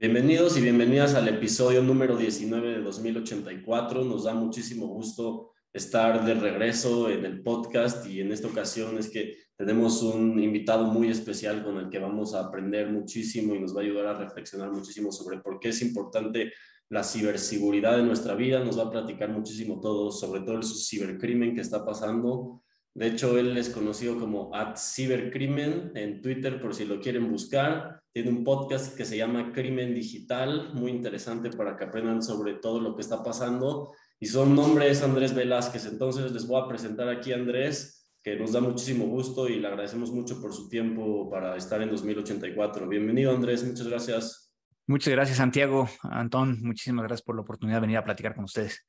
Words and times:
Bienvenidos 0.00 0.56
y 0.56 0.62
bienvenidas 0.62 1.14
al 1.14 1.28
episodio 1.28 1.82
número 1.82 2.16
19 2.16 2.70
de 2.70 2.80
2084. 2.80 4.02
Nos 4.02 4.24
da 4.24 4.32
muchísimo 4.32 4.86
gusto 4.86 5.52
estar 5.74 6.24
de 6.24 6.32
regreso 6.32 7.10
en 7.10 7.26
el 7.26 7.42
podcast 7.42 8.06
y 8.06 8.22
en 8.22 8.32
esta 8.32 8.48
ocasión 8.48 8.96
es 8.96 9.10
que 9.10 9.36
tenemos 9.58 10.02
un 10.02 10.42
invitado 10.42 10.86
muy 10.86 11.10
especial 11.10 11.62
con 11.62 11.76
el 11.76 11.90
que 11.90 11.98
vamos 11.98 12.34
a 12.34 12.46
aprender 12.46 12.88
muchísimo 12.90 13.54
y 13.54 13.60
nos 13.60 13.76
va 13.76 13.82
a 13.82 13.84
ayudar 13.84 14.06
a 14.06 14.18
reflexionar 14.18 14.72
muchísimo 14.72 15.12
sobre 15.12 15.36
por 15.40 15.60
qué 15.60 15.68
es 15.68 15.82
importante 15.82 16.50
la 16.88 17.04
ciberseguridad 17.04 18.00
en 18.00 18.06
nuestra 18.06 18.34
vida. 18.34 18.64
Nos 18.64 18.78
va 18.78 18.84
a 18.84 18.90
platicar 18.90 19.28
muchísimo 19.28 19.80
todo 19.80 20.10
sobre 20.10 20.40
todo 20.40 20.56
el 20.56 20.64
cibercrimen 20.64 21.54
que 21.54 21.60
está 21.60 21.84
pasando 21.84 22.62
de 22.94 23.06
hecho, 23.06 23.38
él 23.38 23.56
es 23.56 23.68
conocido 23.68 24.18
como 24.18 24.54
at 24.54 24.76
cibercrimen 24.76 25.92
en 25.94 26.20
Twitter 26.20 26.60
por 26.60 26.74
si 26.74 26.84
lo 26.84 27.00
quieren 27.00 27.30
buscar. 27.30 27.99
Tiene 28.12 28.30
un 28.30 28.42
podcast 28.42 28.96
que 28.96 29.04
se 29.04 29.16
llama 29.16 29.52
Crimen 29.52 29.94
Digital, 29.94 30.74
muy 30.74 30.90
interesante 30.90 31.50
para 31.50 31.76
que 31.76 31.84
aprendan 31.84 32.22
sobre 32.22 32.54
todo 32.54 32.80
lo 32.80 32.96
que 32.96 33.02
está 33.02 33.22
pasando. 33.22 33.92
Y 34.18 34.26
son 34.26 34.56
nombres 34.56 35.02
Andrés 35.02 35.32
Velázquez. 35.32 35.86
Entonces 35.86 36.32
les 36.32 36.44
voy 36.44 36.60
a 36.60 36.66
presentar 36.66 37.08
aquí 37.08 37.32
a 37.32 37.36
Andrés, 37.36 38.10
que 38.20 38.34
nos 38.34 38.52
da 38.52 38.60
muchísimo 38.60 39.06
gusto 39.06 39.48
y 39.48 39.60
le 39.60 39.68
agradecemos 39.68 40.10
mucho 40.10 40.40
por 40.40 40.52
su 40.52 40.68
tiempo 40.68 41.30
para 41.30 41.56
estar 41.56 41.80
en 41.82 41.90
2084. 41.90 42.88
Bienvenido 42.88 43.30
Andrés, 43.30 43.62
muchas 43.64 43.86
gracias. 43.86 44.52
Muchas 44.88 45.12
gracias 45.12 45.38
Santiago. 45.38 45.88
Antón, 46.02 46.58
muchísimas 46.62 47.04
gracias 47.04 47.22
por 47.22 47.36
la 47.36 47.42
oportunidad 47.42 47.76
de 47.76 47.82
venir 47.82 47.98
a 47.98 48.04
platicar 48.04 48.34
con 48.34 48.42
ustedes. 48.42 48.84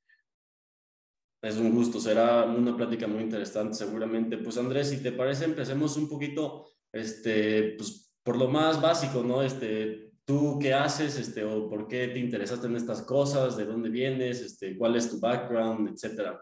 Es 1.43 1.57
un 1.57 1.75
gusto, 1.75 1.99
será 1.99 2.43
una 2.45 2.75
plática 2.75 3.05
muy 3.05 3.21
interesante 3.21 3.75
seguramente. 3.75 4.39
Pues 4.39 4.57
Andrés, 4.57 4.89
si 4.89 5.01
te 5.01 5.11
parece, 5.11 5.45
empecemos 5.45 5.95
un 5.95 6.09
poquito, 6.09 6.65
este, 6.91 7.75
pues 7.77 8.10
por 8.23 8.37
lo 8.37 8.47
más 8.47 8.81
básico, 8.81 9.23
¿no? 9.23 9.41
Este, 9.41 10.11
¿tú 10.25 10.59
qué 10.59 10.73
haces, 10.73 11.17
este, 11.17 11.43
o 11.43 11.69
por 11.69 11.87
qué 11.87 12.07
te 12.09 12.19
interesaste 12.19 12.67
en 12.67 12.75
estas 12.75 13.01
cosas, 13.01 13.57
de 13.57 13.65
dónde 13.65 13.89
vienes, 13.89 14.41
este, 14.41 14.77
cuál 14.77 14.95
es 14.95 15.09
tu 15.09 15.19
background, 15.19 15.89
etcétera? 15.89 16.39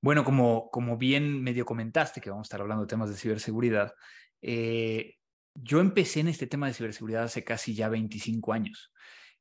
Bueno, 0.00 0.24
como, 0.24 0.70
como 0.70 0.98
bien 0.98 1.42
medio 1.42 1.64
comentaste, 1.64 2.20
que 2.20 2.30
vamos 2.30 2.44
a 2.44 2.48
estar 2.48 2.60
hablando 2.60 2.84
de 2.84 2.88
temas 2.88 3.08
de 3.08 3.16
ciberseguridad, 3.16 3.94
eh, 4.42 5.14
yo 5.54 5.80
empecé 5.80 6.20
en 6.20 6.28
este 6.28 6.46
tema 6.46 6.66
de 6.66 6.74
ciberseguridad 6.74 7.24
hace 7.24 7.44
casi 7.44 7.74
ya 7.74 7.88
25 7.88 8.52
años. 8.52 8.92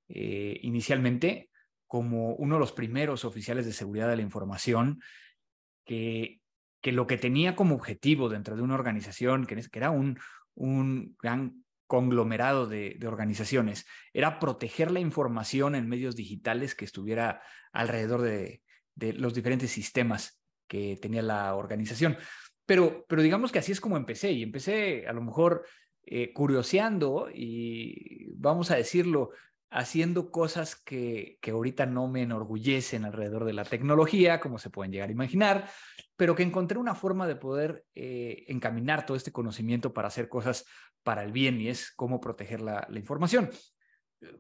Eh, 0.07 0.59
inicialmente 0.61 1.49
como 1.87 2.35
uno 2.35 2.55
de 2.55 2.59
los 2.59 2.71
primeros 2.71 3.25
oficiales 3.25 3.65
de 3.65 3.73
seguridad 3.73 4.09
de 4.09 4.15
la 4.15 4.21
información 4.21 5.01
que, 5.85 6.41
que 6.81 6.91
lo 6.91 7.07
que 7.07 7.17
tenía 7.17 7.55
como 7.55 7.75
objetivo 7.75 8.29
dentro 8.29 8.55
de 8.55 8.61
una 8.61 8.75
organización, 8.75 9.45
que, 9.45 9.61
era 9.73 9.89
un, 9.89 10.19
un 10.55 11.15
gran 11.21 11.63
conglomerado 11.87 12.67
de, 12.67 12.97
organizaciones, 13.05 13.85
era 14.13 14.39
proteger 14.39 14.91
la 14.91 14.99
información 14.99 15.75
en 15.75 15.87
medios 15.87 16.15
digitales 16.15 16.75
que 16.75 16.85
estuviera 16.85 17.41
alrededor 17.71 18.21
de, 18.21 18.63
los 18.95 19.33
diferentes 19.33 19.71
sistemas 19.71 20.41
que 20.67 20.97
tenía 21.01 21.21
la 21.21 21.55
organización. 21.55 22.17
Pero, 22.65 23.05
pero 23.07 23.21
digamos 23.21 23.51
que 23.51 23.59
así 23.59 23.71
es 23.71 23.81
como 23.81 23.97
empecé 23.97 24.31
y 24.31 24.43
empecé 24.43 25.05
a 25.07 25.13
lo 25.13 25.21
mejor 25.21 25.65
eh, 26.05 26.33
curioseando 26.33 27.29
y 27.33 28.31
vamos 28.35 28.71
a 28.71 28.75
decirlo, 28.75 29.31
haciendo 29.73 30.29
cosas 30.31 30.75
que, 30.75 31.39
que 31.41 31.51
ahorita 31.51 31.85
no 31.87 32.07
me 32.07 32.21
enorgullecen 32.21 33.05
alrededor 33.05 33.43
de 33.43 33.53
la 33.53 33.65
tecnología, 33.65 34.39
como 34.39 34.59
se 34.59 34.69
pueden 34.69 34.91
llegar 34.91 35.09
a 35.09 35.13
imaginar, 35.13 35.69
pero 36.15 36.35
que 36.35 36.43
encontré 36.43 36.77
una 36.77 36.93
forma 36.93 37.27
de 37.27 37.35
poder 37.35 37.83
eh, 37.95 38.45
encaminar 38.47 39.05
todo 39.05 39.17
este 39.17 39.31
conocimiento 39.31 39.91
para 39.91 40.09
hacer 40.09 40.29
cosas 40.29 40.65
para 41.01 41.23
el 41.23 41.31
bien 41.31 41.59
y 41.59 41.69
es 41.69 41.91
cómo 41.95 42.21
proteger 42.21 42.61
la, 42.61 42.87
información. 42.95 43.49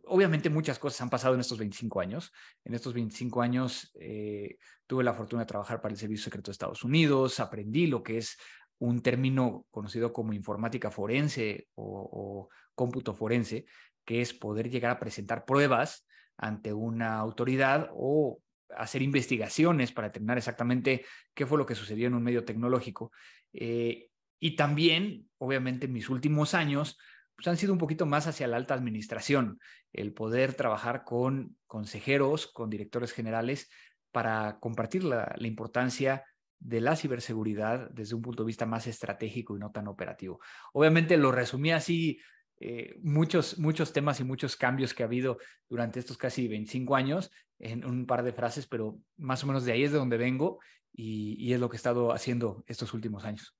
Obviamente 0.05 0.49
muchas 0.49 0.77
cosas 0.79 1.01
han 1.01 1.09
pasado 1.09 1.33
en 1.33 1.41
estos 1.41 1.57
25 1.57 1.99
años. 1.99 2.31
En 2.63 2.75
estos 2.75 2.93
25 2.93 3.41
años 3.41 3.91
eh, 3.99 4.57
tuve 4.85 5.03
la 5.03 5.13
fortuna 5.13 5.41
de 5.41 5.47
trabajar 5.47 5.81
para 5.81 5.93
el 5.93 5.99
Servicio 5.99 6.25
Secreto 6.25 6.51
de 6.51 6.53
Estados 6.53 6.83
Unidos, 6.83 7.39
aprendí 7.39 7.87
lo 7.87 8.03
que 8.03 8.19
es 8.19 8.37
un 8.77 9.01
término 9.01 9.65
conocido 9.71 10.13
como 10.13 10.33
informática 10.33 10.91
forense 10.91 11.67
o, 11.75 12.09
o 12.11 12.49
cómputo 12.75 13.13
forense, 13.13 13.65
que 14.05 14.21
es 14.21 14.33
poder 14.33 14.69
llegar 14.69 14.91
a 14.91 14.99
presentar 14.99 15.45
pruebas 15.45 16.05
ante 16.37 16.73
una 16.73 17.15
autoridad 17.15 17.89
o 17.93 18.41
hacer 18.75 19.01
investigaciones 19.01 19.91
para 19.91 20.07
determinar 20.07 20.37
exactamente 20.37 21.05
qué 21.33 21.45
fue 21.45 21.57
lo 21.57 21.65
que 21.65 21.75
sucedió 21.75 22.07
en 22.07 22.15
un 22.15 22.23
medio 22.23 22.43
tecnológico. 22.43 23.11
Eh, 23.53 24.09
y 24.39 24.55
también, 24.55 25.29
obviamente, 25.37 25.85
en 25.85 25.93
mis 25.93 26.09
últimos 26.09 26.53
años, 26.53 26.97
pues 27.35 27.47
han 27.47 27.57
sido 27.57 27.73
un 27.73 27.79
poquito 27.79 28.05
más 28.05 28.27
hacia 28.27 28.47
la 28.47 28.57
alta 28.57 28.73
administración, 28.73 29.59
el 29.91 30.13
poder 30.13 30.53
trabajar 30.53 31.03
con 31.03 31.57
consejeros, 31.65 32.47
con 32.47 32.69
directores 32.69 33.11
generales, 33.11 33.69
para 34.11 34.59
compartir 34.59 35.03
la, 35.03 35.33
la 35.37 35.47
importancia 35.47 36.23
de 36.59 36.81
la 36.81 36.95
ciberseguridad 36.95 37.89
desde 37.91 38.15
un 38.15 38.21
punto 38.21 38.43
de 38.43 38.47
vista 38.47 38.65
más 38.65 38.87
estratégico 38.87 39.55
y 39.55 39.59
no 39.59 39.71
tan 39.71 39.87
operativo. 39.87 40.39
Obviamente 40.71 41.17
lo 41.17 41.31
resumí 41.31 41.71
así 41.71 42.19
eh, 42.65 42.95
muchos, 43.01 43.59
muchos 43.59 43.91
temas 43.91 44.21
y 44.21 44.23
muchos 44.23 44.55
cambios 44.55 44.93
que 44.93 45.03
ha 45.03 45.05
habido 45.05 45.37
durante 45.67 45.99
estos 45.99 46.17
casi 46.17 46.47
25 46.47 46.95
años 46.95 47.29
en 47.59 47.83
un 47.83 48.05
par 48.05 48.23
de 48.23 48.31
frases, 48.31 48.67
pero 48.67 48.97
más 49.17 49.43
o 49.43 49.47
menos 49.47 49.65
de 49.65 49.73
ahí 49.73 49.83
es 49.83 49.91
de 49.91 49.97
donde 49.97 50.15
vengo 50.15 50.59
y, 50.93 51.51
es 51.51 51.59
lo 51.59 51.67
que 51.67 51.75
he 51.75 51.81
estado 51.83 52.13
haciendo 52.13 52.63
estos 52.65 52.93
últimos 52.93 53.25
años. 53.25 53.53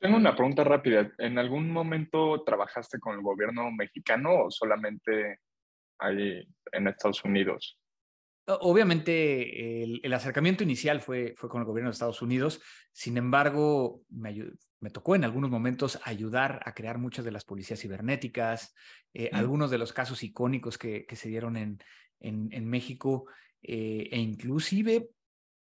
Tengo 0.00 0.16
una 0.16 0.34
pregunta 0.34 0.64
rápida. 0.64 1.12
¿En 1.16 1.38
algún 1.38 1.70
momento 1.70 2.42
trabajaste 2.42 2.98
con 2.98 3.14
el 3.14 3.22
gobierno 3.22 3.70
mexicano 3.70 4.46
o 4.46 4.50
solamente 4.50 5.38
ahí 6.00 6.44
en 6.72 6.88
Estados 6.88 7.24
Unidos? 7.24 7.78
Obviamente 8.46 9.84
el, 9.84 10.12
acercamiento 10.12 10.64
inicial 10.64 11.00
fue, 11.00 11.34
fue 11.36 11.48
con 11.48 11.60
el 11.60 11.66
gobierno 11.66 11.90
de 11.90 11.92
Estados 11.92 12.22
Unidos, 12.22 12.60
sin 12.90 13.16
embargo 13.16 14.02
me, 14.10 14.34
me 14.80 14.90
tocó 14.90 15.14
en 15.14 15.22
algunos 15.22 15.48
momentos 15.48 16.00
ayudar 16.04 16.60
a 16.64 16.74
crear 16.74 16.98
muchas 16.98 17.24
de 17.24 17.30
las 17.30 17.44
policías 17.44 17.80
cibernéticas, 17.80 18.74
eh, 19.14 19.30
algunos 19.32 19.70
de 19.70 19.78
los 19.78 19.92
casos 19.92 20.24
icónicos 20.24 20.76
que, 20.76 21.06
se 21.12 21.28
dieron 21.28 21.56
en, 21.56 21.78
en, 22.18 22.68
México 22.68 23.26
eh, 23.62 24.08
e 24.10 24.18
inclusive 24.18 25.08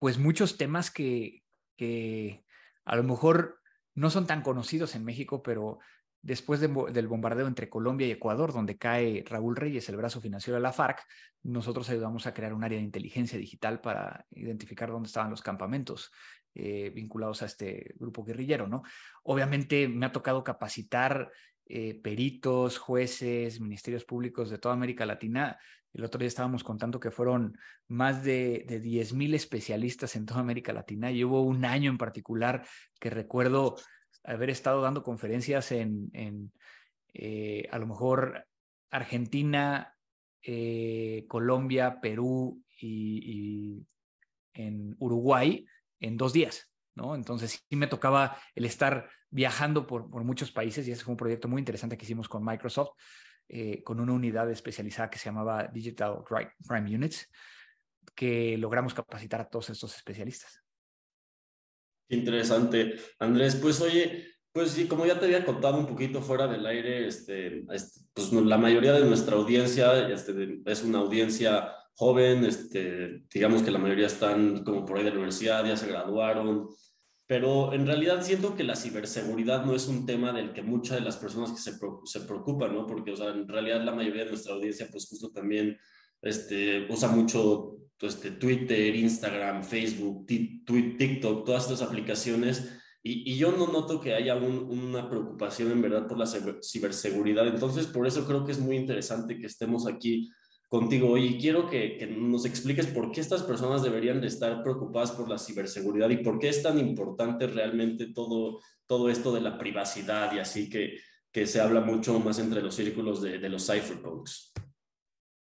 pues 0.01 0.19
muchos 0.19 0.59
temas 0.59 0.91
que, 0.91 1.45
que 1.77 2.45
a 2.85 2.97
lo 2.97 3.05
mejor 3.05 3.61
no 3.95 4.11
son 4.11 4.27
tan 4.27 4.43
conocidos 4.43 4.97
en 4.97 5.05
México, 5.05 5.41
pero 5.41 5.79
después 6.27 6.59
del 6.61 7.07
bombardeo 7.07 7.47
entre 7.47 7.69
Colombia 7.69 8.09
y 8.09 8.11
Ecuador, 8.11 8.53
donde 8.53 8.77
cae 8.77 9.23
Raúl 9.25 9.55
Reyes, 9.55 9.89
el 9.89 9.97
brazo 9.97 10.21
financiero 10.21 10.57
de 10.57 10.61
la 10.61 10.73
FARC, 10.73 11.05
nosotros 11.45 11.89
ayudamos 11.89 12.27
a 12.27 12.35
crear 12.35 12.53
un 12.53 12.65
área 12.65 12.79
de 12.79 12.85
inteligencia 12.85 13.39
digital 13.39 13.81
para 13.81 14.27
identificar 14.33 14.91
dónde 14.91 15.07
estaban 15.07 15.31
los 15.31 15.41
campamentos 15.41 16.11
eh, 16.53 16.91
vinculados 16.93 17.43
a 17.43 17.47
este 17.47 17.95
grupo 17.95 18.25
guerrillero, 18.25 18.67
¿no? 18.67 18.83
Obviamente 19.23 19.87
me 19.87 20.05
ha 20.05 20.11
tocado 20.11 20.43
capacitar 20.43 21.31
eh, 21.69 22.01
peritos, 22.03 22.79
jueces, 22.79 23.61
ministerios 23.61 24.05
públicos 24.05 24.51
de 24.51 24.59
toda 24.59 24.75
América 24.75 25.07
Latina. 25.07 25.57
El 25.93 26.03
otro 26.03 26.19
día 26.19 26.27
estábamos 26.27 26.65
contando 26.65 26.99
que 26.99 27.13
fueron 27.13 27.57
más 27.87 28.25
de, 28.25 28.65
de 28.67 28.83
10.000 28.83 29.35
especialistas 29.35 30.17
en 30.17 30.27
toda 30.27 30.41
América 30.41 30.73
Latina 30.73 31.13
y 31.13 31.23
hubo 31.23 31.43
un 31.43 31.65
año 31.65 31.89
en 31.89 31.99
particular 31.99 32.67
que 32.99 33.11
recuerdo 33.11 33.77
haber 34.27 34.51
estado 34.51 34.83
dando 34.83 35.03
conferencias 35.03 35.73
en, 35.73 36.53
eh, 37.13 37.69
a 37.71 37.79
lo 37.79 37.87
mejor 37.87 38.47
Argentina, 38.91 39.97
eh, 40.43 41.25
Colombia, 41.29 42.01
Perú 42.01 42.63
y, 42.79 43.87
en 44.53 44.97
Uruguay 44.99 45.67
en 46.01 46.17
dos 46.17 46.33
días, 46.33 46.71
¿no? 46.95 47.15
Entonces 47.15 47.63
sí 47.69 47.77
me 47.77 47.87
tocaba 47.87 48.39
el 48.55 48.65
estar 48.65 49.09
viajando 49.31 49.87
por, 49.87 50.11
por 50.11 50.25
muchos 50.25 50.51
países 50.51 50.89
y 50.89 50.93
ese 50.93 51.05
fue 51.05 51.13
un 51.13 51.19
proyecto 51.19 51.47
muy 51.49 51.61
interesante 51.61 51.97
que 51.97 52.05
hicimos 52.05 52.29
con 52.29 52.45
Microsoft, 52.45 52.91
eh, 53.49 53.83
con 53.85 54.01
una 54.01 54.13
unidad 54.13 54.51
especializada 54.51 55.09
que 55.09 55.19
se 55.19 55.27
llamaba 55.27 55.69
Digital 55.69 56.25
Crime 56.25 56.95
Units, 56.95 57.31
que 58.15 58.57
logramos 58.59 58.93
capacitar 58.93 59.41
a 59.41 59.49
todos 59.49 59.71
estos 59.71 59.95
especialistas. 59.95 60.66
Interesante. 62.09 62.95
Andrés, 63.19 63.57
pues 63.57 63.81
oye, 63.81 64.27
pues 64.53 64.71
sí, 64.71 64.87
como 64.87 65.05
ya 65.05 65.19
te 65.19 65.27
había 65.27 65.45
contado 65.45 65.79
un 65.79 65.87
poquito 65.87 66.23
fuera 66.23 66.47
del 66.47 66.65
aire, 66.67 67.07
este, 67.07 67.65
este 67.73 68.01
pues 68.15 68.33
la 68.33 68.57
mayoría 68.57 68.93
de 68.93 69.05
nuestra 69.05 69.37
audiencia 69.37 70.09
este, 70.09 70.63
es 70.65 70.83
una 70.83 70.99
audiencia 71.01 71.73
joven, 71.95 72.45
este, 72.45 73.25
digamos 73.33 73.63
que 73.63 73.71
la 73.71 73.79
mayoría 73.79 74.07
están 74.07 74.65
como 74.65 74.85
por 74.85 74.97
ahí 74.99 75.05
de 75.05 75.11
la 75.11 75.17
universidad, 75.17 75.67
ya 75.67 75.77
se 75.77 75.89
graduaron, 75.89 76.69
pero 77.27 77.73
en 77.73 77.87
realidad 77.87 78.23
siento 78.23 78.55
que 78.55 78.65
la 78.65 78.77
ciberseguridad 78.77 79.65
no 79.65 79.75
es 79.75 79.89
un 79.89 80.07
tema 80.07 80.33
del 80.33 80.53
que 80.53 80.63
muchas 80.63 80.99
de 80.99 81.05
las 81.05 81.17
personas 81.17 81.51
que 81.51 81.59
se, 81.59 81.73
se 82.05 82.21
preocupan, 82.21 82.73
¿no? 82.73 82.87
Porque, 82.87 83.11
o 83.11 83.17
sea, 83.17 83.31
en 83.31 83.49
realidad 83.49 83.83
la 83.83 83.95
mayoría 83.95 84.25
de 84.25 84.31
nuestra 84.31 84.55
audiencia, 84.55 84.89
pues 84.91 85.07
justo 85.09 85.33
también 85.33 85.77
este, 86.27 86.87
usa 86.91 87.09
mucho 87.09 87.77
este, 88.01 88.33
Twitter, 88.33 88.95
Instagram, 88.95 89.65
Facebook, 89.65 90.27
TikTok, 90.27 91.45
todas 91.45 91.65
estas 91.65 91.83
aplicaciones. 91.83 92.73
Y, 93.03 93.37
yo 93.37 93.53
no 93.53 93.69
noto 93.69 94.01
que 94.01 94.15
haya 94.15 94.35
una 94.35 95.09
preocupación 95.09 95.71
en 95.71 95.81
verdad 95.81 96.09
por 96.09 96.19
la 96.19 96.27
ciberseguridad. 96.27 97.47
Entonces, 97.47 97.87
por 97.87 98.07
eso 98.07 98.27
creo 98.27 98.45
que 98.45 98.53
es 98.53 98.59
muy 98.59 98.77
interesante 98.77 99.39
que 99.39 99.47
estemos 99.47 99.87
aquí 99.87 100.29
contigo 100.69 101.11
hoy 101.13 101.27
y 101.27 101.39
quiero 101.39 101.71
que, 101.71 102.05
nos 102.19 102.45
expliques 102.45 102.89
por 102.89 103.13
qué 103.13 103.21
estas 103.21 103.45
personas 103.45 103.83
deberían 103.83 104.21
de 104.21 104.27
estar 104.27 104.61
preocupadas 104.65 105.13
por 105.13 105.29
la 105.29 105.39
ciberseguridad 105.39 106.11
y 106.11 106.17
por 106.17 106.41
qué 106.41 106.49
es 106.49 106.63
tan 106.63 106.81
importante 106.81 107.47
realmente 107.47 108.13
todo, 108.13 108.61
esto 109.09 109.33
de 109.33 109.41
la 109.41 109.57
privacidad 109.57 110.35
y 110.35 110.41
así 110.41 110.69
que, 110.69 110.99
que 111.31 111.47
se 111.47 111.61
habla 111.61 111.81
mucho 111.81 112.19
más 112.19 112.41
entre 112.41 112.61
los 112.61 112.75
círculos 112.75 113.23
de, 113.23 113.39
de 113.39 113.49
los 113.49 113.67
cypherpunks. 113.67 114.53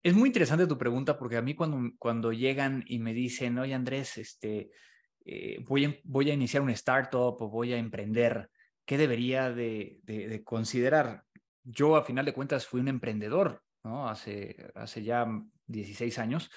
Es 0.03 0.13
muy 0.13 0.27
interesante 0.27 0.67
tu 0.67 0.77
pregunta 0.77 1.17
porque 1.17 1.38
a 1.38 1.41
mí 1.41 1.55
cuando, 1.55 1.95
cuando 1.97 2.33
llegan 2.33 2.83
y 2.88 3.00
me 3.00 3.13
dicen, 3.13 3.57
oye 3.57 3.73
Andrés, 3.73 4.17
este, 4.17 4.69
eh, 5.23 5.63
voy, 5.65 5.85
a, 5.85 5.95
voy 6.03 6.29
a 6.29 6.33
iniciar 6.33 6.61
un 6.61 6.71
startup 6.71 7.41
o 7.41 7.50
voy 7.50 7.71
a 7.71 7.77
emprender, 7.77 8.50
¿qué 8.85 8.97
debería 8.97 9.50
de, 9.50 10.01
de, 10.03 10.44
considerar? 10.44 11.23
Yo 11.63 11.95
a 11.95 12.03
final 12.03 12.25
de 12.25 12.33
cuentas 12.33 12.67
fui 12.67 12.81
un 12.81 12.89
emprendedor, 12.89 13.63
¿no? 13.85 14.09
Hace, 14.09 14.69
hace 14.75 15.03
ya 15.03 15.25
16 15.67 16.19
años, 16.19 16.51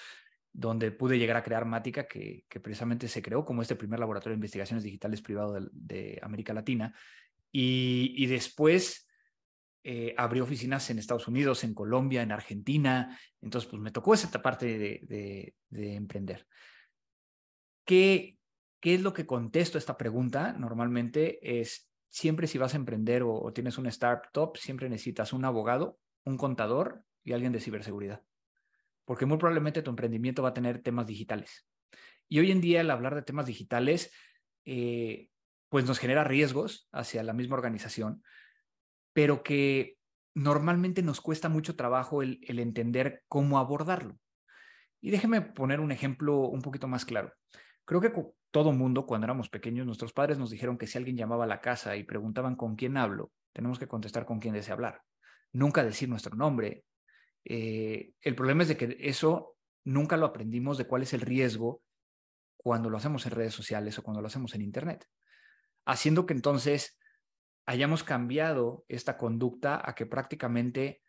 donde 0.51 0.91
pude 0.91 1.17
llegar 1.17 1.37
a 1.37 1.43
crear 1.43 1.63
Mática, 1.63 2.05
que, 2.05 2.43
precisamente 2.61 3.07
se 3.07 3.21
creó 3.21 3.45
como 3.45 3.61
este 3.61 3.77
primer 3.77 4.01
laboratorio 4.01 4.33
de 4.33 4.39
investigaciones 4.39 4.83
digitales 4.83 5.21
privado 5.21 5.53
de, 5.53 5.69
de 5.71 6.19
América 6.21 6.53
Latina. 6.53 6.93
Y, 7.49 8.13
y 8.17 8.25
después 8.25 9.06
eh, 9.89 10.13
abrió 10.17 10.43
oficinas 10.43 10.89
en 10.89 10.99
Estados 10.99 11.29
Unidos, 11.29 11.63
en 11.63 11.73
Colombia, 11.73 12.21
en 12.21 12.33
Argentina. 12.33 13.17
Entonces, 13.39 13.69
pues 13.69 13.81
me 13.81 13.89
tocó 13.89 14.13
esa 14.13 14.29
parte 14.41 14.77
de, 15.07 15.55
emprender. 15.71 16.45
¿Qué, 17.85 18.37
¿Qué 18.81 18.95
es 18.95 19.01
lo 19.01 19.13
que 19.13 19.25
contesto 19.25 19.77
a 19.77 19.79
esta 19.79 19.95
pregunta? 19.95 20.51
Normalmente 20.51 21.61
es, 21.61 21.89
siempre 22.09 22.47
si 22.47 22.57
vas 22.57 22.73
a 22.73 22.75
emprender 22.75 23.23
o, 23.23 23.33
o 23.33 23.53
tienes 23.53 23.77
una 23.77 23.87
startup, 23.87 24.57
siempre 24.57 24.89
necesitas 24.89 25.31
un 25.31 25.45
abogado, 25.45 25.97
un 26.25 26.35
contador 26.35 27.05
y 27.23 27.31
alguien 27.31 27.53
de 27.53 27.61
ciberseguridad. 27.61 28.21
Porque 29.05 29.25
muy 29.25 29.37
probablemente 29.37 29.83
tu 29.83 29.91
emprendimiento 29.91 30.43
va 30.43 30.49
a 30.49 30.53
tener 30.53 30.81
temas 30.81 31.07
digitales. 31.07 31.65
Y 32.27 32.39
hoy 32.39 32.51
en 32.51 32.59
día 32.59 32.81
el 32.81 32.91
hablar 32.91 33.15
de 33.15 33.21
temas 33.21 33.45
digitales, 33.45 34.11
eh, 34.65 35.29
pues 35.69 35.85
nos 35.85 35.97
genera 35.97 36.25
riesgos 36.25 36.89
hacia 36.91 37.23
la 37.23 37.31
misma 37.31 37.55
organización, 37.55 38.21
pero 39.17 39.41
que 39.41 39.97
normalmente 40.35 41.01
nos 41.01 41.21
cuesta 41.21 41.49
mucho 41.49 41.75
trabajo 41.75 42.21
el, 42.21 42.39
entender 42.59 43.23
cómo 43.27 43.57
abordarlo. 43.57 44.19
Y 45.01 45.09
déjeme 45.09 45.41
poner 45.41 45.79
un 45.79 45.91
ejemplo 45.91 46.41
un 46.41 46.61
poquito 46.61 46.87
más 46.87 47.03
claro. 47.03 47.33
Creo 47.83 47.99
que 47.99 48.13
todo 48.51 48.73
mundo, 48.73 49.07
cuando 49.07 49.25
éramos 49.25 49.49
pequeños, 49.49 49.87
nuestros 49.87 50.13
padres 50.13 50.37
nos 50.37 50.51
dijeron 50.51 50.77
que 50.77 50.85
si 50.85 50.99
alguien 50.99 51.17
llamaba 51.17 51.45
a 51.45 51.47
la 51.47 51.61
casa 51.61 51.95
y 51.95 52.03
preguntaban 52.03 52.55
con 52.55 52.75
quién 52.75 52.95
hablo, 52.95 53.31
tenemos 53.53 53.79
que 53.79 53.87
contestar 53.87 54.27
con 54.27 54.37
quién 54.39 54.53
desea 54.53 54.75
hablar. 54.75 55.01
Nunca 55.51 55.83
decir 55.83 56.07
nuestro 56.07 56.35
nombre. 56.35 56.83
Eh, 57.43 58.11
el 58.21 58.35
problema 58.35 58.61
es 58.61 58.69
de 58.69 58.77
que 58.77 58.97
eso 58.99 59.55
nunca 59.83 60.15
lo 60.15 60.27
aprendimos 60.27 60.77
de 60.77 60.85
cuál 60.85 61.01
es 61.01 61.13
el 61.13 61.21
riesgo 61.21 61.81
cuando 62.55 62.91
lo 62.91 62.97
hacemos 62.97 63.25
en 63.25 63.31
redes 63.31 63.55
sociales 63.55 63.97
o 63.97 64.03
cuando 64.03 64.21
lo 64.21 64.27
hacemos 64.27 64.53
en 64.53 64.61
Internet. 64.61 65.07
Haciendo 65.87 66.27
que 66.27 66.35
entonces 66.35 66.99
hayamos 67.67 68.03
cambiado 68.03 68.85
esta 68.87 69.17
conducta 69.17 69.81
a 69.83 69.93
que 69.93 70.05
prácticamente, 70.05 71.01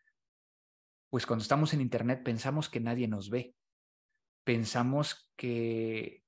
pues 1.09 1.25
cuando 1.25 1.41
estamos 1.41 1.73
en 1.73 1.81
Internet 1.81 2.21
pensamos 2.23 2.69
que 2.69 2.81
nadie 2.81 3.07
nos 3.07 3.29
ve, 3.29 3.55
pensamos 4.43 5.31
que 5.37 6.23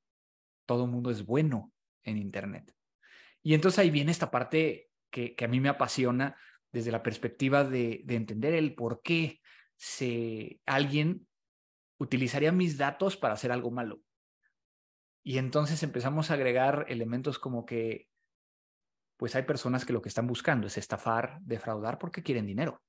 todo 0.66 0.86
el 0.86 0.92
mundo 0.92 1.12
es 1.12 1.26
bueno 1.26 1.74
en 2.04 2.18
Internet. 2.18 2.74
Y 3.44 3.54
entonces 3.54 3.80
ahí 3.80 3.92
viene 3.92 4.12
esta 4.12 4.32
parte 4.32 4.90
que, 5.10 5.36
a 5.44 5.48
mí 5.48 5.60
me 5.60 5.70
apasiona 5.70 6.38
desde 6.72 6.92
la 6.92 7.04
perspectiva 7.04 7.66
de, 7.66 8.06
entender 8.08 8.54
el 8.54 8.74
por 8.74 9.02
qué 9.02 9.42
se, 9.76 10.62
alguien 10.66 11.28
utilizaría 11.98 12.54
mis 12.54 12.78
datos 12.78 13.18
para 13.18 13.34
hacer 13.34 13.52
algo 13.52 13.70
malo. 13.70 14.02
Y 15.24 15.40
entonces 15.40 15.84
empezamos 15.84 16.32
a 16.32 16.36
agregar 16.36 16.86
elementos 16.88 17.38
como 17.38 17.66
que 17.66 18.08
pues 19.22 19.36
hay 19.36 19.44
personas 19.44 19.86
que 19.86 19.94
lo 19.94 20.02
que 20.02 20.10
están 20.10 20.26
buscando 20.26 20.66
es 20.66 20.80
estafar, 20.80 21.38
defraudar 21.42 22.00
porque 22.00 22.24
quieren 22.24 22.48
dinero. 22.48 22.82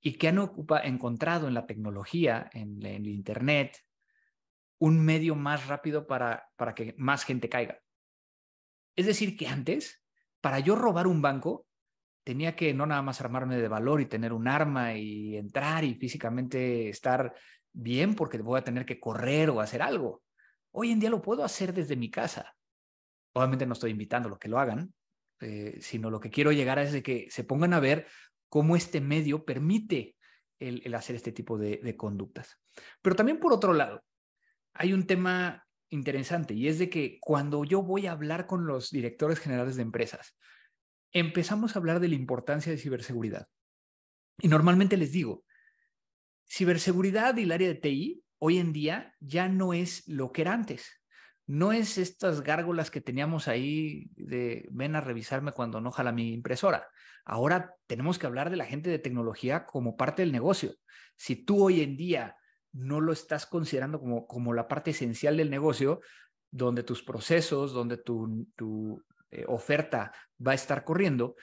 Y 0.00 0.14
que 0.14 0.28
han 0.28 0.38
encontrado 0.84 1.48
en 1.48 1.52
la 1.52 1.66
tecnología, 1.66 2.48
en, 2.54 2.82
el 2.82 3.06
Internet, 3.06 3.76
un 4.78 5.04
medio 5.04 5.34
más 5.34 5.66
rápido 5.66 6.06
para, 6.06 6.48
para 6.56 6.74
que 6.74 6.94
más 6.96 7.24
gente 7.24 7.50
caiga. 7.50 7.78
Es 8.96 9.04
decir, 9.04 9.36
que 9.36 9.48
antes, 9.48 10.02
para 10.40 10.60
yo 10.60 10.76
robar 10.76 11.06
un 11.06 11.20
banco, 11.20 11.66
tenía 12.24 12.56
que 12.56 12.72
no 12.72 12.86
nada 12.86 13.02
más 13.02 13.20
armarme 13.20 13.58
de 13.58 13.68
valor 13.68 14.00
y 14.00 14.06
tener 14.06 14.32
un 14.32 14.48
arma 14.48 14.94
y 14.94 15.36
entrar 15.36 15.84
y 15.84 15.94
físicamente 15.94 16.88
estar 16.88 17.34
bien 17.70 18.14
porque 18.14 18.38
voy 18.38 18.58
a 18.58 18.64
tener 18.64 18.86
que 18.86 18.98
correr 18.98 19.50
o 19.50 19.60
hacer 19.60 19.82
algo. 19.82 20.22
Hoy 20.70 20.90
en 20.90 21.00
día 21.00 21.10
lo 21.10 21.20
puedo 21.20 21.44
hacer 21.44 21.74
desde 21.74 21.96
mi 21.96 22.10
casa. 22.10 22.56
Obviamente 23.34 23.66
no 23.66 23.74
estoy 23.74 23.90
invitando 23.90 24.34
a 24.34 24.38
que 24.38 24.48
lo 24.48 24.58
hagan, 24.58 24.94
eh, 25.40 25.78
sino 25.80 26.10
lo 26.10 26.20
que 26.20 26.30
quiero 26.30 26.52
llegar 26.52 26.78
a 26.78 26.82
es 26.82 26.92
de 26.92 27.02
que 27.02 27.26
se 27.30 27.44
pongan 27.44 27.72
a 27.72 27.80
ver 27.80 28.06
cómo 28.48 28.76
este 28.76 29.00
medio 29.00 29.44
permite 29.44 30.16
el, 30.58 30.94
hacer 30.94 31.16
este 31.16 31.32
tipo 31.32 31.56
de, 31.56 31.96
conductas. 31.96 32.58
Pero 33.00 33.16
también 33.16 33.40
por 33.40 33.52
otro 33.52 33.72
lado, 33.72 34.04
hay 34.74 34.92
un 34.92 35.06
tema 35.06 35.66
interesante 35.88 36.54
y 36.54 36.68
es 36.68 36.78
de 36.78 36.90
que 36.90 37.18
cuando 37.20 37.64
yo 37.64 37.82
voy 37.82 38.06
a 38.06 38.12
hablar 38.12 38.46
con 38.46 38.66
los 38.66 38.90
directores 38.90 39.38
generales 39.38 39.76
de 39.76 39.82
empresas, 39.82 40.36
empezamos 41.12 41.74
a 41.74 41.78
hablar 41.78 42.00
de 42.00 42.08
la 42.08 42.14
importancia 42.14 42.70
de 42.70 42.78
ciberseguridad. 42.78 43.48
Y 44.38 44.48
normalmente 44.48 44.96
les 44.96 45.12
digo, 45.12 45.44
ciberseguridad 46.48 47.36
y 47.36 47.42
el 47.42 47.52
área 47.52 47.68
de 47.68 47.74
TI 47.74 48.24
hoy 48.38 48.58
en 48.58 48.72
día 48.72 49.14
ya 49.20 49.48
no 49.48 49.72
es 49.72 50.06
lo 50.06 50.32
que 50.32 50.42
era 50.42 50.52
antes 50.52 50.99
no 51.50 51.72
es 51.72 51.98
estas 51.98 52.42
gárgolas 52.42 52.92
que 52.92 53.00
teníamos 53.00 53.48
ahí 53.48 54.08
de 54.14 54.68
ven 54.70 54.94
a 54.94 55.00
revisarme 55.00 55.50
cuando 55.50 55.80
no 55.80 55.90
jala 55.90 56.12
mi 56.12 56.32
impresora. 56.32 56.86
Ahora 57.24 57.74
tenemos 57.88 58.20
que 58.20 58.26
hablar 58.26 58.50
de 58.50 58.56
la 58.56 58.66
gente 58.66 58.88
de 58.88 59.00
tecnología 59.00 59.66
como 59.66 59.96
parte 59.96 60.22
del 60.22 60.30
negocio. 60.30 60.76
Si 61.16 61.34
tú 61.34 61.64
hoy 61.64 61.80
en 61.80 61.96
día 61.96 62.36
no 62.72 63.00
lo 63.00 63.12
estás 63.12 63.46
considerando 63.46 63.98
como, 63.98 64.28
como 64.28 64.54
la 64.54 64.68
parte 64.68 64.92
esencial 64.92 65.36
del 65.38 65.50
negocio, 65.50 66.00
donde 66.52 66.84
tus 66.84 67.02
procesos, 67.02 67.72
donde 67.72 67.96
tu, 67.96 68.46
tu 68.54 69.02
eh, 69.32 69.44
oferta 69.48 70.12
va 70.46 70.52
a 70.52 70.54
estar 70.54 70.84
corriendo, 70.84 71.34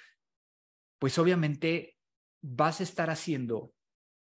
pues 0.99 1.19
obviamente 1.19 1.97
vas 2.41 2.79
a 2.79 2.83
estar 2.83 3.09
haciendo 3.09 3.73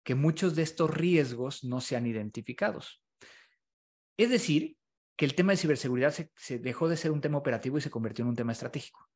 que 0.05 0.15
muchos 0.15 0.55
de 0.55 0.63
estos 0.63 0.91
riesgos 0.91 1.65
no 1.65 1.81
sean 1.81 2.07
identificados. 2.07 3.03
Es 4.17 4.31
decir, 4.31 4.77
que 5.17 5.25
el 5.25 5.35
tema 5.35 5.53
de 5.53 5.59
ciberseguridad 5.59 6.15
se, 6.35 6.59
dejó 6.59 6.89
de 6.89 6.97
ser 6.97 7.11
un 7.11 7.21
tema 7.21 7.39
operativo 7.39 7.79
y 7.79 7.81
se 7.81 7.91
convirtió 7.91 8.25
en 8.25 8.31
un 8.31 8.37
tema 8.37 8.53
estratégico. 8.53 9.09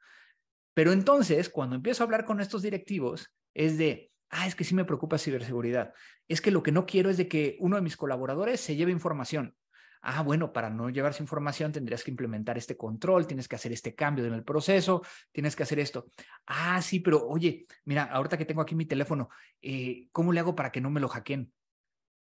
Pero 0.74 0.92
entonces, 0.92 1.48
cuando 1.48 1.76
empiezo 1.76 2.02
a 2.02 2.06
hablar 2.06 2.24
con 2.24 2.40
estos 2.40 2.62
directivos, 2.62 3.34
es 3.54 3.78
de, 3.78 4.10
ah, 4.30 4.46
es 4.46 4.54
que 4.54 4.64
sí 4.64 4.74
me 4.74 4.84
preocupa 4.84 5.18
ciberseguridad. 5.18 5.94
Es 6.28 6.40
que 6.40 6.50
lo 6.50 6.62
que 6.62 6.72
no 6.72 6.84
quiero 6.84 7.08
es 7.08 7.16
de 7.16 7.28
que 7.28 7.56
uno 7.60 7.76
de 7.76 7.82
mis 7.82 7.96
colaboradores 7.96 8.60
se 8.60 8.76
lleve 8.76 8.92
información. 8.92 9.56
Ah, 10.02 10.22
bueno, 10.22 10.52
para 10.52 10.70
no 10.70 10.90
llevarse 10.90 11.22
información 11.22 11.72
tendrías 11.72 12.04
que 12.04 12.10
implementar 12.10 12.58
este 12.58 12.76
control, 12.76 13.26
tienes 13.26 13.48
que 13.48 13.56
hacer 13.56 13.72
este 13.72 13.94
cambio 13.94 14.26
en 14.26 14.34
el 14.34 14.44
proceso, 14.44 15.02
tienes 15.32 15.56
que 15.56 15.62
hacer 15.62 15.80
esto. 15.80 16.06
Ah, 16.46 16.80
sí, 16.82 17.00
pero 17.00 17.26
oye, 17.26 17.66
mira, 17.86 18.04
ahorita 18.04 18.36
que 18.36 18.44
tengo 18.44 18.60
aquí 18.60 18.74
mi 18.74 18.84
teléfono, 18.84 19.30
eh, 19.62 20.08
¿cómo 20.12 20.32
le 20.32 20.40
hago 20.40 20.54
para 20.54 20.70
que 20.70 20.80
no 20.80 20.90
me 20.90 21.00
lo 21.00 21.08
hackeen? 21.08 21.52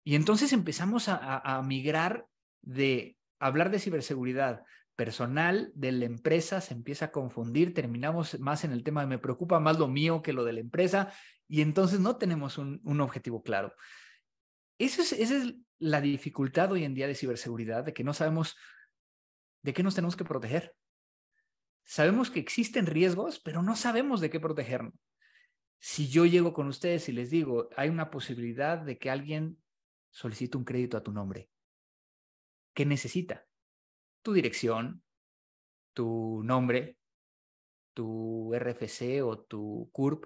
Y 0.06 0.16
entonces 0.16 0.54
empezamos 0.54 1.08
a 1.08 1.62
migrar 1.66 2.28
de 2.62 3.18
hablar 3.46 3.72
de 3.72 3.80
ciberseguridad 3.80 4.64
personal 4.96 5.72
de 5.76 5.92
la 5.92 6.06
empresa 6.06 6.62
se 6.62 6.74
empieza 6.74 7.06
a 7.06 7.12
confundir, 7.12 7.74
terminamos 7.74 8.40
más 8.40 8.64
en 8.64 8.72
el 8.72 8.84
tema 8.84 9.02
de 9.02 9.08
me 9.08 9.18
preocupa 9.18 9.60
más 9.60 9.80
lo 9.80 9.88
mío 9.88 10.22
que 10.22 10.34
lo 10.34 10.44
de 10.44 10.54
la 10.54 10.60
empresa 10.60 11.12
y 11.48 11.62
entonces 11.62 12.00
no 12.00 12.18
tenemos 12.18 12.58
un, 12.58 13.02
objetivo 13.02 13.44
claro. 13.44 13.74
Eso 14.78 15.02
es, 15.02 15.14
esa 15.14 15.38
es 15.38 15.56
la 15.80 16.02
dificultad 16.02 16.72
hoy 16.72 16.84
en 16.84 16.94
día 16.94 17.08
de 17.08 17.16
ciberseguridad, 17.16 17.84
de 17.84 17.94
que 17.94 18.04
no 18.04 18.14
sabemos 18.14 18.56
de 19.62 19.74
qué 19.74 19.84
nos 19.84 19.96
tenemos 19.96 20.16
que 20.16 20.26
proteger. 20.26 20.76
Sabemos 21.86 22.32
que 22.32 22.40
existen 22.40 22.86
riesgos, 22.86 23.40
pero 23.40 23.62
no 23.62 23.76
sabemos 23.76 24.22
de 24.22 24.30
qué 24.30 24.40
protegernos. 24.40 24.94
Si 25.80 26.08
yo 26.08 26.26
llego 26.26 26.54
con 26.54 26.68
ustedes 26.68 27.10
y 27.10 27.12
les 27.12 27.30
digo, 27.30 27.70
hay 27.76 27.90
una 27.90 28.10
posibilidad 28.10 28.78
de 28.78 28.98
que 28.98 29.10
alguien 29.10 29.58
solicite 30.12 30.58
un 30.58 30.64
crédito 30.64 30.96
a 30.96 31.04
tu 31.04 31.12
nombre, 31.12 31.50
¿Qué 32.74 32.86
necesita? 32.86 33.46
Tu 34.22 34.34
dirección, 34.34 35.04
tu 35.94 36.42
nombre, 36.44 36.98
tu 37.94 38.54
RFC 38.54 39.22
o 39.24 39.40
tu 39.40 39.90
CURP. 39.92 40.26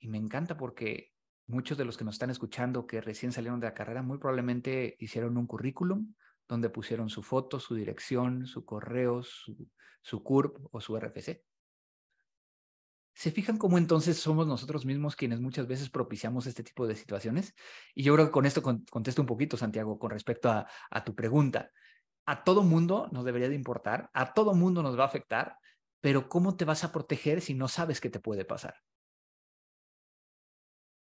Y 0.00 0.08
me 0.08 0.18
encanta 0.18 0.56
porque 0.56 1.12
muchos 1.46 1.76
de 1.76 1.84
los 1.84 1.96
que 1.96 2.04
nos 2.04 2.14
están 2.14 2.30
escuchando 2.30 2.86
que 2.86 3.00
recién 3.00 3.32
salieron 3.32 3.60
de 3.60 3.66
la 3.66 3.74
carrera 3.74 4.02
muy 4.02 4.18
probablemente 4.18 4.96
hicieron 4.98 5.36
un 5.36 5.46
currículum, 5.46 6.14
donde 6.46 6.70
pusieron 6.70 7.10
su 7.10 7.22
foto, 7.22 7.60
su 7.60 7.74
dirección, 7.74 8.46
su 8.46 8.64
correo, 8.64 9.22
su, 9.22 9.68
su 10.00 10.22
CURP 10.22 10.68
o 10.70 10.80
su 10.80 10.96
RFC. 10.96 11.44
¿Se 13.18 13.32
fijan 13.32 13.58
cómo 13.58 13.78
entonces 13.78 14.16
somos 14.16 14.46
nosotros 14.46 14.86
mismos 14.86 15.16
quienes 15.16 15.40
muchas 15.40 15.66
veces 15.66 15.90
propiciamos 15.90 16.46
este 16.46 16.62
tipo 16.62 16.86
de 16.86 16.94
situaciones? 16.94 17.52
Y 17.92 18.04
yo 18.04 18.14
creo 18.14 18.26
que 18.26 18.30
con 18.30 18.46
esto 18.46 18.62
contesto 18.62 19.22
un 19.22 19.26
poquito, 19.26 19.56
Santiago, 19.56 19.98
con 19.98 20.10
respecto 20.10 20.48
a, 20.48 20.68
a 20.88 21.04
tu 21.04 21.16
pregunta. 21.16 21.72
A 22.26 22.44
todo 22.44 22.62
mundo 22.62 23.08
nos 23.10 23.24
debería 23.24 23.48
de 23.48 23.56
importar, 23.56 24.08
a 24.14 24.34
todo 24.34 24.54
mundo 24.54 24.84
nos 24.84 24.96
va 24.96 25.02
a 25.02 25.08
afectar, 25.08 25.58
pero 26.00 26.28
¿cómo 26.28 26.56
te 26.56 26.64
vas 26.64 26.84
a 26.84 26.92
proteger 26.92 27.40
si 27.40 27.54
no 27.54 27.66
sabes 27.66 28.00
qué 28.00 28.08
te 28.08 28.20
puede 28.20 28.44
pasar? 28.44 28.76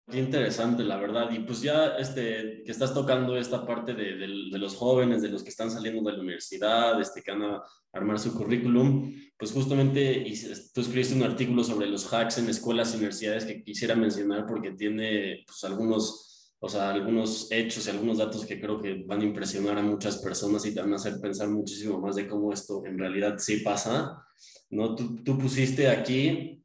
Qué 0.09 0.21
interesante, 0.21 0.85
la 0.85 0.99
verdad. 0.99 1.31
Y 1.33 1.41
pues 1.41 1.63
ya 1.63 1.97
este, 1.99 2.63
que 2.65 2.71
estás 2.71 2.95
tocando 2.95 3.37
esta 3.37 3.67
parte 3.67 3.93
de, 3.93 4.17
de, 4.17 4.59
los 4.59 4.77
jóvenes, 4.77 5.21
de 5.21 5.29
los 5.29 5.43
que 5.43 5.49
están 5.49 5.69
saliendo 5.69 6.09
de 6.09 6.17
la 6.17 6.23
universidad, 6.23 7.01
este, 7.01 7.23
que 7.23 7.33
van 7.33 7.43
a 7.43 7.63
armar 7.93 8.21
su 8.21 8.33
currículum, 8.33 9.13
pues 9.37 9.51
justamente 9.51 10.25
tú 10.73 10.81
escribiste 10.81 11.17
un 11.17 11.25
artículo 11.25 11.65
sobre 11.65 11.89
los 11.89 12.13
hacks 12.13 12.39
en 12.39 12.49
escuelas 12.49 12.93
y 12.93 12.99
universidades 12.99 13.47
que 13.47 13.65
quisiera 13.65 13.97
mencionar 13.97 14.47
porque 14.47 14.71
tiene 14.73 15.43
pues, 15.45 15.65
algunos, 15.65 16.53
o 16.61 16.69
sea, 16.69 16.91
algunos 16.91 17.51
hechos 17.51 17.87
y 17.87 17.91
algunos 17.91 18.19
datos 18.19 18.47
que 18.47 18.61
creo 18.61 18.81
que 18.81 19.03
van 19.05 19.23
a 19.23 19.25
impresionar 19.25 19.77
a 19.77 19.83
muchas 19.83 20.19
personas 20.19 20.65
y 20.67 20.73
te 20.73 20.81
van 20.81 20.93
a 20.93 20.97
hacer 20.97 21.21
pensar 21.21 21.49
muchísimo 21.49 22.01
más 22.01 22.15
de 22.15 22.29
cómo 22.29 22.53
esto 22.53 22.87
en 22.87 22.97
realidad 22.97 23.39
sí 23.39 23.57
pasa. 23.57 24.25
¿no? 24.71 24.95
Tú, 24.95 25.17
tú 25.25 25.37
pusiste 25.37 25.89
aquí 25.89 26.56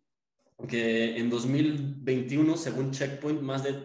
que 0.68 1.18
en 1.18 1.30
2021, 1.30 2.58
según 2.58 2.92
Checkpoint, 2.92 3.42
más 3.42 3.64
de 3.64 3.76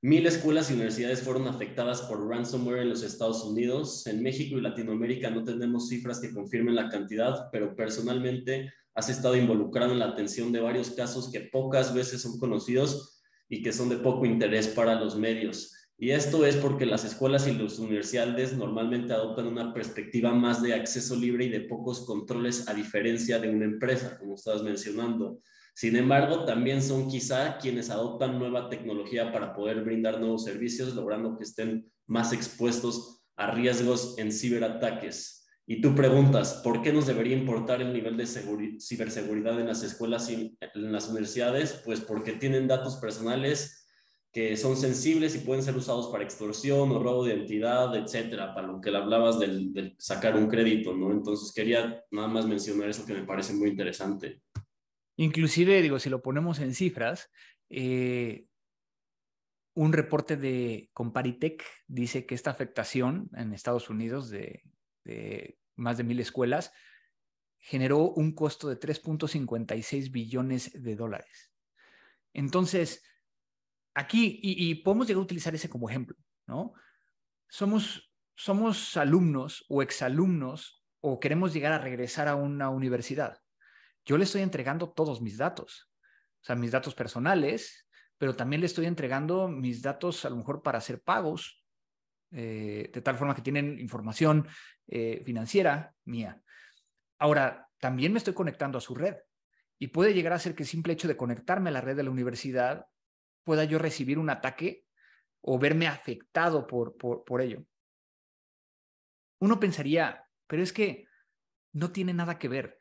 mil 0.00 0.26
escuelas 0.26 0.70
y 0.70 0.74
universidades 0.74 1.22
fueron 1.22 1.46
afectadas 1.46 2.02
por 2.02 2.28
ransomware 2.28 2.82
en 2.82 2.90
los 2.90 3.02
Estados 3.02 3.44
Unidos. 3.44 4.06
En 4.06 4.22
México 4.22 4.58
y 4.58 4.60
Latinoamérica 4.60 5.30
no 5.30 5.44
tenemos 5.44 5.88
cifras 5.88 6.20
que 6.20 6.32
confirmen 6.32 6.74
la 6.74 6.88
cantidad, 6.88 7.48
pero 7.52 7.76
personalmente 7.76 8.72
has 8.94 9.08
estado 9.08 9.36
involucrado 9.36 9.92
en 9.92 10.00
la 10.00 10.06
atención 10.06 10.52
de 10.52 10.60
varios 10.60 10.90
casos 10.90 11.30
que 11.30 11.40
pocas 11.40 11.94
veces 11.94 12.20
son 12.22 12.38
conocidos 12.38 13.22
y 13.48 13.62
que 13.62 13.72
son 13.72 13.88
de 13.88 13.96
poco 13.96 14.26
interés 14.26 14.68
para 14.68 14.98
los 14.98 15.16
medios. 15.16 15.72
Y 15.98 16.10
esto 16.10 16.44
es 16.44 16.56
porque 16.56 16.84
las 16.84 17.04
escuelas 17.04 17.46
y 17.46 17.52
las 17.52 17.78
universidades 17.78 18.56
normalmente 18.56 19.12
adoptan 19.12 19.46
una 19.46 19.72
perspectiva 19.72 20.34
más 20.34 20.60
de 20.60 20.74
acceso 20.74 21.14
libre 21.14 21.44
y 21.44 21.48
de 21.48 21.60
pocos 21.60 22.04
controles 22.04 22.68
a 22.68 22.74
diferencia 22.74 23.38
de 23.38 23.48
una 23.48 23.66
empresa, 23.66 24.18
como 24.18 24.34
estabas 24.34 24.64
mencionando. 24.64 25.38
Sin 25.74 25.96
embargo, 25.96 26.44
también 26.44 26.82
son 26.82 27.08
quizá 27.08 27.58
quienes 27.58 27.90
adoptan 27.90 28.38
nueva 28.38 28.68
tecnología 28.68 29.32
para 29.32 29.54
poder 29.54 29.82
brindar 29.82 30.20
nuevos 30.20 30.44
servicios, 30.44 30.94
logrando 30.94 31.36
que 31.36 31.44
estén 31.44 31.90
más 32.06 32.32
expuestos 32.32 33.22
a 33.36 33.50
riesgos 33.50 34.18
en 34.18 34.32
ciberataques. 34.32 35.48
Y 35.66 35.80
tú 35.80 35.94
preguntas, 35.94 36.60
¿por 36.64 36.82
qué 36.82 36.92
nos 36.92 37.06
debería 37.06 37.36
importar 37.36 37.80
el 37.80 37.92
nivel 37.92 38.16
de 38.16 38.26
ciberseguridad 38.26 39.58
en 39.60 39.68
las 39.68 39.82
escuelas 39.82 40.28
y 40.28 40.56
en 40.60 40.92
las 40.92 41.08
universidades? 41.08 41.80
Pues 41.84 42.00
porque 42.00 42.32
tienen 42.32 42.68
datos 42.68 42.96
personales 42.96 43.82
que 44.32 44.56
son 44.56 44.76
sensibles 44.76 45.36
y 45.36 45.40
pueden 45.40 45.62
ser 45.62 45.76
usados 45.76 46.08
para 46.08 46.24
extorsión 46.24 46.90
o 46.90 47.02
robo 47.02 47.24
de 47.24 47.34
identidad, 47.34 47.94
etcétera, 47.94 48.54
para 48.54 48.66
lo 48.66 48.80
que 48.80 48.90
le 48.90 48.96
hablabas 48.96 49.38
del, 49.38 49.94
sacar 49.98 50.36
un 50.36 50.48
crédito, 50.48 50.94
¿no? 50.94 51.12
Entonces 51.12 51.52
quería 51.52 52.02
nada 52.10 52.28
más 52.28 52.46
mencionar 52.46 52.88
eso 52.88 53.04
que 53.04 53.12
me 53.12 53.24
parece 53.24 53.52
muy 53.52 53.68
interesante. 53.68 54.40
Inclusive, 55.16 55.82
digo, 55.82 55.98
si 55.98 56.10
lo 56.10 56.22
ponemos 56.22 56.58
en 56.60 56.74
cifras, 56.74 57.30
eh, 57.68 58.46
un 59.74 59.92
reporte 59.92 60.36
de 60.36 60.90
Comparitech 60.92 61.64
dice 61.86 62.26
que 62.26 62.34
esta 62.34 62.50
afectación 62.50 63.30
en 63.34 63.52
Estados 63.52 63.88
Unidos 63.88 64.30
de, 64.30 64.62
más 65.76 65.96
de 65.96 66.04
mil 66.04 66.20
escuelas 66.20 66.72
generó 67.58 68.10
un 68.10 68.34
costo 68.34 68.68
de 68.68 68.78
3.56 68.78 70.10
billones 70.10 70.82
de 70.82 70.96
dólares. 70.96 71.52
Entonces, 72.34 73.04
aquí, 73.94 74.40
y, 74.42 74.74
podemos 74.76 75.06
llegar 75.06 75.20
a 75.20 75.24
utilizar 75.24 75.54
ese 75.54 75.68
como 75.68 75.88
ejemplo, 75.88 76.16
¿no? 76.46 76.72
Somos, 77.48 78.12
somos 78.34 78.96
alumnos 78.96 79.64
o 79.68 79.82
exalumnos 79.82 80.84
o 81.00 81.20
queremos 81.20 81.52
llegar 81.52 81.72
a 81.72 81.78
regresar 81.78 82.28
a 82.28 82.34
una 82.34 82.68
universidad 82.70 83.41
yo 84.04 84.18
le 84.18 84.24
estoy 84.24 84.42
entregando 84.42 84.90
todos 84.90 85.20
mis 85.20 85.38
datos, 85.38 85.90
o 86.40 86.44
sea, 86.44 86.56
mis 86.56 86.70
datos 86.70 86.94
personales, 86.94 87.86
pero 88.18 88.34
también 88.34 88.60
le 88.60 88.66
estoy 88.66 88.86
entregando 88.86 89.48
mis 89.48 89.82
datos 89.82 90.24
a 90.24 90.30
lo 90.30 90.36
mejor 90.36 90.62
para 90.62 90.78
hacer 90.78 91.02
pagos, 91.02 91.64
eh, 92.30 92.90
de 92.92 93.02
tal 93.02 93.16
forma 93.16 93.34
que 93.34 93.42
tienen 93.42 93.78
información 93.78 94.46
eh, 94.86 95.22
financiera 95.24 95.94
mía. 96.04 96.40
Ahora, 97.18 97.68
también 97.78 98.12
me 98.12 98.18
estoy 98.18 98.34
conectando 98.34 98.78
a 98.78 98.80
su 98.80 98.94
red 98.94 99.16
y 99.78 99.88
puede 99.88 100.14
llegar 100.14 100.32
a 100.32 100.38
ser 100.38 100.54
que 100.54 100.62
el 100.62 100.68
simple 100.68 100.92
hecho 100.92 101.08
de 101.08 101.16
conectarme 101.16 101.70
a 101.70 101.72
la 101.72 101.80
red 101.80 101.96
de 101.96 102.04
la 102.04 102.10
universidad 102.10 102.86
pueda 103.44 103.64
yo 103.64 103.78
recibir 103.78 104.18
un 104.18 104.30
ataque 104.30 104.86
o 105.40 105.58
verme 105.58 105.88
afectado 105.88 106.66
por, 106.66 106.96
por, 106.96 107.24
por 107.24 107.40
ello. 107.40 107.64
Uno 109.40 109.58
pensaría, 109.58 110.24
pero 110.46 110.62
es 110.62 110.72
que 110.72 111.06
no 111.72 111.90
tiene 111.90 112.14
nada 112.14 112.38
que 112.38 112.48
ver 112.48 112.78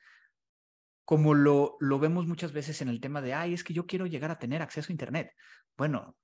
como 1.11 1.33
lo, 1.33 1.75
lo 1.81 1.99
vemos 1.99 2.25
muchas 2.25 2.53
veces 2.53 2.81
en 2.81 2.87
el 2.87 3.01
tema 3.01 3.21
de, 3.21 3.33
ay, 3.33 3.53
es 3.53 3.65
que 3.65 3.73
yo 3.73 3.85
quiero 3.85 4.05
llegar 4.05 4.31
a 4.31 4.39
tener 4.39 4.61
acceso 4.61 4.87
a 4.87 4.93
Internet. 4.93 5.33
Bueno, 5.75 6.15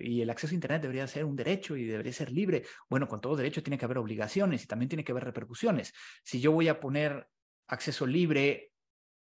y 0.00 0.20
el 0.20 0.30
acceso 0.30 0.52
a 0.52 0.54
Internet 0.54 0.80
debería 0.80 1.08
ser 1.08 1.24
un 1.24 1.34
derecho 1.34 1.76
y 1.76 1.84
debería 1.84 2.12
ser 2.12 2.30
libre. 2.30 2.62
Bueno, 2.88 3.08
con 3.08 3.20
todo 3.20 3.34
derecho 3.34 3.64
tiene 3.64 3.76
que 3.76 3.84
haber 3.84 3.98
obligaciones 3.98 4.62
y 4.62 4.68
también 4.68 4.90
tiene 4.90 5.02
que 5.02 5.10
haber 5.10 5.24
repercusiones. 5.24 5.92
Si 6.22 6.40
yo 6.40 6.52
voy 6.52 6.68
a 6.68 6.78
poner 6.78 7.26
acceso 7.66 8.06
libre 8.06 8.70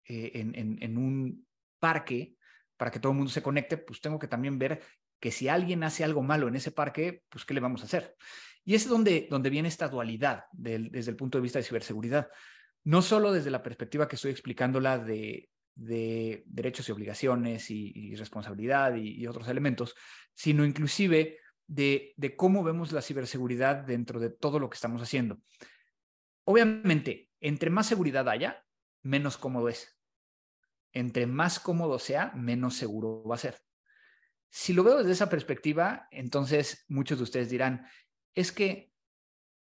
eh, 0.06 0.32
en, 0.34 0.80
en, 0.82 0.98
un 0.98 1.46
parque 1.78 2.34
para 2.76 2.90
que 2.90 3.00
todo 3.00 3.12
el 3.12 3.18
mundo 3.20 3.32
se 3.32 3.44
conecte, 3.44 3.78
pues 3.78 4.02
tengo 4.02 4.18
que 4.18 4.28
también 4.28 4.58
ver 4.58 4.82
que 5.20 5.32
si 5.32 5.48
alguien 5.48 5.84
hace 5.84 6.04
algo 6.04 6.24
malo 6.24 6.48
en 6.48 6.56
ese 6.56 6.72
parque, 6.72 7.22
pues 7.30 7.46
¿qué 7.46 7.54
le 7.54 7.60
vamos 7.60 7.84
a 7.84 7.86
hacer? 7.86 8.16
Y 8.64 8.74
es 8.74 8.90
donde, 8.90 9.28
donde 9.30 9.52
viene 9.52 9.68
esta 9.68 9.88
dualidad 9.88 10.46
desde 10.52 11.12
el 11.12 11.16
punto 11.16 11.38
de 11.38 11.44
vista 11.44 11.60
de 11.60 11.64
ciberseguridad 11.64 12.28
no 12.86 13.02
solo 13.02 13.34
desde 13.34 13.52
la 13.52 13.64
perspectiva 13.64 14.08
que 14.08 14.16
estoy 14.16 14.32
explicándola 14.32 15.00
de, 15.00 15.50
de 15.76 16.44
derechos 16.46 16.88
y 16.88 16.92
obligaciones 16.92 17.70
y, 17.70 18.16
responsabilidad 18.16 18.96
y, 18.96 19.26
otros 19.28 19.48
elementos, 19.48 19.96
sino 20.34 20.64
inclusive 20.64 21.40
de, 21.68 22.14
de, 22.16 22.36
cómo 22.36 22.64
vemos 22.64 22.92
la 22.92 23.02
ciberseguridad 23.02 23.78
dentro 23.78 24.20
de 24.20 24.30
todo 24.30 24.60
lo 24.60 24.70
que 24.70 24.76
estamos 24.76 25.02
haciendo. 25.02 25.42
Obviamente, 26.46 27.30
entre 27.42 27.72
más 27.72 27.88
seguridad 27.88 28.30
haya, 28.30 28.64
menos 29.02 29.38
cómodo 29.38 29.68
es. 29.68 30.00
Entre 30.94 31.26
más 31.26 31.60
cómodo 31.60 31.98
sea, 32.00 32.32
menos 32.36 32.76
seguro 32.76 33.24
va 33.24 33.36
a 33.36 33.40
ser. 33.40 33.60
Si 34.50 34.74
lo 34.74 34.84
veo 34.84 35.00
desde 35.00 35.12
esa 35.12 35.30
perspectiva, 35.30 36.08
entonces 36.12 36.86
muchos 36.88 37.18
de 37.18 37.24
ustedes 37.24 37.50
dirán, 37.50 37.88
es 38.36 38.52
que 38.52 38.94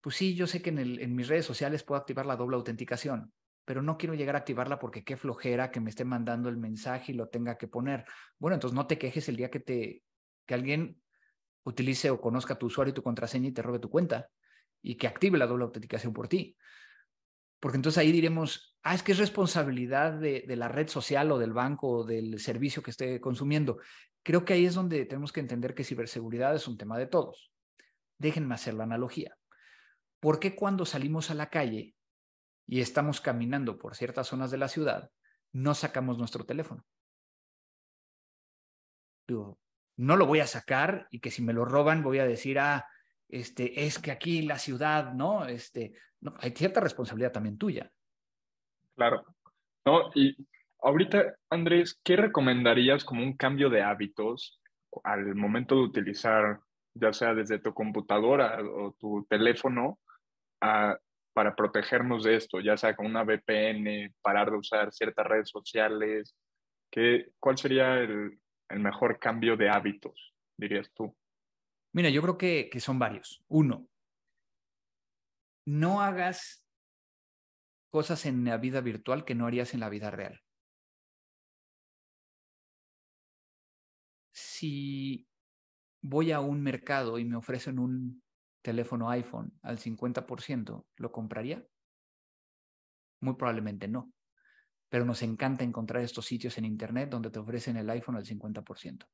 pues 0.01 0.15
sí, 0.15 0.33
yo 0.35 0.47
sé 0.47 0.61
que 0.61 0.71
en, 0.71 1.15
mis 1.15 1.27
redes 1.27 1.45
sociales 1.45 1.83
puedo 1.83 2.01
activar 2.01 2.25
la 2.25 2.35
doble 2.35 2.57
autenticación, 2.57 3.31
pero 3.65 3.83
no 3.83 3.97
quiero 3.97 4.15
llegar 4.15 4.35
a 4.35 4.39
activarla 4.39 4.79
porque 4.79 5.03
qué 5.03 5.15
flojera 5.15 5.71
que 5.71 5.79
me 5.79 5.91
esté 5.91 6.03
mandando 6.03 6.49
el 6.49 6.57
mensaje 6.57 7.11
y 7.11 7.15
lo 7.15 7.29
tenga 7.29 7.57
que 7.57 7.67
poner. 7.67 8.05
Bueno, 8.39 8.55
entonces 8.55 8.75
no 8.75 8.87
te 8.87 8.97
quejes 8.97 9.29
el 9.29 9.35
día 9.35 9.51
que 9.51 9.59
te 9.59 10.03
que 10.47 10.55
alguien 10.55 10.99
utilice 11.63 12.09
o 12.09 12.19
conozca 12.19 12.57
tu 12.57 12.65
usuario 12.65 12.91
y 12.91 12.95
tu 12.95 13.03
contraseña 13.03 13.49
y 13.49 13.51
te 13.51 13.61
robe 13.61 13.77
tu 13.77 13.91
cuenta 13.91 14.27
y 14.81 14.95
que 14.95 15.05
active 15.05 15.37
la 15.37 15.45
doble 15.45 15.65
autenticación 15.65 16.13
por 16.13 16.27
ti. 16.27 16.57
Porque 17.59 17.75
entonces 17.75 17.99
ahí 17.99 18.11
diremos, 18.11 18.75
ah, 18.81 18.95
es 18.95 19.03
que 19.03 19.11
es 19.11 19.19
responsabilidad 19.19 20.13
de, 20.13 20.45
de 20.47 20.55
la 20.55 20.67
red 20.67 20.87
social 20.87 21.31
o 21.31 21.37
del 21.37 21.53
banco 21.53 21.89
o 21.89 22.03
del 22.03 22.39
servicio 22.39 22.81
que 22.81 22.89
esté 22.89 23.21
consumiendo. 23.21 23.77
Creo 24.23 24.43
que 24.43 24.53
ahí 24.53 24.65
es 24.65 24.73
donde 24.73 25.05
tenemos 25.05 25.31
que 25.31 25.41
entender 25.41 25.75
que 25.75 25.83
ciberseguridad 25.83 26.55
es 26.55 26.67
un 26.67 26.77
tema 26.77 26.97
de 26.97 27.05
todos. 27.05 27.51
Déjenme 28.17 28.55
hacer 28.55 28.73
la 28.73 28.85
analogía. 28.85 29.37
¿Por 30.21 30.39
qué 30.39 30.55
cuando 30.55 30.85
salimos 30.85 31.31
a 31.31 31.33
la 31.33 31.49
calle 31.49 31.95
y 32.67 32.79
estamos 32.79 33.19
caminando 33.19 33.77
por 33.77 33.95
ciertas 33.95 34.27
zonas 34.27 34.51
de 34.51 34.59
la 34.59 34.67
ciudad, 34.67 35.11
no 35.51 35.73
sacamos 35.73 36.17
nuestro 36.17 36.45
teléfono? 36.45 36.85
No 39.97 40.15
lo 40.15 40.27
voy 40.27 40.39
a 40.39 40.47
sacar 40.47 41.07
y 41.09 41.19
que 41.19 41.31
si 41.31 41.41
me 41.41 41.53
lo 41.53 41.65
roban 41.65 42.03
voy 42.03 42.19
a 42.19 42.25
decir, 42.25 42.59
ah, 42.59 42.85
este, 43.29 43.85
es 43.85 43.97
que 43.97 44.11
aquí 44.11 44.43
la 44.43 44.59
ciudad, 44.59 45.13
¿no? 45.13 45.45
Este, 45.45 45.93
hay 46.39 46.51
cierta 46.51 46.79
responsabilidad 46.79 47.31
también 47.31 47.57
tuya. 47.57 47.91
Claro. 48.95 49.25
No, 49.85 50.11
y 50.13 50.35
ahorita, 50.81 51.35
Andrés, 51.49 51.99
¿qué 52.03 52.15
recomendarías 52.15 53.03
como 53.03 53.23
un 53.23 53.35
cambio 53.35 53.71
de 53.71 53.81
hábitos 53.81 54.61
al 55.03 55.33
momento 55.33 55.75
de 55.75 55.81
utilizar, 55.81 56.59
ya 56.93 57.11
sea 57.11 57.33
desde 57.33 57.57
tu 57.57 57.73
computadora 57.73 58.59
o 58.61 58.93
tu 58.99 59.25
teléfono, 59.27 59.97
para 60.61 61.55
protegernos 61.55 62.23
de 62.23 62.35
esto, 62.35 62.59
ya 62.59 62.77
sea 62.77 62.95
con 62.95 63.07
una 63.07 63.23
VPN, 63.23 64.13
parar 64.21 64.51
de 64.51 64.57
usar 64.57 64.91
ciertas 64.93 65.25
redes 65.25 65.49
sociales? 65.49 66.35
¿Qué, 66.91 67.31
¿Cuál 67.39 67.57
sería 67.57 67.97
el, 67.99 68.39
el 68.69 68.79
mejor 68.79 69.19
cambio 69.19 69.57
de 69.57 69.69
hábitos, 69.69 70.33
dirías 70.57 70.91
tú? 70.93 71.15
Mira, 71.93 72.09
yo 72.09 72.21
creo 72.21 72.37
que, 72.37 72.69
que 72.71 72.79
son 72.79 72.99
varios. 72.99 73.43
Uno, 73.47 73.87
no 75.65 76.01
hagas 76.01 76.65
cosas 77.91 78.25
en 78.25 78.45
la 78.45 78.57
vida 78.57 78.81
virtual 78.81 79.25
que 79.25 79.35
no 79.35 79.47
harías 79.47 79.73
en 79.73 79.81
la 79.81 79.89
vida 79.89 80.11
real. 80.11 80.41
Si 84.33 85.27
voy 86.01 86.31
a 86.31 86.39
un 86.39 86.61
mercado 86.63 87.19
y 87.19 87.25
me 87.25 87.35
ofrecen 87.35 87.79
un 87.79 88.23
teléfono 88.61 89.09
iPhone 89.09 89.57
al 89.61 89.77
50%, 89.77 90.85
¿lo 90.97 91.11
compraría? 91.11 91.65
Muy 93.21 93.35
probablemente 93.35 93.87
no. 93.87 94.13
Pero 94.89 95.05
nos 95.05 95.21
encanta 95.21 95.63
encontrar 95.63 96.03
estos 96.03 96.25
sitios 96.25 96.57
en 96.57 96.65
Internet 96.65 97.09
donde 97.09 97.29
te 97.29 97.39
ofrecen 97.39 97.77
el 97.77 97.89
iPhone 97.89 98.17
al 98.17 98.25
50%. 98.25 99.05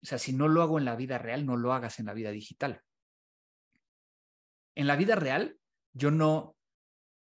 O 0.00 0.06
sea, 0.06 0.18
si 0.18 0.32
no 0.32 0.48
lo 0.48 0.62
hago 0.62 0.78
en 0.78 0.84
la 0.84 0.96
vida 0.96 1.18
real, 1.18 1.44
no 1.44 1.56
lo 1.56 1.72
hagas 1.72 1.98
en 1.98 2.06
la 2.06 2.14
vida 2.14 2.30
digital. 2.30 2.82
En 4.74 4.86
la 4.86 4.96
vida 4.96 5.16
real, 5.16 5.58
yo 5.92 6.10
no, 6.10 6.56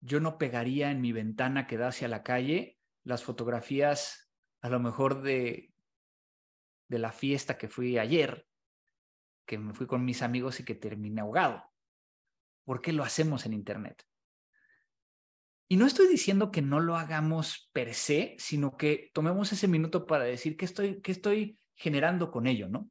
yo 0.01 0.21
no 0.21 0.39
pegaría 0.39 0.91
en 0.91 1.01
mi 1.01 1.13
ventana 1.13 1.67
que 1.67 1.77
da 1.77 1.89
hacia 1.89 2.09
la 2.09 2.23
calle 2.23 2.79
las 3.05 3.25
fotografías 3.25 4.31
a 4.61 4.69
lo 4.69 4.79
mejor 4.79 5.23
de, 5.23 5.73
de 6.89 6.99
la 6.99 7.11
fiesta 7.11 7.59
que 7.59 7.69
fui 7.69 7.99
ayer, 7.99 8.47
que 9.53 9.59
me 9.59 9.75
fui 9.75 9.87
con 9.87 10.03
mis 10.03 10.23
amigos 10.23 10.61
y 10.61 10.65
que 10.65 10.75
terminé 10.75 11.21
ahogado. 11.21 11.63
¿Por 12.65 12.81
qué 12.81 12.91
lo 12.91 13.05
hacemos 13.05 13.45
en 13.45 13.53
Internet? 13.53 14.03
Y 15.69 15.77
no 15.77 15.85
estoy 15.85 16.09
diciendo 16.09 16.51
que 16.51 16.63
no 16.63 16.81
lo 16.81 16.97
hagamos 16.97 17.69
per 17.75 17.93
se, 17.93 18.35
sino 18.39 18.79
que 18.79 19.11
tomemos 19.13 19.53
ese 19.53 19.69
minuto 19.69 20.07
para 20.07 20.25
decir 20.25 20.57
qué 20.57 20.65
estoy, 20.65 21.03
qué 21.03 21.13
estoy 21.13 21.59
generando 21.75 22.31
con 22.31 22.47
ello, 22.47 22.71
¿no? 22.71 22.89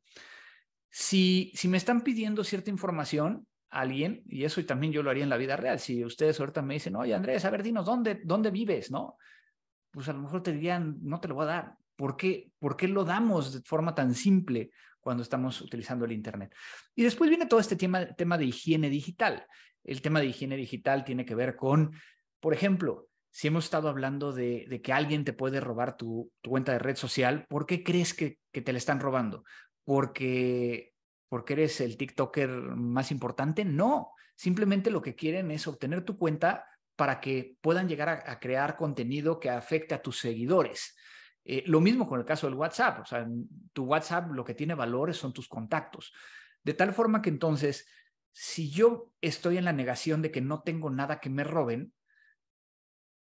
Si, 0.92 1.52
si 1.56 1.68
me 1.68 1.78
están 1.78 2.02
pidiendo 2.02 2.44
cierta 2.44 2.70
información, 2.70 3.48
alguien, 3.72 4.22
y 4.28 4.44
eso 4.44 4.64
también 4.64 4.94
yo 4.94 5.02
lo 5.02 5.10
haría 5.10 5.24
en 5.24 5.32
la 5.32 5.38
vida 5.38 5.58
real, 5.58 5.80
si 5.80 6.06
ustedes 6.06 6.40
ahorita 6.40 6.62
me 6.62 6.76
dicen, 6.76 6.96
oye 6.96 7.16
Andrés, 7.16 7.44
a 7.44 7.50
ver, 7.50 7.64
dinos, 7.64 7.88
¿dónde, 7.88 8.22
dónde 8.24 8.52
vives? 8.52 8.92
¿No? 8.92 9.18
Pues 9.90 10.08
a 10.10 10.14
lo 10.14 10.20
mejor 10.20 10.44
te 10.44 10.54
dirían, 10.54 11.00
no 11.02 11.20
te 11.20 11.28
lo 11.28 11.34
voy 11.34 11.46
a 11.46 11.48
dar. 11.48 11.78
¿Por 12.02 12.18
qué, 12.18 12.50
¿Por 12.58 12.76
qué 12.76 12.88
lo 12.88 13.06
damos 13.06 13.54
de 13.54 13.62
forma 13.62 13.94
tan 13.94 14.16
simple 14.16 14.72
cuando 15.02 15.22
estamos 15.22 15.62
utilizando 15.62 16.04
el 16.04 16.12
Internet? 16.12 16.52
Y 16.96 17.04
después 17.04 17.30
viene 17.30 17.46
todo 17.46 17.60
este 17.60 17.76
tema, 17.76 18.08
tema 18.16 18.40
de 18.40 18.46
higiene 18.46 18.90
digital. 18.90 19.46
El 19.84 20.02
tema 20.02 20.20
de 20.20 20.26
higiene 20.26 20.58
digital 20.58 21.04
tiene 21.04 21.28
que 21.28 21.36
ver 21.36 21.56
con, 21.56 21.92
por 22.40 22.56
ejemplo, 22.56 23.08
si 23.30 23.50
hemos 23.50 23.66
estado 23.66 23.88
hablando 23.88 24.34
de, 24.34 24.82
que 24.84 24.94
alguien 24.94 25.24
te 25.24 25.34
puede 25.34 25.60
robar 25.60 25.96
tu, 25.96 26.32
cuenta 26.44 26.72
de 26.72 26.80
red 26.80 26.96
social, 26.96 27.46
¿por 27.48 27.68
qué 27.68 27.84
crees 27.84 28.16
que, 28.16 28.40
te 28.52 28.72
la 28.72 28.80
están 28.80 29.00
robando? 29.00 29.44
Porque, 29.84 30.94
porque 31.30 31.54
eres 31.54 31.82
el 31.82 31.98
TikToker 31.98 32.50
más 32.50 33.12
importante. 33.12 33.64
No, 33.64 34.14
simplemente 34.34 34.90
lo 34.90 35.04
que 35.04 35.14
quieren 35.14 35.52
es 35.52 35.68
obtener 35.68 36.04
tu 36.04 36.18
cuenta 36.18 36.66
para 36.96 37.22
que 37.22 37.58
puedan 37.62 37.88
llegar 37.88 38.24
a 38.26 38.40
crear 38.40 38.76
contenido 38.76 39.40
que 39.40 39.52
afecte 39.52 39.94
a 39.94 40.02
tus 40.02 40.18
seguidores. 40.18 40.96
Eh, 41.44 41.64
lo 41.66 41.82
mismo 41.82 42.08
con 42.08 42.20
el 42.20 42.26
caso 42.26 42.48
del 42.48 42.56
WhatsApp. 42.56 43.02
O 43.02 43.06
sea, 43.06 43.28
tu 43.74 43.86
WhatsApp 43.86 44.32
lo 44.32 44.44
que 44.44 44.54
tiene 44.54 44.76
valores 44.76 45.18
son 45.18 45.34
tus 45.34 45.48
contactos. 45.48 46.14
De 46.64 46.74
tal 46.74 46.94
forma 46.94 47.22
que 47.22 47.30
entonces, 47.30 47.88
si 48.32 48.70
yo 48.70 49.14
estoy 49.22 49.58
en 49.58 49.66
la 49.66 49.74
negación 49.74 50.22
de 50.22 50.32
que 50.32 50.42
no 50.42 50.62
tengo 50.62 50.90
nada 50.90 51.20
que 51.20 51.30
me 51.30 51.44
roben, 51.44 51.94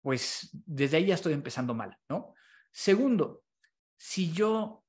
pues 0.02 0.50
desde 0.52 0.98
ahí 0.98 1.06
ya 1.06 1.14
estoy 1.14 1.32
empezando 1.32 1.74
mal, 1.74 1.98
¿no? 2.08 2.34
Segundo, 2.70 3.44
si 3.96 4.32
yo 4.32 4.84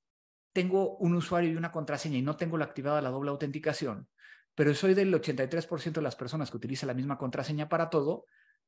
tengo 0.54 0.98
un 0.98 1.16
usuario 1.16 1.52
y 1.52 1.56
una 1.56 1.72
contraseña 1.72 2.18
y 2.18 2.22
no 2.22 2.38
tengo 2.38 2.58
la 2.58 2.66
activada 2.66 3.02
la 3.02 3.10
doble 3.10 3.32
autenticación, 3.32 4.08
pero 4.56 4.74
soy 4.74 4.94
del 4.94 5.14
83% 5.14 5.94
de 5.94 6.02
las 6.02 6.16
personas 6.16 6.52
que 6.52 6.58
utilizan 6.58 6.88
la 6.88 6.94
misma 6.94 7.18
contraseña 7.18 7.70
para 7.70 7.90
todo, 7.90 8.26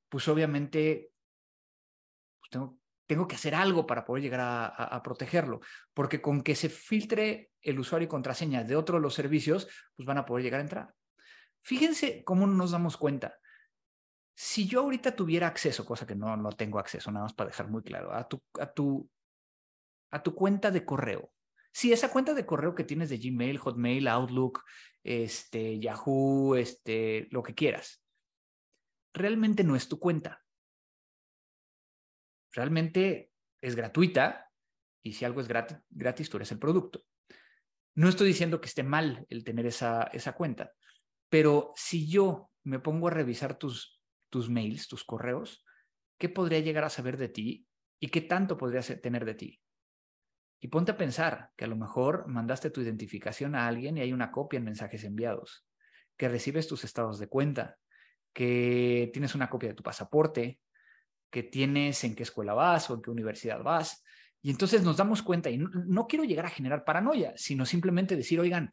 pues 0.10 0.28
obviamente 0.28 1.12
pues 2.40 2.50
tengo, 2.50 2.80
tengo, 3.06 3.28
que 3.28 3.36
hacer 3.36 3.56
algo 3.56 3.86
para 3.86 4.06
poder 4.06 4.24
llegar 4.24 4.42
a, 4.42 5.02
protegerlo, 5.04 5.62
porque 5.94 6.22
con 6.22 6.42
que 6.42 6.56
se 6.56 6.70
filtre 6.70 7.52
el 7.62 7.80
usuario 7.80 8.06
y 8.06 8.10
contraseña 8.10 8.64
de 8.64 8.76
otro 8.76 8.98
de 8.98 9.02
los 9.02 9.14
servicios, 9.14 9.68
pues 9.96 10.06
van 10.06 10.18
a 10.18 10.26
poder 10.26 10.44
llegar 10.44 10.60
a 10.60 10.64
entrar. 10.64 10.94
Fíjense 11.62 12.24
cómo 12.24 12.48
nos 12.48 12.72
damos 12.72 12.98
cuenta 12.98 13.38
si 14.36 14.68
yo 14.68 14.82
ahorita 14.82 15.16
tuviera 15.16 15.48
acceso, 15.48 15.86
cosa 15.86 16.08
que 16.08 16.16
no, 16.16 16.36
no 16.36 16.52
tengo 16.52 16.80
acceso, 16.80 17.12
nada 17.12 17.26
más 17.26 17.34
para 17.34 17.50
dejar 17.50 17.70
muy 17.70 17.84
claro, 17.84 18.14
a 18.14 18.28
tu, 18.28 18.42
a 18.60 18.72
tu, 18.72 19.10
a 20.12 20.24
tu 20.24 20.34
cuenta 20.34 20.72
de 20.72 20.86
correo. 20.86 21.32
Si 21.72 21.92
esa 21.92 22.12
cuenta 22.12 22.34
de 22.34 22.46
correo 22.46 22.76
que 22.76 22.84
tienes 22.84 23.10
de 23.10 23.18
Gmail, 23.18 23.58
Hotmail, 23.58 24.08
Outlook, 24.08 24.64
este, 25.04 25.80
Yahoo, 25.80 26.56
este, 26.56 27.28
lo 27.32 27.44
que 27.44 27.56
quieras, 27.56 28.04
realmente 29.14 29.64
no 29.64 29.76
es 29.76 29.88
tu 29.88 30.00
cuenta. 30.00 30.43
Realmente 32.54 33.32
es 33.62 33.76
gratuita 33.76 34.50
y 35.04 35.14
si 35.14 35.26
algo 35.26 35.42
es 35.42 35.48
gratis, 35.48 35.78
gratis 35.90 36.30
tú 36.30 36.38
eres 36.38 36.52
el 36.52 36.60
producto. 36.60 37.04
No 37.96 38.10
estoy 38.10 38.28
diciendo 38.28 38.62
que 38.62 38.68
esté 38.68 38.84
mal 38.84 39.26
el 39.30 39.44
tener 39.44 39.66
esa, 39.66 40.04
esa 40.14 40.34
cuenta, 40.34 40.72
pero 41.30 41.74
si 41.76 42.08
yo 42.08 42.52
me 42.64 42.80
pongo 42.80 43.08
a 43.08 43.12
revisar 43.12 43.58
tus, 43.58 44.02
tus 44.30 44.50
mails, 44.50 44.88
tus 44.88 45.04
correos, 45.04 45.66
¿qué 46.18 46.30
podría 46.30 46.60
llegar 46.60 46.84
a 46.84 46.90
saber 46.90 47.18
de 47.18 47.30
ti 47.30 47.68
y 48.00 48.08
qué 48.08 48.22
tanto 48.22 48.58
podría 48.58 48.82
tener 48.82 49.26
de 49.26 49.36
ti? 49.36 49.62
Y 50.62 50.70
ponte 50.70 50.94
a 50.94 50.98
pensar 50.98 51.52
que 51.58 51.66
a 51.66 51.68
lo 51.68 51.76
mejor 51.76 52.28
mandaste 52.28 52.70
tu 52.70 52.82
identificación 52.82 53.54
a 53.54 53.68
alguien 53.68 53.98
y 53.98 54.02
hay 54.02 54.14
una 54.14 54.32
copia 54.32 54.58
en 54.58 54.64
mensajes 54.64 55.04
enviados, 55.04 55.68
que 56.18 56.30
recibes 56.30 56.68
tus 56.68 56.86
estados 56.86 57.20
de 57.20 57.28
cuenta, 57.28 57.78
que 58.34 59.10
tienes 59.12 59.36
una 59.36 59.50
copia 59.50 59.70
de 59.70 59.76
tu 59.76 59.84
pasaporte, 59.84 60.62
que 61.34 61.42
tienes 61.42 62.04
en 62.04 62.16
qué 62.16 62.22
escuela 62.22 62.54
vas 62.54 62.92
o 62.92 62.94
en 62.94 63.02
qué 63.02 63.10
universidad 63.10 63.64
vas. 63.64 64.04
Y 64.44 64.52
entonces 64.52 64.84
nos 64.84 64.98
damos 64.98 65.24
cuenta, 65.24 65.50
y 65.50 65.58
no, 65.58 66.06
quiero 66.06 66.24
llegar 66.24 66.46
a 66.46 66.50
generar 66.50 66.86
paranoia, 66.86 67.34
sino 67.36 67.66
simplemente 67.66 68.16
decir, 68.16 68.40
oigan, 68.40 68.72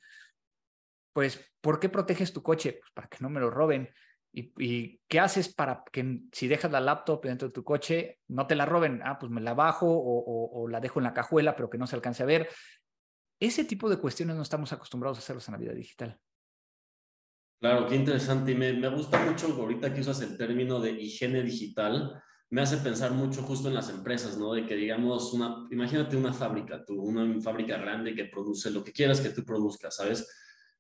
pues, 1.14 1.40
¿por 1.62 1.80
qué 1.80 1.88
proteges 1.88 2.34
tu 2.34 2.42
coche? 2.42 2.76
Pues 2.78 2.92
para 2.92 3.08
que 3.08 3.16
no 3.20 3.30
me 3.30 3.40
lo 3.40 3.50
roben. 3.50 3.88
¿Y, 4.32 4.52
¿Y, 4.58 5.00
qué 5.08 5.20
haces 5.20 5.52
para 5.54 5.82
que 5.90 6.20
si 6.32 6.48
dejas 6.48 6.70
la 6.70 6.80
laptop 6.80 7.24
dentro 7.24 7.48
de 7.48 7.54
tu 7.54 7.64
coche, 7.64 8.18
no 8.28 8.46
te 8.46 8.54
la 8.54 8.66
roben? 8.66 9.00
Ah, 9.04 9.18
pues 9.18 9.32
me 9.32 9.40
la 9.40 9.54
bajo 9.54 9.86
o, 9.88 10.68
la 10.68 10.80
dejo 10.80 11.00
en 11.00 11.04
la 11.04 11.14
cajuela, 11.14 11.56
pero 11.56 11.70
que 11.70 11.78
no 11.78 11.86
se 11.86 11.96
alcance 11.96 12.22
a 12.22 12.26
ver. 12.26 12.48
Ese 13.40 13.64
tipo 13.64 13.88
de 13.88 13.96
cuestiones 13.96 14.36
no 14.36 14.42
estamos 14.42 14.70
acostumbrados 14.74 15.16
a 15.16 15.20
hacerlos 15.20 15.48
en 15.48 15.52
la 15.52 15.58
vida 15.58 15.72
digital. 15.72 16.20
Claro, 17.58 17.86
qué 17.86 17.96
interesante. 17.96 18.52
Y 18.52 18.54
me 18.54 18.88
gusta 18.90 19.24
mucho 19.24 19.46
ahorita 19.46 19.94
que 19.94 20.02
usas 20.02 20.20
el 20.20 20.36
término 20.36 20.78
de 20.78 20.90
higiene 20.90 21.42
digital. 21.42 22.22
Me 22.50 22.62
hace 22.62 22.78
pensar 22.78 23.12
mucho 23.12 23.42
justo 23.42 23.68
en 23.68 23.74
las 23.74 23.88
empresas, 23.88 24.36
¿no? 24.36 24.52
De 24.52 24.66
que 24.66 24.74
digamos, 24.74 25.32
una, 25.32 25.68
imagínate 25.70 26.16
una 26.16 26.32
fábrica, 26.32 26.84
tú, 26.84 27.00
una 27.00 27.40
fábrica 27.40 27.78
grande 27.78 28.14
que 28.14 28.24
produce 28.24 28.70
lo 28.70 28.82
que 28.84 28.92
quieras 28.92 29.20
que 29.20 29.30
tú 29.30 29.44
produzcas, 29.44 29.96
¿sabes? 29.96 30.26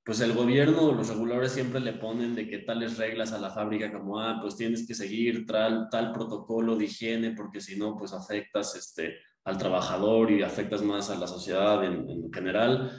pues 0.04 0.20
el 0.22 0.32
gobierno, 0.32 0.92
los 0.92 1.08
reguladores 1.08 1.52
siempre 1.52 1.78
le 1.78 1.92
ponen 1.92 2.34
de 2.34 2.48
que 2.48 2.58
tales 2.58 2.96
reglas 2.96 3.32
a 3.32 3.38
la 3.38 3.50
fábrica 3.50 3.92
como, 3.92 4.18
ah, 4.18 4.38
pues 4.40 4.56
tienes 4.56 4.86
que 4.86 4.94
seguir 4.94 5.46
tal, 5.46 5.88
tal 5.90 6.12
protocolo 6.12 6.74
de 6.76 6.86
higiene 6.86 7.32
porque 7.32 7.60
si 7.60 7.76
no, 7.76 7.96
pues 7.96 8.12
afectas 8.12 8.74
este, 8.74 9.18
al 9.44 9.58
trabajador 9.58 10.30
y 10.30 10.42
afectas 10.42 10.82
más 10.82 11.10
a 11.10 11.16
la 11.16 11.26
sociedad 11.26 11.84
en 11.84 12.32
general. 12.32 12.90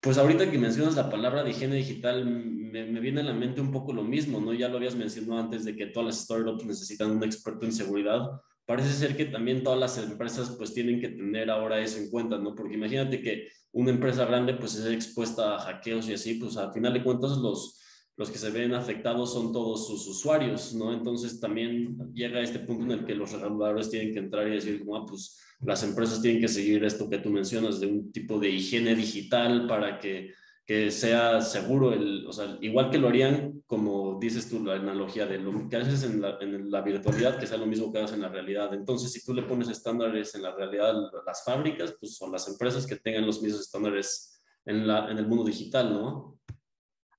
Pues 0.00 0.16
ahorita 0.16 0.50
que 0.50 0.58
mencionas 0.58 0.96
la 0.96 1.10
palabra 1.10 1.42
de 1.42 1.50
higiene 1.50 1.76
digital, 1.76 2.24
me, 2.24 3.00
viene 3.00 3.20
a 3.20 3.24
la 3.24 3.34
mente 3.34 3.60
un 3.60 3.70
poco 3.70 3.92
lo 3.92 4.02
mismo, 4.02 4.40
¿no? 4.40 4.54
Ya 4.54 4.68
lo 4.68 4.78
habías 4.78 4.96
mencionado 4.96 5.42
antes 5.42 5.64
de 5.64 5.76
que 5.76 5.86
todas 5.86 6.06
las 6.06 6.24
startups 6.24 6.64
necesitan 6.64 7.10
un 7.10 7.22
experto 7.22 7.66
en 7.66 7.72
seguridad. 7.72 8.22
Parece 8.64 8.92
ser 8.92 9.14
que 9.14 9.26
también 9.26 9.62
todas 9.62 9.78
las 9.78 9.98
empresas 9.98 10.54
pues 10.56 10.72
tienen 10.72 11.00
que 11.00 11.10
tener 11.10 11.50
ahora 11.50 11.80
eso 11.80 11.98
en 11.98 12.08
cuenta, 12.08 12.38
¿no? 12.38 12.54
Porque 12.54 12.76
imagínate 12.76 13.20
que 13.20 13.48
una 13.72 13.90
empresa 13.90 14.24
grande 14.24 14.54
pues 14.54 14.74
es 14.76 14.86
expuesta 14.86 15.56
a 15.56 15.58
hackeos 15.58 16.08
y 16.08 16.14
así, 16.14 16.34
pues 16.34 16.56
al 16.56 16.72
final 16.72 16.94
de 16.94 17.04
cuentas 17.04 17.36
los, 17.36 17.78
los 18.16 18.30
que 18.30 18.38
se 18.38 18.50
ven 18.50 18.72
afectados 18.72 19.34
son 19.34 19.52
todos 19.52 19.86
sus 19.86 20.06
usuarios, 20.06 20.72
¿no? 20.74 20.94
Entonces 20.94 21.40
también 21.40 21.98
llega 22.14 22.38
a 22.38 22.42
este 22.42 22.60
punto 22.60 22.84
en 22.84 23.00
el 23.00 23.04
que 23.04 23.14
los 23.14 23.32
reguladores 23.32 23.90
tienen 23.90 24.14
que 24.14 24.20
entrar 24.20 24.48
y 24.48 24.52
decir, 24.52 24.78
como, 24.78 24.96
ah, 24.96 25.04
pues 25.06 25.38
las 25.62 25.82
empresas 25.82 26.22
tienen 26.22 26.40
que 26.40 26.48
seguir 26.48 26.84
esto 26.84 27.08
que 27.08 27.18
tú 27.18 27.30
mencionas 27.30 27.80
de 27.80 27.86
un 27.86 28.12
tipo 28.12 28.38
de 28.38 28.48
higiene 28.48 28.94
digital 28.94 29.66
para 29.66 29.98
que, 29.98 30.32
que 30.64 30.90
sea 30.90 31.40
seguro, 31.40 31.92
el, 31.92 32.26
o 32.26 32.32
sea, 32.32 32.56
igual 32.60 32.90
que 32.90 32.98
lo 32.98 33.08
harían, 33.08 33.62
como 33.66 34.18
dices 34.18 34.48
tú, 34.48 34.64
la 34.64 34.74
analogía 34.74 35.26
de 35.26 35.38
lo 35.38 35.68
que 35.68 35.76
haces 35.76 36.02
en 36.04 36.20
la, 36.20 36.38
en 36.40 36.70
la 36.70 36.80
virtualidad, 36.80 37.38
que 37.38 37.46
sea 37.46 37.58
lo 37.58 37.66
mismo 37.66 37.92
que 37.92 37.98
haces 37.98 38.14
en 38.14 38.22
la 38.22 38.28
realidad. 38.28 38.72
Entonces, 38.72 39.12
si 39.12 39.24
tú 39.24 39.34
le 39.34 39.42
pones 39.42 39.68
estándares 39.68 40.34
en 40.34 40.42
la 40.42 40.54
realidad 40.54 40.90
a 40.90 41.10
las 41.26 41.44
fábricas, 41.44 41.94
pues 41.98 42.16
son 42.16 42.32
las 42.32 42.48
empresas 42.48 42.86
que 42.86 42.96
tengan 42.96 43.26
los 43.26 43.42
mismos 43.42 43.62
estándares 43.62 44.42
en, 44.64 44.86
la, 44.86 45.10
en 45.10 45.18
el 45.18 45.26
mundo 45.26 45.44
digital, 45.44 45.92
¿no? 45.92 46.39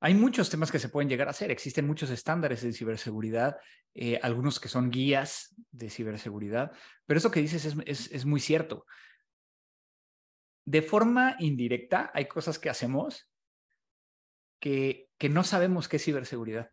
Hay 0.03 0.15
muchos 0.15 0.49
temas 0.49 0.71
que 0.71 0.79
se 0.79 0.89
pueden 0.89 1.07
llegar 1.07 1.27
a 1.27 1.31
hacer. 1.31 1.51
Existen 1.51 1.85
muchos 1.85 2.09
estándares 2.09 2.63
de 2.63 2.73
ciberseguridad, 2.73 3.57
eh, 3.93 4.19
algunos 4.23 4.59
que 4.59 4.67
son 4.67 4.89
guías 4.89 5.55
de 5.69 5.91
ciberseguridad, 5.91 6.71
pero 7.05 7.19
eso 7.19 7.29
que 7.29 7.39
dices 7.39 7.75
es, 7.85 8.25
muy 8.25 8.39
cierto. 8.39 8.87
De 10.65 10.81
forma 10.81 11.35
indirecta, 11.37 12.09
hay 12.15 12.25
cosas 12.25 12.57
que 12.57 12.69
hacemos 12.69 13.31
que, 14.59 15.07
que 15.19 15.29
no 15.29 15.43
sabemos 15.43 15.87
qué 15.87 15.97
es 15.97 16.03
ciberseguridad. 16.03 16.71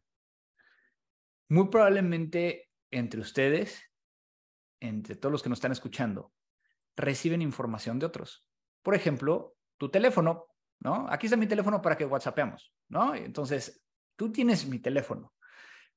muy 1.50 1.68
probablemente 1.68 2.70
entre 2.90 3.20
ustedes, 3.20 3.82
entre 4.80 5.16
todos 5.16 5.32
los 5.32 5.42
que 5.42 5.50
nos 5.50 5.58
están 5.58 5.72
escuchando, 5.72 6.32
reciben 6.96 7.42
información 7.42 7.98
de 7.98 8.06
otros. 8.06 8.46
Por 8.82 8.94
ejemplo, 8.94 9.54
tu 9.76 9.90
teléfono, 9.90 10.46
¿no? 10.80 11.06
Aquí 11.10 11.26
está 11.26 11.36
mi 11.36 11.46
teléfono 11.46 11.80
para 11.82 11.96
que 11.96 12.04
WhatsAppemos, 12.04 12.72
¿no? 12.88 13.14
Entonces, 13.14 13.82
tú 14.16 14.30
tienes 14.32 14.66
mi 14.66 14.78
teléfono. 14.78 15.34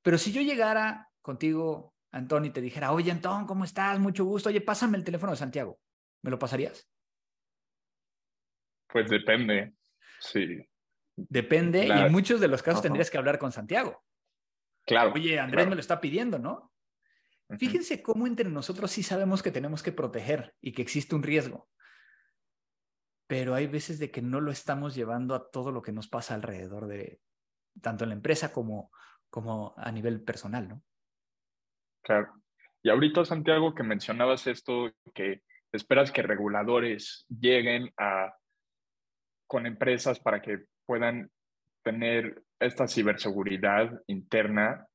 Pero 0.01 0.17
si 0.17 0.31
yo 0.31 0.41
llegara 0.41 1.09
contigo, 1.21 1.93
Antón, 2.11 2.45
y 2.45 2.49
te 2.49 2.61
dijera, 2.61 2.91
oye, 2.91 3.11
Antón, 3.11 3.45
¿cómo 3.45 3.63
estás? 3.63 3.99
Mucho 3.99 4.25
gusto. 4.25 4.49
Oye, 4.49 4.61
pásame 4.61 4.97
el 4.97 5.03
teléfono 5.03 5.31
de 5.31 5.37
Santiago. 5.37 5.79
¿Me 6.23 6.31
lo 6.31 6.39
pasarías? 6.39 6.89
Pues 8.87 9.09
depende, 9.09 9.73
sí. 10.19 10.67
Depende, 11.15 11.85
y 11.87 11.91
en 11.91 12.11
muchos 12.11 12.39
de 12.39 12.47
los 12.47 12.63
casos 12.63 12.81
tendrías 12.81 13.09
que 13.09 13.17
hablar 13.17 13.37
con 13.37 13.51
Santiago. 13.51 14.03
Claro. 14.85 15.13
Oye, 15.13 15.39
Andrés 15.39 15.67
me 15.67 15.75
lo 15.75 15.81
está 15.81 16.01
pidiendo, 16.01 16.39
¿no? 16.39 16.71
Fíjense 17.57 18.01
cómo 18.01 18.27
entre 18.27 18.49
nosotros 18.49 18.91
sí 18.91 19.03
sabemos 19.03 19.43
que 19.43 19.51
tenemos 19.51 19.83
que 19.83 19.91
proteger 19.91 20.55
y 20.61 20.71
que 20.71 20.81
existe 20.81 21.15
un 21.15 21.23
riesgo. 21.23 21.69
Pero 23.31 23.55
hay 23.55 23.65
veces 23.65 23.97
de 23.97 24.11
que 24.11 24.21
no 24.21 24.41
lo 24.41 24.51
estamos 24.51 24.93
llevando 24.93 25.35
a 25.35 25.49
todo 25.49 25.71
lo 25.71 25.81
que 25.81 25.93
nos 25.93 26.09
pasa 26.09 26.35
alrededor 26.35 26.87
de, 26.87 27.21
tanto 27.81 28.03
en 28.03 28.09
la 28.09 28.15
empresa 28.15 28.51
como, 28.51 28.91
como 29.29 29.73
a 29.77 29.89
nivel 29.89 30.21
personal, 30.21 30.67
¿no? 30.67 30.83
Claro. 32.03 32.33
Y 32.83 32.89
ahorita, 32.89 33.23
Santiago, 33.23 33.73
que 33.73 33.83
mencionabas 33.83 34.47
esto, 34.47 34.91
que 35.13 35.43
esperas 35.71 36.11
que 36.11 36.23
reguladores 36.23 37.25
lleguen 37.29 37.93
a, 37.95 38.35
con 39.47 39.65
empresas 39.65 40.19
para 40.19 40.41
que 40.41 40.65
puedan 40.85 41.31
tener 41.85 42.43
esta 42.59 42.85
ciberseguridad 42.85 43.97
interna, 44.07 44.87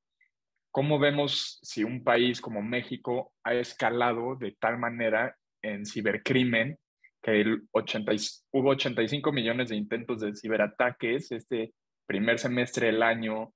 ¿cómo 0.70 0.98
vemos 0.98 1.58
si 1.62 1.84
un 1.84 2.04
país 2.04 2.42
como 2.42 2.60
México 2.60 3.32
ha 3.44 3.54
escalado 3.54 4.36
de 4.36 4.54
tal 4.60 4.76
manera 4.76 5.34
en 5.62 5.86
cibercrimen 5.86 6.78
que 7.26 7.40
el 7.40 7.62
80, 7.72 8.12
hubo 8.52 8.70
85 8.70 9.32
millones 9.32 9.70
de 9.70 9.76
intentos 9.76 10.20
de 10.20 10.34
ciberataques 10.34 11.32
este 11.32 11.74
primer 12.06 12.38
semestre 12.38 12.86
del 12.86 13.02
año? 13.02 13.52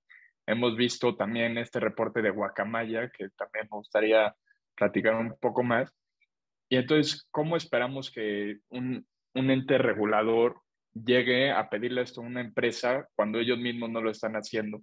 Hemos 0.47 0.77
visto 0.77 1.15
también 1.15 1.57
este 1.57 1.79
reporte 1.79 2.21
de 2.21 2.31
Guacamaya, 2.31 3.09
que 3.11 3.29
también 3.31 3.69
me 3.71 3.79
gustaría 3.79 4.35
platicar 4.75 5.15
un 5.15 5.37
poco 5.41 5.63
más. 5.63 5.95
Y 6.69 6.77
entonces, 6.77 7.29
¿cómo 7.31 7.57
esperamos 7.57 8.11
que 8.11 8.59
un, 8.71 9.07
un 9.35 9.51
ente 9.51 9.79
regulador 9.79 10.61
llegue 10.93 11.51
a 11.51 11.69
pedirle 11.69 12.03
esto 12.03 12.21
a 12.21 12.25
una 12.27 12.41
empresa 12.41 13.09
cuando 13.15 13.39
ellos 13.39 13.59
mismos 13.59 13.91
no 13.91 14.01
lo 14.01 14.11
están 14.11 14.35
haciendo. 14.35 14.83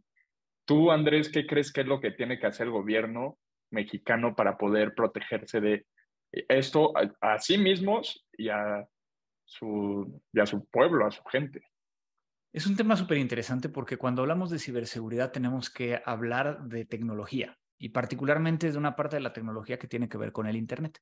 Tú, 0.65 0.91
Andrés, 0.91 1.29
¿qué 1.29 1.45
crees 1.45 1.71
que 1.71 1.81
es 1.81 1.87
lo 1.87 1.99
que 1.99 2.11
tiene 2.11 2.39
que 2.39 2.47
hacer 2.47 2.67
el 2.67 2.71
gobierno 2.71 3.37
mexicano 3.71 4.35
para 4.35 4.57
poder 4.57 4.93
protegerse 4.95 5.59
de 5.59 5.85
esto 6.31 6.93
a, 7.21 7.39
sí 7.39 7.57
mismos 7.57 8.26
y 8.37 8.49
a, 8.49 8.87
su, 9.43 10.21
su 10.45 10.65
pueblo, 10.67 11.07
a 11.07 11.11
su 11.11 11.23
gente? 11.25 11.61
Es 12.53 12.65
un 12.65 12.75
tema 12.75 12.95
súper 12.95 13.17
interesante 13.17 13.69
porque 13.69 13.97
cuando 13.97 14.21
hablamos 14.21 14.49
de 14.49 14.59
ciberseguridad 14.59 15.31
tenemos 15.31 15.69
que 15.69 16.01
hablar 16.05 16.63
de 16.63 16.85
tecnología 16.85 17.57
y 17.77 17.89
particularmente 17.89 18.71
de 18.71 18.77
una 18.77 18.95
parte 18.95 19.17
de 19.17 19.21
la 19.21 19.33
tecnología 19.33 19.77
que 19.77 19.87
tiene 19.87 20.09
que 20.09 20.17
ver 20.17 20.31
con 20.31 20.47
el 20.47 20.55
Internet. 20.55 20.99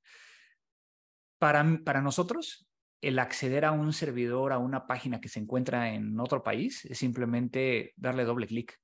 Para, 1.40 1.64
para 1.84 2.02
nosotros, 2.02 2.68
el 3.02 3.20
acceder 3.20 3.66
a 3.66 3.72
un 3.72 3.94
servidor, 3.94 4.52
a 4.52 4.58
una 4.58 4.88
página 4.88 5.22
que 5.22 5.30
se 5.30 5.40
encuentra 5.40 5.94
en 5.94 6.20
otro 6.20 6.44
país, 6.44 6.86
es 6.86 6.98
simplemente 6.98 7.94
darle 7.96 8.26
doble 8.26 8.48
clic. 8.48 8.80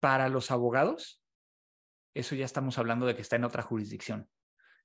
Para 0.00 0.28
los 0.28 0.50
abogados, 0.50 1.22
eso 2.14 2.34
ya 2.36 2.44
estamos 2.44 2.78
hablando 2.78 3.06
de 3.06 3.16
que 3.16 3.22
está 3.22 3.36
en 3.36 3.44
otra 3.44 3.62
jurisdicción. 3.62 4.28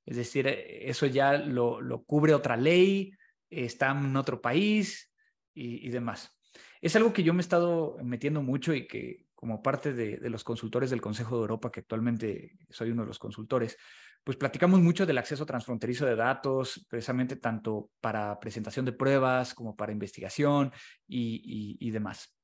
Es 0.05 0.17
decir, 0.17 0.47
eh, 0.47 0.89
eso 0.89 1.05
ya 1.05 1.33
lo, 1.33 2.03
cubre 2.05 2.33
otra 2.33 2.57
ley, 2.57 3.11
está 3.49 3.91
en 3.91 4.15
otro 4.15 4.41
país 4.41 5.11
y, 5.53 5.89
demás. 5.89 6.37
Es 6.81 6.95
algo 6.95 7.11
que 7.11 7.23
yo 7.23 7.33
me 7.33 7.39
he 7.39 7.41
estado 7.41 7.97
metiendo 8.03 8.41
mucho 8.41 8.73
y 8.73 8.87
que 8.87 9.25
como 9.35 9.61
parte 9.61 9.93
de, 9.93 10.17
de 10.17 10.29
los 10.29 10.43
consultores 10.43 10.89
del 10.89 11.01
Consejo 11.01 11.35
de 11.35 11.41
Europa, 11.41 11.71
que 11.71 11.81
actualmente 11.81 12.57
soy 12.69 12.91
uno 12.91 13.03
de 13.03 13.07
los 13.07 13.19
consultores, 13.19 13.77
pues 14.23 14.37
platicamos 14.37 14.79
mucho 14.79 15.05
del 15.05 15.17
acceso 15.17 15.45
transfronterizo 15.45 16.05
de 16.05 16.15
datos, 16.15 16.85
precisamente 16.89 17.37
tanto 17.37 17.91
para 18.01 18.39
presentación 18.39 18.85
de 18.85 18.91
pruebas 18.91 19.53
como 19.53 19.75
para 19.75 19.91
investigación 19.91 20.71
y, 21.07 21.89
demás. 21.91 22.35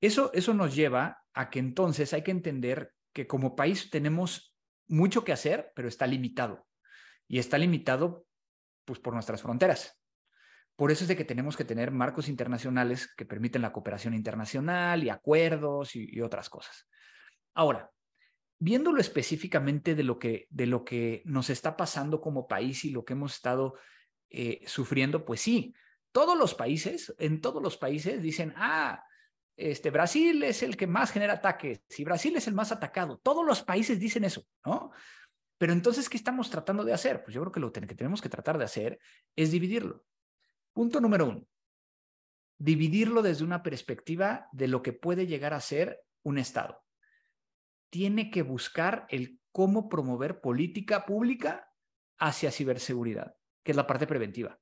Eso, 0.00 0.30
eso 0.32 0.54
nos 0.54 0.74
lleva 0.74 1.22
a 1.34 1.50
que 1.50 1.58
entonces 1.58 2.12
hay 2.12 2.22
que 2.22 2.30
entender 2.30 2.92
que 3.12 3.26
como 3.26 3.54
país 3.54 3.90
tenemos 3.90 4.51
mucho 4.92 5.24
que 5.24 5.32
hacer, 5.32 5.72
pero 5.74 5.88
está 5.88 6.06
limitado. 6.06 6.66
Y 7.26 7.38
está 7.38 7.58
limitado 7.58 8.26
pues, 8.84 8.98
por 8.98 9.14
nuestras 9.14 9.42
fronteras. 9.42 9.98
Por 10.76 10.90
eso 10.90 11.04
es 11.04 11.08
de 11.08 11.16
que 11.16 11.24
tenemos 11.24 11.56
que 11.56 11.64
tener 11.64 11.90
marcos 11.90 12.28
internacionales 12.28 13.12
que 13.16 13.24
permiten 13.24 13.62
la 13.62 13.72
cooperación 13.72 14.14
internacional 14.14 15.02
y 15.02 15.10
acuerdos 15.10 15.94
y 15.94 16.20
otras 16.20 16.48
cosas. 16.48 16.88
Ahora, 17.54 17.90
viéndolo 18.58 19.00
específicamente 19.00 19.96
de 19.96 20.04
lo 20.04 20.18
que, 20.20 20.46
de 20.50 20.66
lo 20.66 20.84
que 20.84 21.22
nos 21.24 21.50
está 21.50 21.76
pasando 21.76 22.20
como 22.20 22.46
país 22.46 22.84
y 22.84 22.90
lo 22.90 23.04
que 23.04 23.14
hemos 23.14 23.34
estado 23.34 23.74
eh, 24.30 24.62
sufriendo, 24.66 25.24
pues 25.24 25.40
sí, 25.40 25.74
todos 26.12 26.38
los 26.38 26.54
países, 26.54 27.12
en 27.18 27.40
todos 27.40 27.60
los 27.60 27.76
países 27.76 28.22
dicen, 28.22 28.54
ah, 28.56 29.04
este, 29.56 29.90
Brasil 29.90 30.42
es 30.42 30.62
el 30.62 30.76
que 30.76 30.86
más 30.86 31.10
genera 31.10 31.34
ataques 31.34 31.82
y 31.96 32.04
Brasil 32.04 32.36
es 32.36 32.46
el 32.46 32.54
más 32.54 32.72
atacado. 32.72 33.18
Todos 33.22 33.44
los 33.44 33.62
países 33.62 33.98
dicen 33.98 34.24
eso, 34.24 34.46
¿no? 34.64 34.92
Pero 35.58 35.72
entonces, 35.72 36.08
¿qué 36.08 36.16
estamos 36.16 36.50
tratando 36.50 36.84
de 36.84 36.92
hacer? 36.92 37.22
Pues 37.22 37.34
yo 37.34 37.40
creo 37.42 37.52
que 37.52 37.60
lo 37.60 37.72
que 37.72 37.94
tenemos 37.94 38.20
que 38.20 38.28
tratar 38.28 38.58
de 38.58 38.64
hacer 38.64 38.98
es 39.36 39.50
dividirlo. 39.52 40.04
Punto 40.72 41.00
número 41.00 41.28
uno, 41.28 41.46
dividirlo 42.58 43.22
desde 43.22 43.44
una 43.44 43.62
perspectiva 43.62 44.48
de 44.52 44.68
lo 44.68 44.82
que 44.82 44.92
puede 44.92 45.26
llegar 45.26 45.54
a 45.54 45.60
ser 45.60 46.02
un 46.24 46.38
Estado 46.38 46.82
tiene 47.92 48.30
que 48.30 48.40
buscar 48.40 49.04
el 49.10 49.38
cómo 49.52 49.90
promover 49.90 50.40
política 50.40 51.04
pública 51.04 51.70
hacia 52.18 52.50
ciberseguridad, 52.50 53.36
que 53.62 53.72
es 53.72 53.76
la 53.76 53.86
parte 53.86 54.06
preventiva. 54.06 54.58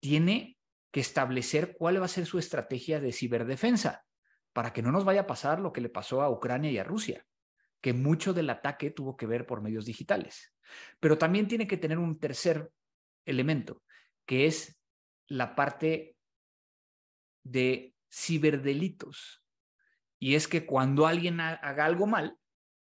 Tiene 0.00 0.53
que 0.94 1.00
establecer 1.00 1.74
cuál 1.76 2.00
va 2.00 2.04
a 2.04 2.08
ser 2.08 2.24
su 2.24 2.38
estrategia 2.38 3.00
de 3.00 3.10
ciberdefensa 3.10 4.04
para 4.52 4.72
que 4.72 4.80
no 4.80 4.92
nos 4.92 5.04
vaya 5.04 5.22
a 5.22 5.26
pasar 5.26 5.58
lo 5.58 5.72
que 5.72 5.80
le 5.80 5.88
pasó 5.88 6.22
a 6.22 6.30
Ucrania 6.30 6.70
y 6.70 6.78
a 6.78 6.84
Rusia, 6.84 7.26
que 7.80 7.92
mucho 7.92 8.32
del 8.32 8.48
ataque 8.48 8.92
tuvo 8.92 9.16
que 9.16 9.26
ver 9.26 9.44
por 9.44 9.60
medios 9.60 9.86
digitales. 9.86 10.54
Pero 11.00 11.18
también 11.18 11.48
tiene 11.48 11.66
que 11.66 11.78
tener 11.78 11.98
un 11.98 12.20
tercer 12.20 12.70
elemento, 13.24 13.82
que 14.24 14.46
es 14.46 14.80
la 15.26 15.56
parte 15.56 16.16
de 17.42 17.96
ciberdelitos. 18.08 19.42
Y 20.20 20.36
es 20.36 20.46
que 20.46 20.64
cuando 20.64 21.08
alguien 21.08 21.40
haga 21.40 21.86
algo 21.86 22.06
mal, 22.06 22.38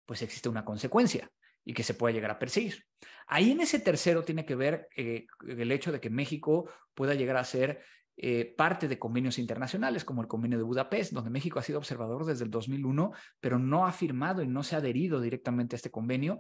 pues 0.05 0.21
existe 0.21 0.47
una 0.47 0.63
consecuencia 0.63 1.31
y 1.63 1.73
que 1.73 1.81
se 1.81 1.95
puede 1.95 2.13
llegar 2.13 2.29
a 2.29 2.37
perseguir. 2.37 2.85
Ahí 3.27 3.51
en 3.51 3.61
ese 3.61 3.79
tercero 3.79 4.23
tiene 4.23 4.45
que 4.45 4.55
ver 4.55 4.87
eh, 4.95 5.25
el 5.47 5.71
hecho 5.71 5.91
de 5.91 5.99
que 5.99 6.09
México 6.09 6.69
pueda 6.93 7.13
llegar 7.13 7.37
a 7.37 7.43
ser 7.43 7.81
eh, 8.17 8.53
parte 8.57 8.87
de 8.87 8.97
convenios 8.97 9.39
internacionales 9.39 10.05
como 10.05 10.21
el 10.21 10.27
convenio 10.27 10.57
de 10.57 10.63
Budapest, 10.63 11.11
donde 11.11 11.29
México 11.29 11.59
ha 11.59 11.63
sido 11.63 11.79
observador 11.79 12.25
desde 12.25 12.45
el 12.45 12.51
2001, 12.51 13.11
pero 13.39 13.59
no 13.59 13.85
ha 13.85 13.91
firmado 13.91 14.41
y 14.41 14.47
no 14.47 14.63
se 14.63 14.75
ha 14.75 14.77
adherido 14.77 15.19
directamente 15.19 15.75
a 15.75 15.77
este 15.77 15.91
convenio. 15.91 16.39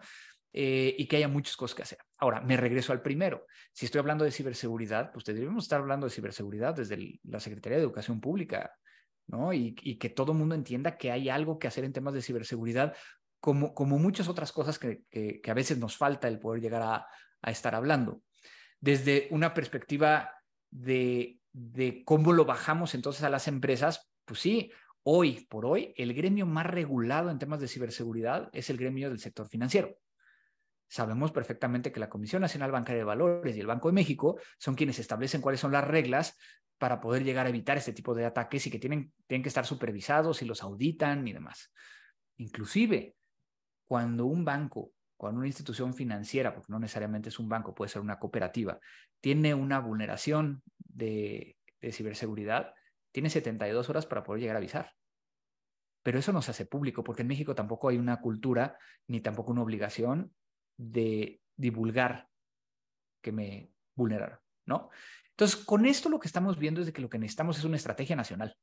Eh, 0.57 0.95
y 0.97 1.05
que 1.07 1.17
haya 1.17 1.27
muchas 1.27 1.57
cosas 1.57 1.75
que 1.75 1.81
hacer. 1.81 1.97
Ahora, 2.17 2.39
me 2.39 2.55
regreso 2.55 2.93
al 2.93 3.01
primero. 3.01 3.45
Si 3.73 3.85
estoy 3.85 3.99
hablando 3.99 4.23
de 4.23 4.31
ciberseguridad, 4.31 5.11
pues 5.11 5.25
debemos 5.25 5.65
estar 5.65 5.81
hablando 5.81 6.05
de 6.05 6.11
ciberseguridad 6.11 6.73
desde 6.73 7.19
la 7.23 7.41
Secretaría 7.41 7.77
de 7.77 7.83
Educación 7.83 8.21
Pública, 8.21 8.71
¿no? 9.27 9.51
Y, 9.51 9.73
que 9.73 10.09
todo 10.09 10.31
el 10.31 10.37
mundo 10.37 10.55
entienda 10.55 10.95
que 10.95 11.11
hay 11.11 11.27
algo 11.27 11.59
que 11.59 11.67
hacer 11.67 11.83
en 11.83 11.91
temas 11.91 12.13
de 12.13 12.21
ciberseguridad, 12.21 12.95
como, 13.45 13.75
como 13.75 13.99
muchas 13.99 14.27
otras 14.27 14.51
cosas 14.51 14.79
que, 14.79 15.03
que, 15.11 15.39
a 15.51 15.53
veces 15.53 15.77
nos 15.77 15.95
falta 15.95 16.27
el 16.27 16.39
poder 16.39 16.63
llegar 16.63 16.81
a, 16.81 17.07
a 17.43 17.51
estar 17.51 17.75
hablando. 17.75 18.23
Desde 18.79 19.27
una 19.29 19.53
perspectiva 19.53 20.31
de, 20.71 21.37
de 21.53 22.01
cómo 22.05 22.33
lo 22.33 22.45
bajamos 22.45 22.95
entonces 22.95 23.21
a 23.21 23.29
las 23.29 23.47
empresas, 23.47 24.11
pues 24.25 24.39
sí, 24.39 24.71
hoy 25.03 25.45
por 25.47 25.67
hoy 25.67 25.93
el 25.95 26.15
gremio 26.15 26.47
más 26.47 26.65
regulado 26.65 27.29
en 27.29 27.37
temas 27.37 27.59
de 27.59 27.67
ciberseguridad 27.67 28.49
es 28.51 28.71
el 28.71 28.77
gremio 28.77 29.09
del 29.09 29.19
sector 29.19 29.47
financiero. 29.47 29.95
Sabemos 30.87 31.31
perfectamente 31.31 31.91
que 31.91 31.99
la 31.99 32.09
Comisión 32.09 32.41
Nacional 32.41 32.71
Bancaria 32.71 33.01
de 33.01 33.05
Valores 33.05 33.55
y 33.55 33.59
el 33.59 33.67
Banco 33.67 33.89
de 33.89 33.93
México 33.93 34.39
son 34.57 34.73
quienes 34.73 34.97
establecen 34.97 35.41
cuáles 35.41 35.59
son 35.59 35.71
las 35.71 35.85
reglas 35.85 36.35
para 36.79 36.99
poder 36.99 37.23
llegar 37.23 37.45
a 37.45 37.49
evitar 37.49 37.77
este 37.77 37.93
tipo 37.93 38.15
de 38.15 38.25
ataques 38.25 38.65
y 38.65 38.71
que 38.71 38.79
tienen, 38.79 39.13
tienen 39.27 39.43
que 39.43 39.49
estar 39.49 39.67
supervisados 39.67 40.41
y 40.41 40.45
los 40.45 40.63
auditan 40.63 41.27
y 41.27 41.33
demás. 41.33 41.71
Inclusive, 42.37 43.15
cuando 43.85 44.25
un 44.25 44.43
banco, 44.43 44.91
cuando 45.17 45.39
una 45.39 45.47
institución 45.47 45.93
financiera, 45.93 46.53
porque 46.53 46.71
no 46.71 46.79
necesariamente 46.79 47.29
es 47.29 47.39
un 47.39 47.49
banco, 47.49 47.73
puede 47.73 47.89
ser 47.89 48.01
una 48.01 48.19
cooperativa, 48.19 48.79
tiene 49.21 49.53
una 49.53 49.79
vulneración 49.79 50.61
de, 50.77 51.57
ciberseguridad, 51.91 52.73
tiene 53.11 53.29
72 53.29 53.89
horas 53.89 54.05
para 54.05 54.23
poder 54.23 54.41
llegar 54.41 54.55
a 54.55 54.59
avisar. 54.59 54.91
pero 56.03 56.19
eso 56.19 56.31
no 56.31 56.41
se 56.41 56.51
hace 56.51 56.67
público, 56.67 57.03
porque 57.03 57.23
en 57.23 57.27
México 57.27 57.55
tampoco 57.55 57.89
hay 57.89 57.97
una 57.97 58.21
cultura 58.21 58.77
ni 59.07 59.21
tampoco 59.21 59.51
una 59.51 59.63
obligación 59.63 60.31
de 60.77 61.41
divulgar 61.55 62.27
que 63.23 63.31
me 63.31 63.71
vulneraron, 63.95 64.37
¿no? 64.67 64.89
Entonces, 65.31 65.65
con 65.65 65.85
esto 65.85 66.09
lo 66.09 66.19
que 66.19 66.27
estamos 66.27 66.59
viendo 66.59 66.81
es 66.81 66.91
que 66.91 67.01
lo 67.01 67.09
que 67.09 67.17
necesitamos 67.17 67.57
es 67.57 67.63
una 67.63 67.75
estrategia 67.75 68.15
nacional. 68.15 68.55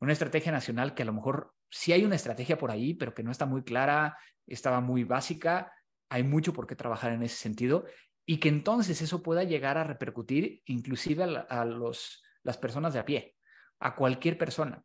Una 0.00 0.12
estrategia 0.12 0.52
nacional 0.52 0.94
que 0.94 1.02
a 1.02 1.06
lo 1.06 1.12
mejor 1.12 1.54
sí 1.70 1.92
hay 1.92 2.04
una 2.04 2.16
estrategia 2.16 2.58
por 2.58 2.70
ahí, 2.70 2.94
pero 2.94 3.14
que 3.14 3.22
no 3.22 3.30
está 3.30 3.46
muy 3.46 3.62
clara, 3.62 4.16
estaba 4.46 4.80
muy 4.80 5.04
básica, 5.04 5.72
hay 6.08 6.22
mucho 6.22 6.52
por 6.52 6.66
qué 6.66 6.76
trabajar 6.76 7.12
en 7.12 7.22
ese 7.22 7.36
sentido 7.36 7.84
y 8.26 8.38
que 8.38 8.48
entonces 8.48 9.02
eso 9.02 9.22
pueda 9.22 9.44
llegar 9.44 9.78
a 9.78 9.84
repercutir 9.84 10.62
inclusive 10.66 11.24
a, 11.48 11.64
los, 11.64 12.22
las 12.42 12.58
personas 12.58 12.94
de 12.94 13.00
a 13.00 13.04
pie, 13.04 13.36
a 13.80 13.94
cualquier 13.94 14.38
persona. 14.38 14.82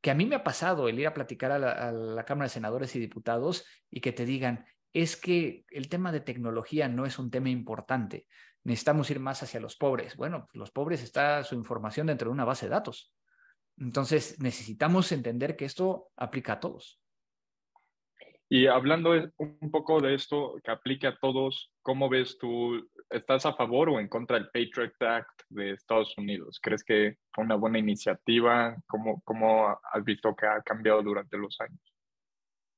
Que 0.00 0.10
a 0.10 0.14
mí 0.14 0.24
me 0.24 0.36
ha 0.36 0.44
pasado 0.44 0.88
el 0.88 0.98
ir 0.98 1.06
a 1.06 1.14
platicar 1.14 1.52
a 1.52 1.58
la, 1.92 2.24
Cámara 2.24 2.46
de 2.46 2.54
Senadores 2.54 2.96
y 2.96 3.00
Diputados 3.00 3.66
y 3.90 4.00
que 4.00 4.12
te 4.12 4.24
digan, 4.24 4.64
es 4.92 5.16
que 5.16 5.64
el 5.70 5.88
tema 5.88 6.10
de 6.10 6.20
tecnología 6.20 6.88
no 6.88 7.04
es 7.04 7.18
un 7.18 7.30
tema 7.30 7.50
importante, 7.50 8.26
necesitamos 8.64 9.10
ir 9.10 9.20
más 9.20 9.42
hacia 9.42 9.60
los 9.60 9.76
pobres. 9.76 10.16
Bueno, 10.16 10.48
los 10.52 10.70
pobres 10.70 11.02
está 11.02 11.44
su 11.44 11.54
información 11.54 12.06
dentro 12.06 12.28
de 12.28 12.32
una 12.32 12.44
base 12.44 12.66
de 12.66 12.70
datos. 12.70 13.12
Entonces, 13.80 14.38
necesitamos 14.40 15.10
entender 15.10 15.56
que 15.56 15.64
esto 15.64 16.10
aplica 16.16 16.54
a 16.54 16.60
todos. 16.60 17.00
Y 18.52 18.66
hablando 18.66 19.12
un 19.38 19.70
poco 19.70 20.00
de 20.00 20.14
esto 20.14 20.56
que 20.62 20.70
aplique 20.70 21.06
a 21.06 21.16
todos, 21.16 21.72
¿cómo 21.82 22.08
ves 22.08 22.36
tú? 22.36 22.90
¿Estás 23.08 23.46
a 23.46 23.54
favor 23.54 23.88
o 23.88 24.00
en 24.00 24.08
contra 24.08 24.38
del 24.38 24.50
Patriot 24.50 24.92
Act 25.00 25.42
de 25.48 25.70
Estados 25.70 26.18
Unidos? 26.18 26.58
¿Crees 26.60 26.84
que 26.84 27.16
fue 27.32 27.44
una 27.44 27.54
buena 27.54 27.78
iniciativa? 27.78 28.76
¿Cómo, 28.86 29.22
cómo 29.24 29.68
has 29.68 30.04
visto 30.04 30.34
que 30.34 30.46
ha 30.46 30.60
cambiado 30.62 31.02
durante 31.02 31.38
los 31.38 31.58
años? 31.60 31.80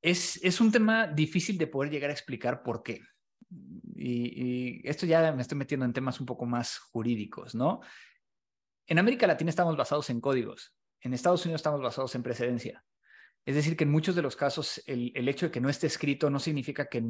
Es, 0.02 0.38
es 0.44 0.60
un 0.60 0.70
tema 0.70 1.06
difícil 1.06 1.56
de 1.58 1.66
poder 1.66 1.90
llegar 1.90 2.10
a 2.10 2.14
explicar 2.14 2.62
por 2.62 2.82
qué. 2.82 3.00
Y, 3.96 4.42
y 4.44 4.80
esto 4.84 5.06
ya 5.06 5.32
me 5.32 5.42
estoy 5.42 5.56
metiendo 5.56 5.86
en 5.86 5.92
temas 5.94 6.20
un 6.20 6.26
poco 6.26 6.44
más 6.44 6.78
jurídicos, 6.78 7.54
¿no? 7.54 7.80
En 8.86 8.98
América 8.98 9.26
Latina 9.26 9.48
estamos 9.48 9.76
basados 9.76 10.10
en 10.10 10.20
códigos. 10.20 10.76
En 11.02 11.14
Estados 11.14 11.44
Unidos 11.44 11.58
estamos 11.58 11.82
basados 11.82 12.14
en 12.14 12.22
precedencia. 12.22 12.84
Es 13.44 13.56
decir, 13.56 13.76
que 13.76 13.84
en 13.84 13.90
muchos 13.90 14.14
de 14.14 14.22
los 14.22 14.36
casos 14.36 14.82
el, 14.86 15.28
hecho 15.28 15.46
de 15.46 15.52
que 15.52 15.60
no 15.60 15.68
esté 15.68 15.88
escrito 15.88 16.30
no 16.30 16.38
significa 16.38 16.86
que, 16.86 17.02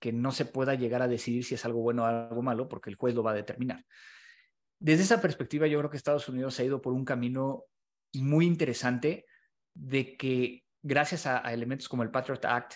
que 0.00 0.12
no 0.12 0.32
se 0.32 0.46
pueda 0.46 0.74
llegar 0.74 1.02
a 1.02 1.08
decidir 1.08 1.44
si 1.44 1.54
es 1.54 1.64
algo 1.64 1.80
bueno 1.80 2.04
o 2.04 2.06
algo 2.06 2.42
malo, 2.42 2.68
porque 2.68 2.88
el 2.88 2.96
juez 2.96 3.14
lo 3.14 3.22
va 3.22 3.32
a 3.32 3.34
determinar. 3.34 3.84
Desde 4.78 5.04
esa 5.04 5.20
perspectiva, 5.20 5.66
yo 5.66 5.78
creo 5.78 5.90
que 5.90 5.96
Estados 5.96 6.28
Unidos 6.28 6.58
ha 6.58 6.64
ido 6.64 6.80
por 6.80 6.94
un 6.94 7.04
camino 7.04 7.64
muy 8.14 8.46
interesante 8.46 9.26
de 9.74 10.16
que 10.16 10.64
gracias 10.82 11.26
a, 11.26 11.38
elementos 11.52 11.88
como 11.88 12.02
el 12.02 12.10
Patriot 12.10 12.44
Act, 12.44 12.74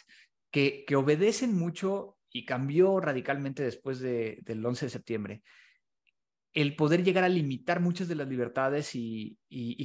que, 0.50 0.84
que, 0.86 0.96
obedecen 0.96 1.54
mucho 1.54 2.18
y 2.30 2.44
cambió 2.44 3.00
radicalmente 3.00 3.62
después 3.62 4.00
del 4.00 4.66
11 4.66 4.86
de 4.86 4.90
septiembre, 4.90 5.42
el 6.52 6.74
poder 6.74 7.04
llegar 7.04 7.24
a 7.24 7.28
limitar 7.28 7.80
muchas 7.80 8.08
de 8.08 8.16
las 8.16 8.28
libertades 8.28 8.94
y, 8.94 9.38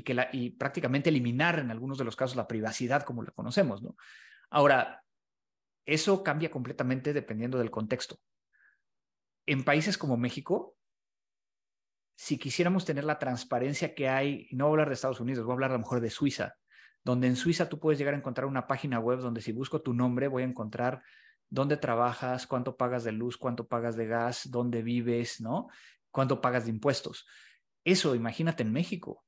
que 0.03 0.55
prácticamente 0.57 1.09
eliminar 1.09 1.59
en 1.59 1.71
algunos 1.71 1.97
de 1.97 2.05
los 2.05 2.15
casos 2.15 2.35
la 2.35 2.47
privacidad 2.47 3.03
como 3.03 3.23
la 3.23 3.31
conocemos, 3.31 3.83
¿no? 3.83 3.95
Ahora, 4.49 5.03
eso 5.85 6.23
cambia 6.23 6.49
completamente 6.49 7.13
dependiendo 7.13 7.59
del 7.59 7.69
contexto. 7.69 8.19
En 9.45 9.63
países 9.63 9.97
como 9.97 10.17
México, 10.17 10.75
si 12.15 12.39
quisiéramos 12.39 12.85
tener 12.85 13.03
la 13.03 13.19
transparencia 13.19 13.93
que 13.93 14.09
hay, 14.09 14.47
no 14.51 14.65
voy 14.65 14.71
a 14.71 14.73
hablar 14.73 14.87
de 14.87 14.95
Estados 14.95 15.19
Unidos, 15.19 15.45
voy 15.45 15.51
a 15.51 15.55
hablar 15.55 15.71
a 15.71 15.73
lo 15.73 15.79
mejor 15.79 16.01
de 16.01 16.09
Suiza, 16.09 16.55
donde 17.03 17.27
en 17.27 17.35
Suiza 17.35 17.69
tú 17.69 17.79
puedes 17.79 17.99
llegar 17.99 18.15
a 18.15 18.17
encontrar 18.17 18.47
una 18.47 18.65
página 18.65 18.99
web 18.99 19.19
donde 19.19 19.41
si 19.41 19.51
busco 19.51 19.81
tu 19.81 19.93
nombre 19.93 20.27
voy 20.27 20.41
a 20.41 20.47
encontrar 20.47 21.03
dónde 21.49 21.77
trabajas, 21.77 22.47
cuánto 22.47 22.75
pagas 22.77 23.03
de 23.03 23.11
luz, 23.11 23.37
cuánto 23.37 23.67
pagas 23.67 23.95
de 23.95 24.07
gas, 24.07 24.49
dónde 24.49 24.81
vives, 24.81 25.41
¿no? 25.41 25.67
Cuánto 26.15 26.39
pagas 26.39 26.63
de 26.63 26.71
impuestos. 26.71 27.27
Eso, 27.83 28.15
imagínate 28.15 28.63
en 28.63 28.71
México, 28.71 29.25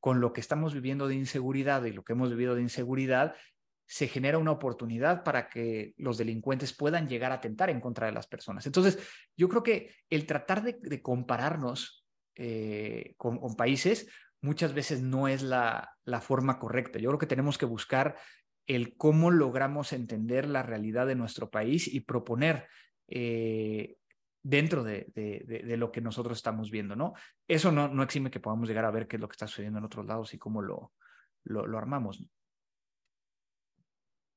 con 0.00 0.20
lo 0.20 0.32
que 0.32 0.40
estamos 0.40 0.74
viviendo 0.74 1.06
de 1.06 1.14
inseguridad 1.14 1.84
y 1.84 1.92
lo 1.92 2.02
que 2.02 2.12
hemos 2.12 2.28
vivido 2.30 2.56
de 2.56 2.62
inseguridad, 2.62 3.36
se 3.86 4.08
genera 4.08 4.38
una 4.38 4.50
oportunidad 4.50 5.22
para 5.22 5.48
que 5.48 5.94
los 5.96 6.18
delincuentes 6.18 6.74
puedan 6.74 7.08
llegar 7.08 7.30
a 7.30 7.36
atentar 7.36 7.70
en 7.70 7.80
contra 7.80 8.08
de 8.08 8.12
las 8.12 8.26
personas. 8.26 8.66
Entonces, 8.66 8.98
yo 9.36 9.48
creo 9.48 9.62
que 9.62 9.94
el 10.10 10.26
tratar 10.26 10.64
de, 10.64 11.00
compararnos 11.00 12.04
eh, 12.34 13.14
con, 13.16 13.38
países 13.56 14.08
muchas 14.40 14.74
veces 14.74 15.02
no 15.02 15.28
es 15.28 15.42
la, 15.42 15.88
forma 16.20 16.58
correcta. 16.58 16.98
Yo 16.98 17.10
creo 17.10 17.18
que 17.20 17.26
tenemos 17.26 17.58
que 17.58 17.66
buscar 17.66 18.16
el 18.66 18.96
cómo 18.96 19.30
logramos 19.30 19.92
entender 19.92 20.48
la 20.48 20.64
realidad 20.64 21.06
de 21.06 21.14
nuestro 21.14 21.48
país 21.48 21.86
y 21.86 22.00
proponer 22.00 22.66
eh, 23.06 23.98
dentro 24.44 24.84
de, 24.84 25.06
de, 25.14 25.76
lo 25.78 25.90
que 25.90 26.02
nosotros 26.02 26.36
estamos 26.36 26.70
viendo, 26.70 26.94
¿no? 26.94 27.14
Eso 27.48 27.72
no, 27.72 27.88
no 27.88 28.02
exime 28.02 28.30
que 28.30 28.40
podamos 28.40 28.68
llegar 28.68 28.84
a 28.84 28.90
ver 28.90 29.08
qué 29.08 29.16
es 29.16 29.20
lo 29.20 29.26
que 29.26 29.32
está 29.32 29.46
sucediendo 29.46 29.78
en 29.78 29.86
otros 29.86 30.04
lados 30.04 30.34
y 30.34 30.38
cómo 30.38 30.60
lo, 30.60 30.92
lo, 31.44 31.78
armamos. 31.78 32.22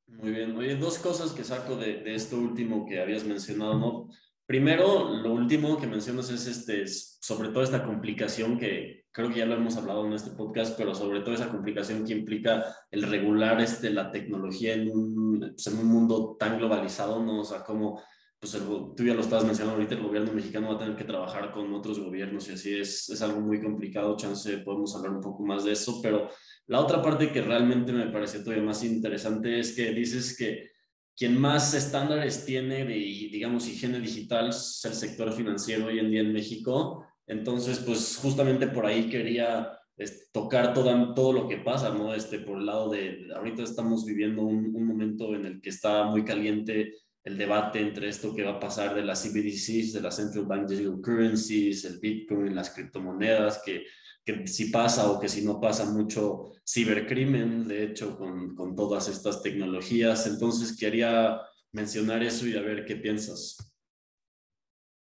Muy 0.07 0.31
bien. 0.31 0.55
Oye, 0.55 0.77
dos 0.77 0.97
cosas 0.99 1.33
que 1.33 1.43
saco 1.43 1.75
de, 1.75 2.01
de, 2.01 2.15
esto 2.15 2.37
último 2.37 2.85
que 2.85 3.01
habías 3.01 3.25
mencionado, 3.25 3.77
¿no? 3.77 4.09
Primero, 4.45 5.09
lo 5.09 5.33
último 5.33 5.77
que 5.77 5.87
mencionas 5.87 6.29
es 6.29 6.47
este, 6.47 6.87
sobre 6.87 7.49
todo 7.49 7.63
esta 7.63 7.83
complicación 7.83 8.57
que 8.57 9.03
creo 9.11 9.27
que 9.27 9.39
ya 9.39 9.45
lo 9.45 9.55
hemos 9.55 9.75
hablado 9.75 10.05
en 10.05 10.13
este 10.13 10.31
podcast, 10.31 10.77
pero 10.77 10.95
sobre 10.95 11.19
todo 11.19 11.33
esa 11.35 11.49
complicación 11.49 12.05
que 12.05 12.13
implica 12.13 12.63
el 12.89 13.03
regular 13.03 13.59
este, 13.59 13.89
la 13.89 14.09
tecnología 14.09 14.75
en 14.75 14.89
un, 14.89 15.39
pues, 15.39 15.67
en 15.67 15.79
un 15.79 15.87
mundo 15.87 16.37
tan 16.39 16.57
globalizado, 16.57 17.21
¿no? 17.21 17.41
O 17.41 17.43
sea, 17.43 17.65
como 17.65 18.01
pues 18.39 18.51
tú 18.51 19.03
ya 19.03 19.15
lo 19.15 19.21
estabas 19.21 19.45
mencionando 19.45 19.77
ahorita, 19.77 19.95
el 19.95 20.03
gobierno 20.03 20.31
mexicano 20.31 20.69
va 20.69 20.75
a 20.75 20.77
tener 20.77 20.95
que 20.95 21.03
trabajar 21.03 21.51
con 21.51 21.73
otros 21.73 21.99
gobiernos 21.99 22.47
y 22.47 22.53
así 22.53 22.75
es, 22.75 23.09
es 23.09 23.21
algo 23.21 23.41
muy 23.41 23.61
complicado, 23.61 24.15
chance 24.15 24.59
podemos 24.59 24.95
hablar 24.95 25.13
un 25.13 25.21
poco 25.21 25.43
más 25.43 25.63
de 25.63 25.71
eso, 25.71 25.99
pero 26.03 26.29
la 26.67 26.79
otra 26.79 27.01
parte 27.01 27.31
que 27.31 27.41
realmente 27.41 27.91
me 27.91 28.07
parece 28.07 28.39
todavía 28.39 28.63
más 28.63 28.83
interesante 28.83 29.59
es 29.59 29.75
que 29.75 29.91
dices 29.91 30.37
que 30.37 30.69
quien 31.15 31.39
más 31.39 31.73
estándares 31.73 32.45
tiene 32.45 32.85
de, 32.85 32.93
digamos, 32.93 33.67
higiene 33.67 33.99
digital 33.99 34.49
es 34.49 34.85
el 34.85 34.93
sector 34.93 35.33
financiero 35.33 35.87
hoy 35.87 35.97
en 35.97 36.11
día 36.11 36.21
en 36.21 36.33
México, 36.33 37.07
entonces, 37.27 37.79
pues 37.79 38.17
justamente 38.21 38.67
por 38.67 38.85
ahí 38.85 39.09
quería 39.09 39.69
este, 39.97 40.25
tocar 40.31 40.73
todo, 40.73 41.13
todo 41.13 41.33
lo 41.33 41.47
que 41.47 41.57
pasa, 41.57 41.89
¿no? 41.89 42.13
Este, 42.13 42.39
por 42.39 42.59
el 42.59 42.65
lado 42.65 42.89
de, 42.89 43.27
ahorita 43.35 43.63
estamos 43.63 44.05
viviendo 44.05 44.43
un, 44.43 44.73
un 44.75 44.85
momento 44.85 45.35
en 45.35 45.45
el 45.45 45.61
que 45.61 45.69
está 45.69 46.05
muy 46.05 46.23
caliente 46.23 46.93
el 47.27 47.37
debate 47.37 47.81
entre 47.81 48.07
esto 48.07 48.33
que 48.33 48.43
va 48.43 48.51
a 48.51 48.59
pasar 48.59 48.95
de 48.95 49.03
las 49.03 49.21
CBDCs, 49.21 49.91
de 49.91 49.99
las 50.01 50.15
Central 50.15 50.45
Bank 50.45 50.69
Digital 50.69 51.01
Currencies, 51.01 51.83
el 51.83 51.99
Bitcoin, 51.99 52.55
las 52.55 52.69
criptomonedas, 52.69 53.61
que, 53.65 53.83
que 54.23 54.47
si 54.47 54.69
pasa 54.69 55.11
o 55.11 55.19
que 55.19 55.27
si 55.27 55.43
no 55.43 55.59
pasa 55.59 55.91
mucho 55.91 56.53
cibercrimen, 56.65 57.67
de 57.67 57.83
hecho, 57.83 58.17
con, 58.17 58.55
con 58.55 58.77
todas 58.77 59.09
estas 59.09 59.41
tecnologías. 59.41 60.25
Entonces, 60.25 60.77
quería 60.77 61.41
mencionar 61.73 62.23
eso 62.23 62.47
y 62.47 62.55
a 62.55 62.61
ver 62.61 62.85
qué 62.85 62.95
piensas. 62.95 63.57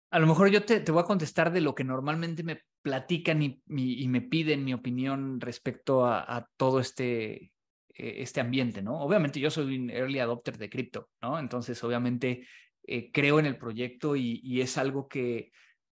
A 0.09 0.19
lo 0.19 0.27
mejor 0.27 0.49
yo 0.49 0.63
te, 0.63 0.79
te 0.79 0.91
voy 0.93 1.01
a 1.01 1.07
contestar 1.07 1.51
de 1.51 1.59
lo 1.59 1.75
que 1.75 1.83
normalmente 1.83 2.41
me 2.41 2.61
platican 2.81 3.43
y, 3.43 4.07
me 4.07 4.21
piden 4.21 4.63
mi 4.63 4.73
opinión 4.73 5.41
respecto 5.41 6.05
a, 6.05 6.47
todo 6.55 6.79
este 6.79 7.51
este 7.97 8.39
ambiente, 8.39 8.81
¿no? 8.81 8.99
Obviamente 8.99 9.39
yo 9.39 9.49
soy 9.49 9.77
un 9.77 9.89
early 9.89 10.19
adopter 10.19 10.57
de 10.57 10.69
cripto, 10.69 11.09
¿no? 11.21 11.39
Entonces, 11.39 11.83
obviamente, 11.83 12.47
eh, 12.83 13.11
creo 13.11 13.39
en 13.39 13.45
el 13.45 13.57
proyecto 13.57 14.15
y, 14.15 14.61
es 14.61 14.77
algo 14.77 15.07
que, 15.07 15.51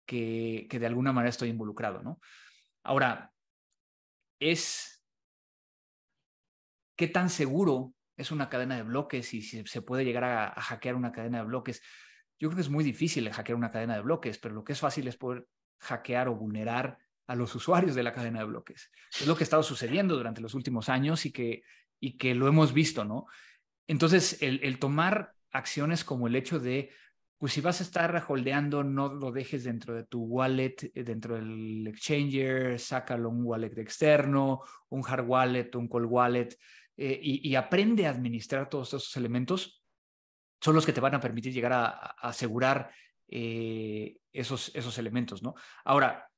que, 0.06 0.68
de 0.70 0.86
alguna 0.86 1.14
manera 1.14 1.30
estoy 1.30 1.50
involucrado, 1.50 2.02
¿no? 2.02 2.20
Ahora, 2.84 3.32
es 4.40 5.04
qué 6.96 7.08
tan 7.08 7.30
seguro 7.30 7.94
es 8.18 8.32
una 8.32 8.50
cadena 8.50 8.76
de 8.76 8.84
bloques 8.84 9.34
y 9.34 9.42
si 9.42 9.66
se 9.66 9.82
puede 9.82 10.04
llegar 10.04 10.24
a, 10.24 10.48
a 10.48 10.62
hackear 10.62 10.96
una 10.96 11.12
cadena 11.12 11.40
de 11.40 11.46
bloques. 11.46 11.82
Yo 12.40 12.50
creo 12.50 12.58
que 12.58 12.62
es 12.62 12.70
muy 12.70 12.84
difícil 12.84 13.32
hackear 13.32 13.56
una 13.56 13.72
cadena 13.72 13.96
de 13.96 14.02
bloques, 14.02 14.40
pero 14.40 14.56
lo 14.56 14.64
que 14.64 14.74
es 14.74 14.80
fácil 14.80 15.08
es 15.08 15.18
poder 15.18 15.48
hackear 15.80 16.28
o 16.28 16.36
vulnerar 16.36 16.98
a 17.28 17.36
los 17.36 17.56
usuarios 17.56 17.96
de 17.96 18.04
la 18.04 18.14
cadena 18.14 18.40
de 18.40 18.46
bloques. 18.46 18.92
Es 19.20 19.26
lo 19.26 19.36
que 19.36 19.44
ha 19.44 19.46
estado 19.46 19.64
sucediendo 19.64 20.18
durante 20.18 20.42
los 20.42 20.54
últimos 20.54 20.90
años 20.90 21.26
y 21.26 21.32
que 21.32 21.64
y 22.02 22.18
que 22.18 22.36
lo 22.36 22.50
hemos 22.50 22.74
visto, 22.74 23.06
¿no? 23.06 23.28
Entonces, 23.88 24.42
el, 24.42 24.80
tomar 24.80 25.34
acciones 25.52 26.04
como 26.04 26.28
el 26.28 26.36
hecho 26.36 26.60
de, 26.60 26.90
pues 27.38 27.54
si 27.54 27.62
vas 27.62 27.80
a 27.80 27.84
estar 27.84 28.26
holdeando, 28.28 28.84
no 28.84 29.14
lo 29.14 29.32
dejes 29.32 29.64
dentro 29.64 29.94
de 29.94 30.04
tu 30.06 30.24
wallet, 30.24 30.76
eh, 30.94 31.04
dentro 31.04 31.36
del 31.36 31.88
exchanger, 31.88 32.80
sácalo 32.80 33.30
un 33.30 33.46
wallet 33.46 33.78
externo, 33.78 34.62
un 34.90 35.04
hard 35.08 35.28
wallet, 35.28 35.70
un 35.76 35.88
cold 35.88 36.08
wallet, 36.10 36.58
eh, 36.98 37.20
y, 37.22 37.56
aprende 37.56 38.06
a 38.08 38.10
administrar 38.10 38.68
todos 38.68 38.90
esos 38.90 39.16
elementos, 39.16 39.84
son 40.60 40.76
los 40.76 40.86
que 40.86 40.94
te 40.94 41.02
van 41.02 41.16
a 41.16 41.20
permitir 41.20 41.54
llegar 41.54 41.74
a, 41.74 41.90
asegurar 42.20 42.92
eh, 43.28 44.18
esos, 44.34 44.72
esos 44.76 44.98
elementos, 44.98 45.42
¿no? 45.42 45.56
Ahora, 45.86 46.30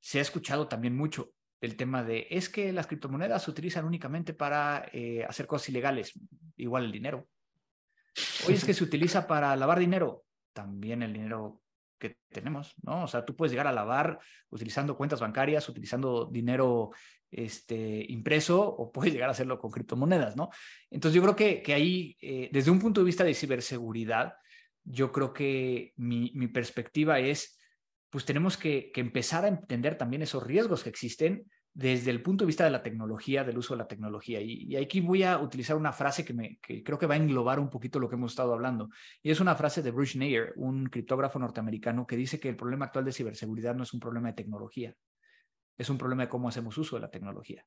se 0.00 0.18
ha 0.18 0.22
escuchado 0.22 0.66
también 0.68 0.96
mucho, 0.96 1.32
del 1.60 1.76
tema 1.76 2.02
de, 2.02 2.26
es 2.30 2.48
que 2.48 2.72
las 2.72 2.86
criptomonedas 2.86 3.42
se 3.42 3.50
utilizan 3.50 3.84
únicamente 3.84 4.32
para 4.32 4.88
eh, 4.92 5.24
hacer 5.28 5.46
cosas 5.46 5.68
ilegales, 5.68 6.18
igual 6.56 6.84
el 6.84 6.92
dinero. 6.92 7.28
Oye, 8.46 8.54
es 8.54 8.64
que 8.64 8.74
se 8.74 8.84
utiliza 8.84 9.26
para 9.26 9.54
lavar 9.56 9.78
dinero, 9.78 10.24
también 10.52 11.02
el 11.02 11.12
dinero 11.12 11.62
que 11.98 12.16
tenemos, 12.30 12.74
¿no? 12.82 13.04
O 13.04 13.06
sea, 13.06 13.24
tú 13.24 13.36
puedes 13.36 13.52
llegar 13.52 13.66
a 13.66 13.72
lavar 13.72 14.18
utilizando 14.48 14.96
cuentas 14.96 15.20
bancarias, 15.20 15.68
utilizando 15.68 16.24
dinero 16.24 16.90
este, 17.30 18.04
impreso 18.08 18.66
o 18.66 18.90
puedes 18.90 19.12
llegar 19.12 19.28
a 19.28 19.32
hacerlo 19.32 19.58
con 19.58 19.70
criptomonedas, 19.70 20.34
¿no? 20.34 20.48
Entonces 20.90 21.14
yo 21.14 21.22
creo 21.22 21.36
que, 21.36 21.62
que 21.62 21.74
ahí, 21.74 22.16
eh, 22.22 22.48
desde 22.50 22.70
un 22.70 22.80
punto 22.80 23.02
de 23.02 23.06
vista 23.06 23.22
de 23.22 23.34
ciberseguridad, 23.34 24.32
yo 24.82 25.12
creo 25.12 25.32
que 25.32 25.92
mi, 25.96 26.32
mi 26.34 26.48
perspectiva 26.48 27.20
es, 27.20 27.59
pues 28.10 28.24
tenemos 28.24 28.56
que, 28.56 28.92
empezar 28.96 29.44
a 29.44 29.48
entender 29.48 29.96
también 29.96 30.22
esos 30.22 30.42
riesgos 30.42 30.82
que 30.82 30.90
existen 30.90 31.46
desde 31.72 32.10
el 32.10 32.20
punto 32.20 32.44
de 32.44 32.48
vista 32.48 32.64
de 32.64 32.70
la 32.70 32.82
tecnología, 32.82 33.44
del 33.44 33.56
uso 33.56 33.74
de 33.74 33.78
la 33.78 33.86
tecnología. 33.86 34.40
Y, 34.40 34.74
aquí 34.74 35.00
voy 35.00 35.22
a 35.22 35.38
utilizar 35.38 35.76
una 35.76 35.92
frase 35.92 36.24
que, 36.24 36.34
me, 36.34 36.58
creo 36.60 36.98
que 36.98 37.06
va 37.06 37.14
a 37.14 37.18
englobar 37.18 37.60
un 37.60 37.70
poquito 37.70 38.00
lo 38.00 38.08
que 38.08 38.16
hemos 38.16 38.32
estado 38.32 38.52
hablando. 38.52 38.90
Y 39.22 39.30
es 39.30 39.38
una 39.38 39.54
frase 39.54 39.80
de 39.80 39.92
Bruce 39.92 40.18
Nair, 40.18 40.52
un 40.56 40.86
criptógrafo 40.86 41.38
norteamericano, 41.38 42.06
que 42.06 42.16
dice 42.16 42.40
que 42.40 42.48
el 42.48 42.56
problema 42.56 42.86
actual 42.86 43.04
de 43.04 43.12
ciberseguridad 43.12 43.76
no 43.76 43.84
es 43.84 43.94
un 43.94 44.00
problema 44.00 44.28
de 44.28 44.34
tecnología, 44.34 44.94
es 45.78 45.88
un 45.88 45.96
problema 45.96 46.24
de 46.24 46.28
cómo 46.28 46.48
hacemos 46.48 46.76
uso 46.76 46.96
de 46.96 47.02
la 47.02 47.10
tecnología. 47.10 47.64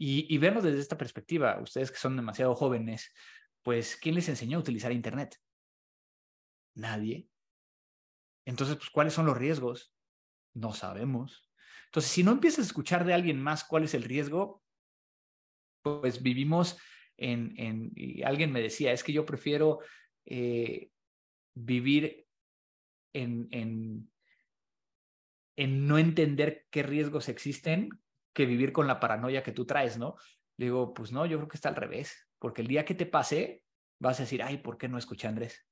Y, 0.00 0.32
y 0.32 0.38
verlo 0.38 0.62
desde 0.62 0.78
esta 0.78 0.96
perspectiva, 0.96 1.58
ustedes 1.60 1.90
que 1.90 1.98
son 1.98 2.16
demasiado 2.16 2.54
jóvenes, 2.54 3.12
pues, 3.64 3.96
¿quién 3.96 4.14
les 4.14 4.28
enseñó 4.28 4.58
a 4.58 4.60
utilizar 4.60 4.92
Internet? 4.92 5.36
Nadie. 6.76 7.28
Entonces, 8.48 8.76
pues, 8.76 8.88
¿cuáles 8.88 9.12
son 9.12 9.26
los 9.26 9.36
riesgos? 9.36 9.92
No 10.54 10.72
sabemos. 10.72 11.50
Entonces, 11.84 12.10
si 12.10 12.22
no 12.22 12.32
empiezas 12.32 12.60
a 12.60 12.68
escuchar 12.68 13.04
de 13.04 13.12
alguien 13.12 13.38
más 13.38 13.62
cuál 13.62 13.84
es 13.84 13.92
el 13.92 14.04
riesgo, 14.04 14.62
pues 15.82 16.22
vivimos 16.22 16.78
en, 17.18 17.52
en 17.58 17.92
y 17.94 18.22
alguien 18.22 18.50
me 18.50 18.62
decía, 18.62 18.92
es 18.92 19.04
que 19.04 19.12
yo 19.12 19.26
prefiero 19.26 19.80
eh, 20.24 20.90
vivir 21.54 22.26
en, 23.12 23.48
en, 23.50 24.10
en 25.56 25.86
no 25.86 25.98
entender 25.98 26.66
qué 26.70 26.82
riesgos 26.82 27.28
existen 27.28 27.90
que 28.32 28.46
vivir 28.46 28.72
con 28.72 28.86
la 28.86 28.98
paranoia 28.98 29.42
que 29.42 29.52
tú 29.52 29.66
traes, 29.66 29.98
¿no? 29.98 30.16
Le 30.56 30.66
digo, 30.66 30.94
pues 30.94 31.12
no, 31.12 31.26
yo 31.26 31.36
creo 31.36 31.48
que 31.48 31.58
está 31.58 31.68
al 31.68 31.76
revés, 31.76 32.26
porque 32.38 32.62
el 32.62 32.68
día 32.68 32.86
que 32.86 32.94
te 32.94 33.04
pase, 33.04 33.62
vas 34.00 34.20
a 34.20 34.22
decir, 34.22 34.42
ay, 34.42 34.56
¿por 34.56 34.78
qué 34.78 34.88
no 34.88 34.96
escuché 34.96 35.28
Andrés? 35.28 35.67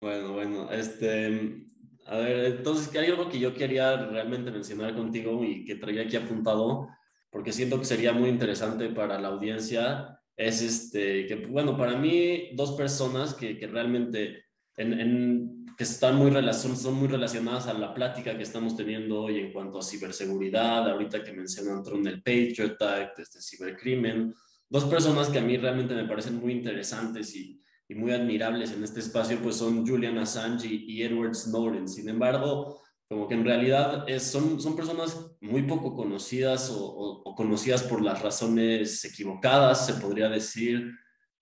Bueno, 0.00 0.32
bueno, 0.32 0.70
este, 0.70 1.64
a 2.06 2.18
ver, 2.18 2.44
entonces 2.56 2.94
hay 2.94 3.10
algo 3.10 3.28
que 3.28 3.38
yo 3.38 3.54
quería 3.54 3.96
realmente 3.96 4.50
mencionar 4.50 4.94
contigo 4.94 5.42
y 5.42 5.64
que 5.64 5.76
traía 5.76 6.02
aquí 6.02 6.16
apuntado, 6.16 6.88
porque 7.30 7.52
siento 7.52 7.78
que 7.78 7.86
sería 7.86 8.12
muy 8.12 8.28
interesante 8.28 8.88
para 8.90 9.18
la 9.18 9.28
audiencia, 9.28 10.20
es 10.36 10.60
este, 10.60 11.26
que 11.26 11.46
bueno, 11.46 11.76
para 11.76 11.96
mí 11.96 12.50
dos 12.54 12.72
personas 12.72 13.34
que, 13.34 13.58
que 13.58 13.66
realmente 13.66 14.44
en, 14.76 15.00
en, 15.00 15.66
que 15.76 15.84
están 15.84 16.16
muy 16.16 16.30
son, 16.52 16.76
son 16.76 16.94
muy 16.94 17.08
relacionadas 17.08 17.66
a 17.66 17.74
la 17.74 17.94
plática 17.94 18.36
que 18.36 18.42
estamos 18.42 18.76
teniendo 18.76 19.22
hoy 19.22 19.40
en 19.40 19.52
cuanto 19.52 19.78
a 19.78 19.82
ciberseguridad, 19.82 20.90
ahorita 20.90 21.24
que 21.24 21.32
mencionan 21.32 21.82
Tron 21.82 22.06
el 22.06 22.22
Patriot 22.22 22.80
Act, 22.82 23.18
este 23.18 23.40
cibercrimen, 23.40 24.34
dos 24.68 24.84
personas 24.84 25.28
que 25.28 25.38
a 25.38 25.42
mí 25.42 25.56
realmente 25.56 25.94
me 25.94 26.04
parecen 26.04 26.36
muy 26.36 26.52
interesantes 26.52 27.34
y 27.34 27.60
y 27.88 27.94
muy 27.94 28.12
admirables 28.12 28.72
en 28.72 28.82
este 28.82 29.00
espacio, 29.00 29.38
pues 29.42 29.56
son 29.56 29.86
Julian 29.86 30.18
Assange 30.18 30.66
y, 30.66 31.02
Edward 31.02 31.34
Snowden. 31.34 31.88
Sin 31.88 32.08
embargo, 32.08 32.82
como 33.08 33.28
que 33.28 33.34
en 33.34 33.44
realidad 33.44 34.04
es, 34.08 34.24
son, 34.24 34.60
son 34.60 34.74
personas 34.74 35.30
muy 35.40 35.62
poco 35.62 35.94
conocidas 35.94 36.70
o, 36.70 36.84
o, 36.84 37.22
o, 37.22 37.34
conocidas 37.34 37.84
por 37.84 38.02
las 38.02 38.20
razones 38.22 39.04
equivocadas, 39.04 39.86
se 39.86 39.94
podría 39.94 40.28
decir. 40.28 40.92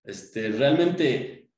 Este, 0.03 0.49
realmente, 0.49 1.49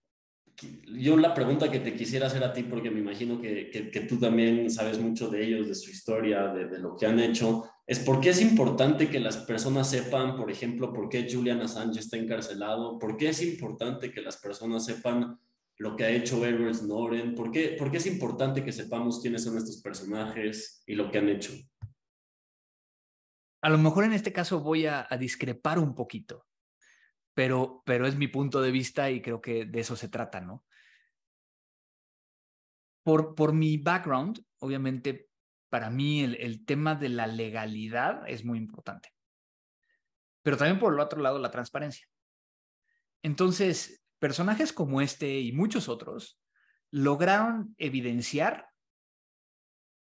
yo 0.88 1.18
la 1.18 1.34
pregunta 1.34 1.70
que 1.70 1.82
te 1.82 1.94
quisiera 1.94 2.28
hacer 2.28 2.44
a 2.44 2.54
ti, 2.54 2.64
porque 2.64 2.90
me 2.90 3.02
imagino 3.02 3.42
que, 3.42 3.70
que, 3.70 3.92
que 3.92 4.00
tú 4.02 4.18
también 4.18 4.72
sabes 4.72 5.00
mucho 5.00 5.28
de 5.30 5.44
ellos, 5.44 5.68
de 5.68 5.76
su 5.76 5.92
historia, 5.92 6.48
de, 6.48 6.68
de 6.68 6.80
lo 6.80 6.96
que 6.96 7.06
han 7.06 7.20
hecho, 7.20 7.70
es 7.88 8.00
por 8.00 8.20
qué 8.20 8.30
es 8.32 8.42
importante 8.42 9.10
que 9.10 9.22
las 9.22 9.38
personas 9.38 9.90
sepan, 9.90 10.36
por 10.36 10.52
ejemplo, 10.52 10.92
por 10.92 11.08
qué 11.08 11.26
Julian 11.32 11.62
Assange 11.62 12.02
está 12.02 12.18
encarcelado, 12.18 13.00
por 13.00 13.16
qué 13.16 13.30
es 13.30 13.42
importante 13.42 14.12
que 14.12 14.22
las 14.22 14.36
personas 14.36 14.84
sepan 14.84 15.40
lo 15.78 15.96
que 15.96 16.04
ha 16.04 16.10
hecho 16.10 16.46
Edward 16.46 16.76
Snowden, 16.76 17.34
por 17.34 17.50
qué, 17.50 17.78
por 17.80 17.90
qué 17.90 17.98
es 17.98 18.06
importante 18.08 18.62
que 18.66 18.74
sepamos 18.74 19.22
quiénes 19.22 19.46
son 19.46 19.58
estos 19.58 19.82
personajes 19.82 20.84
y 20.86 20.96
lo 20.96 21.10
que 21.10 21.20
han 21.20 21.30
hecho. 21.30 21.54
A 23.62 23.70
lo 23.70 23.78
mejor 23.78 24.04
en 24.04 24.14
este 24.14 24.34
caso 24.34 24.60
voy 24.60 24.86
a, 24.86 25.08
a 25.10 25.18
discrepar 25.18 25.80
un 25.80 25.96
poquito, 25.96 26.46
pero, 27.34 27.84
pero 27.86 28.06
es 28.06 28.18
mi 28.18 28.28
punto 28.28 28.62
de 28.62 28.72
vista 28.72 29.10
y 29.10 29.22
creo 29.22 29.40
que 29.40 29.66
de 29.66 29.80
eso 29.80 29.96
se 29.96 30.10
trata, 30.10 30.42
¿no? 30.42 30.66
Por, 33.04 33.34
por 33.34 33.54
mi 33.54 33.78
background, 33.78 34.44
obviamente 34.60 35.27
para 35.70 35.90
mí 35.90 36.24
el, 36.24 36.66
tema 36.66 36.96
de 36.96 37.10
la 37.10 37.28
legalidad 37.28 38.28
es 38.28 38.46
muy 38.46 38.58
importante. 38.58 39.14
Pero 40.44 40.58
también 40.58 40.80
por 40.80 40.94
el 40.94 41.00
otro 41.00 41.22
lado, 41.22 41.40
la 41.40 41.52
transparencia. 41.52 42.08
Entonces, 43.22 44.04
personajes 44.20 44.72
como 44.72 45.02
este 45.02 45.40
y 45.40 45.52
muchos 45.52 45.90
otros 45.90 46.40
lograron 46.92 47.76
evidenciar 47.78 48.70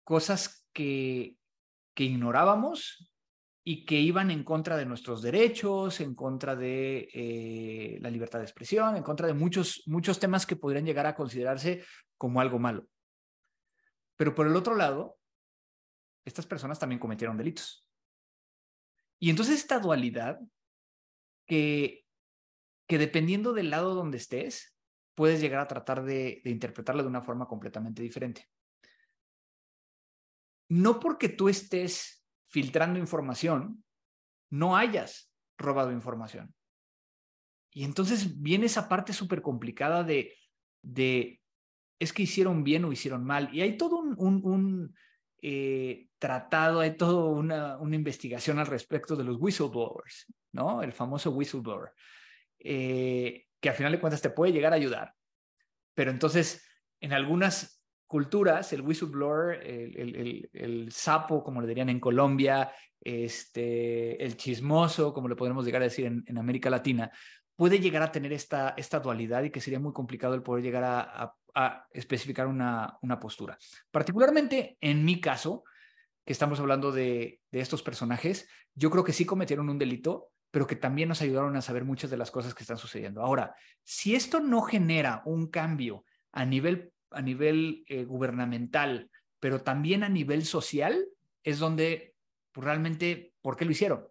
cosas 0.05 0.67
que, 0.73 1.37
que 1.95 2.05
ignorábamos 2.05 3.13
y 3.69 3.85
que 3.85 3.97
iban 3.97 4.31
en 4.31 4.45
contra 4.45 4.77
de 4.77 4.87
nuestros 4.87 5.23
derechos, 5.23 6.01
en 6.01 6.15
contra 6.15 6.55
de 6.55 7.09
eh, 7.13 7.99
la 8.01 8.11
libertad 8.11 8.39
de 8.39 8.45
expresión, 8.45 8.97
en 8.97 9.03
contra 9.03 9.27
de 9.27 9.35
muchos, 9.35 9.83
muchos 9.87 10.21
temas 10.21 10.47
que 10.47 10.55
podrían 10.55 10.85
llegar 10.85 11.07
a 11.07 11.17
considerarse 11.17 11.85
como 12.17 12.41
algo 12.41 12.61
malo. 12.61 12.87
Pero 14.17 14.37
por 14.37 14.47
el 14.47 14.55
otro 14.55 14.77
lado, 14.77 15.19
estas 16.27 16.45
personas 16.45 16.79
también 16.79 16.99
cometieron 16.99 17.39
delitos. 17.39 17.89
Y 19.19 19.31
entonces 19.31 19.59
esta 19.59 19.79
dualidad 19.79 20.39
que, 21.47 22.05
que 22.87 22.99
dependiendo 22.99 23.55
del 23.55 23.71
lado 23.71 23.95
donde 23.95 24.19
estés, 24.19 24.77
puedes 25.17 25.41
llegar 25.41 25.61
a 25.61 25.67
tratar 25.67 26.05
de, 26.05 26.43
interpretarla 26.45 27.03
de 27.03 27.09
una 27.09 27.23
forma 27.23 27.49
completamente 27.49 28.03
diferente. 28.03 28.47
No 30.69 31.01
porque 31.01 31.29
tú 31.29 31.49
estés 31.49 32.25
filtrando 32.49 32.99
información, 32.99 33.83
no 34.51 34.77
hayas 34.77 35.33
robado 35.57 35.91
información. 35.91 36.55
Y 37.73 37.85
entonces 37.85 38.43
viene 38.43 38.67
esa 38.67 38.89
parte 38.89 39.13
súper 39.13 39.43
complicada 39.43 40.05
de, 40.05 40.35
de, 40.83 41.41
es 41.99 42.13
que 42.13 42.25
hicieron 42.25 42.63
bien 42.63 42.85
o 42.85 42.93
hicieron 42.93 43.25
mal. 43.25 43.49
Y 43.55 43.63
hay 43.63 43.77
todo 43.77 43.99
un, 43.99 44.95
eh, 45.43 46.09
tratado, 46.19 46.81
hay 46.81 46.97
toda 46.97 47.31
una, 47.31 47.79
investigación 47.95 48.59
al 48.59 48.67
respecto 48.67 49.17
de 49.17 49.25
los 49.25 49.37
whistleblowers, 49.39 50.27
¿no? 50.53 50.83
El 50.83 50.93
famoso 50.93 51.31
whistleblower, 51.31 51.93
eh, 52.59 53.47
que 53.61 53.69
al 53.69 53.75
final 53.75 53.93
de 53.93 54.01
cuentas 54.01 54.23
te 54.23 54.31
puede 54.31 54.53
llegar 54.53 54.73
a 54.73 54.77
ayudar. 54.77 55.13
Pero 55.95 56.11
entonces, 56.11 56.67
en 57.01 57.13
algunas 57.13 57.83
culturas, 58.07 58.73
el 58.73 58.83
whistleblower, 58.83 59.63
el, 59.65 60.89
sapo, 60.91 61.43
como 61.43 61.61
le 61.61 61.67
dirían 61.67 61.89
en 61.89 62.01
Colombia, 62.01 62.73
este, 63.01 64.23
el 64.23 64.37
chismoso, 64.37 65.13
como 65.13 65.29
le 65.29 65.37
podemos 65.37 65.65
llegar 65.65 65.83
a 65.83 65.87
decir 65.87 66.07
en 66.07 66.39
América 66.39 66.71
Latina, 66.71 67.11
puede 67.57 67.81
llegar 67.81 68.03
a 68.03 68.13
tener 68.13 68.33
esta, 68.33 68.75
esta 68.77 69.01
dualidad 69.01 69.43
y 69.43 69.51
que 69.51 69.61
sería 69.61 69.81
muy 69.81 69.93
complicado 69.93 70.35
el 70.35 70.43
poder 70.43 70.63
llegar 70.63 70.85
a, 70.85 71.35
especificar 71.91 72.47
una, 72.47 72.99
una, 73.01 73.19
postura. 73.19 73.57
Particularmente 73.91 74.77
en 74.79 75.07
mi 75.07 75.23
caso, 75.23 75.65
que 76.23 76.35
estamos 76.35 76.61
hablando 76.61 76.93
de, 76.93 77.41
de, 77.51 77.61
estos 77.61 77.83
personajes, 77.83 78.47
yo 78.75 78.91
creo 78.91 79.05
que 79.05 79.15
sí 79.15 79.25
cometieron 79.25 79.71
un 79.71 79.79
delito, 79.79 80.33
pero 80.51 80.67
que 80.67 80.77
también 80.77 81.09
nos 81.09 81.23
ayudaron 81.23 81.57
a 81.57 81.63
saber 81.63 81.87
muchas 81.87 82.11
de 82.11 82.19
las 82.19 82.31
cosas 82.31 82.55
que 82.55 82.63
están 82.63 82.77
sucediendo. 82.77 83.23
Ahora, 83.23 83.55
si 83.85 84.15
esto 84.15 84.41
no 84.41 84.61
genera 84.61 85.23
un 85.25 85.47
cambio 85.47 86.05
a 86.33 86.45
nivel, 86.45 86.93
a 87.11 87.23
nivel 87.23 87.85
eh, 87.89 88.05
gubernamental, 88.05 89.11
pero 89.41 89.63
también 89.63 90.05
a 90.05 90.11
nivel 90.11 90.45
social, 90.45 91.09
es 91.43 91.59
donde 91.59 92.15
pues, 92.53 92.65
realmente, 92.65 93.33
¿por 93.41 93.57
qué 93.57 93.65
lo 93.65 93.71
hicieron? 93.71 94.07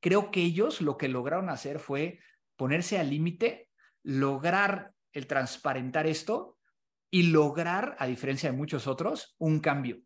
Creo 0.00 0.30
que 0.30 0.42
ellos 0.42 0.80
lo 0.80 0.98
que 0.98 1.08
lograron 1.08 1.48
hacer 1.48 1.78
fue 1.78 2.18
ponerse 2.62 2.96
al 2.96 3.10
límite, 3.10 3.70
lograr 4.04 4.92
el 5.12 5.26
transparentar 5.26 6.06
esto 6.06 6.58
y 7.10 7.24
lograr, 7.32 7.96
a 7.98 8.06
diferencia 8.06 8.52
de 8.52 8.56
muchos 8.56 8.86
otros, 8.86 9.34
un 9.38 9.58
cambio. 9.58 9.98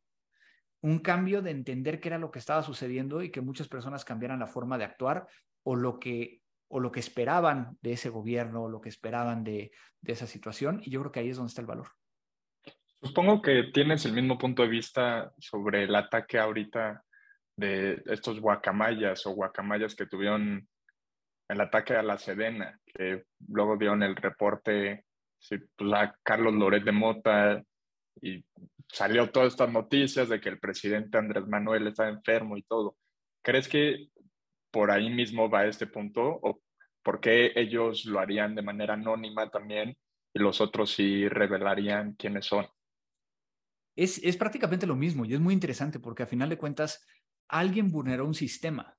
Un 0.81 1.01
cambio 1.01 1.43
de 1.43 1.51
entender 1.51 2.01
qué 2.01 2.09
era 2.09 2.19
lo 2.19 2.31
que 2.31 2.39
estaba 2.39 2.63
sucediendo 2.63 3.23
y 3.23 3.31
que 3.31 3.43
muchas 3.43 3.69
personas 3.69 4.07
cambiaran 4.07 4.41
la 4.41 4.47
forma 4.47 4.79
de 4.79 4.85
actuar 4.85 5.27
o 5.65 5.77
lo 5.77 5.99
que, 5.99 6.41
o 6.69 6.81
lo 6.81 6.91
que 6.91 7.01
esperaban 7.01 7.77
de 7.83 7.93
ese 7.93 8.09
gobierno 8.09 8.63
o 8.63 8.71
lo 8.71 8.81
que 8.81 8.89
esperaban 8.89 9.45
de, 9.45 9.71
de 10.01 10.13
esa 10.15 10.27
situación. 10.27 10.81
Y 10.83 10.89
yo 10.89 11.01
creo 11.01 11.13
que 11.13 11.21
ahí 11.21 11.29
es 11.29 11.37
donde 11.37 11.51
está 11.51 11.61
el 11.61 11.67
valor. 11.67 11.89
Supongo 13.03 13.43
que 13.43 13.65
tienes 13.65 14.07
el 14.07 14.15
mismo 14.15 14.39
punto 14.39 14.63
de 14.63 14.69
vista 14.69 15.31
sobre 15.37 15.85
el 15.85 15.95
ataque 15.95 16.39
ahorita 16.39 17.05
de 17.55 18.03
estos 18.07 18.41
guacamayas 18.41 19.27
o 19.27 19.33
guacamayas 19.33 19.95
que 19.95 20.07
tuvieron 20.07 20.67
el 21.49 21.61
ataque 21.61 21.95
a 21.95 22.03
la 22.03 22.19
Sedena, 22.19 22.79
que 22.85 23.25
luego 23.49 23.77
dieron 23.77 24.03
el 24.03 24.17
reporte 24.17 25.05
pues 25.77 25.93
a 25.93 26.17
Carlos 26.23 26.55
Loret 26.55 26.85
de 26.85 26.93
Mota 26.93 27.63
y 28.21 28.45
salió 28.89 29.31
todas 29.31 29.53
estas 29.53 29.71
noticias 29.71 30.29
de 30.29 30.41
que 30.41 30.49
el 30.49 30.59
presidente 30.59 31.19
Andrés 31.19 31.47
Manuel 31.47 31.87
está 31.87 32.09
enfermo 32.09 32.57
y 32.57 32.63
todo. 32.63 32.97
¿Crees 33.43 33.69
que 33.69 34.09
por 34.71 34.91
ahí 34.91 35.11
mismo 35.11 35.49
va 35.49 35.67
este 35.67 35.87
punto? 35.87 36.23
¿O 36.43 36.61
por 37.03 37.21
qué 37.21 37.53
ellos 37.55 38.05
lo 38.07 38.19
harían 38.19 38.55
de 38.55 38.63
manera 38.63 38.95
anónima 38.95 39.49
también 39.51 39.97
y 40.35 40.39
los 40.39 40.61
otros 40.61 40.93
sí 40.93 41.29
revelarían 41.29 42.15
quiénes 42.15 42.47
son? 42.47 42.67
Es, 43.95 44.19
es 44.23 44.37
prácticamente 44.37 44.87
lo 44.87 44.97
mismo 44.97 45.25
y 45.25 45.35
es 45.35 45.41
muy 45.41 45.55
interesante 45.55 46.01
porque 46.01 46.25
a 46.25 46.27
final 46.27 46.49
de 46.49 46.59
cuentas 46.59 47.07
alguien 47.49 47.91
vulneró 47.91 48.27
un 48.27 48.35
sistema. 48.35 48.97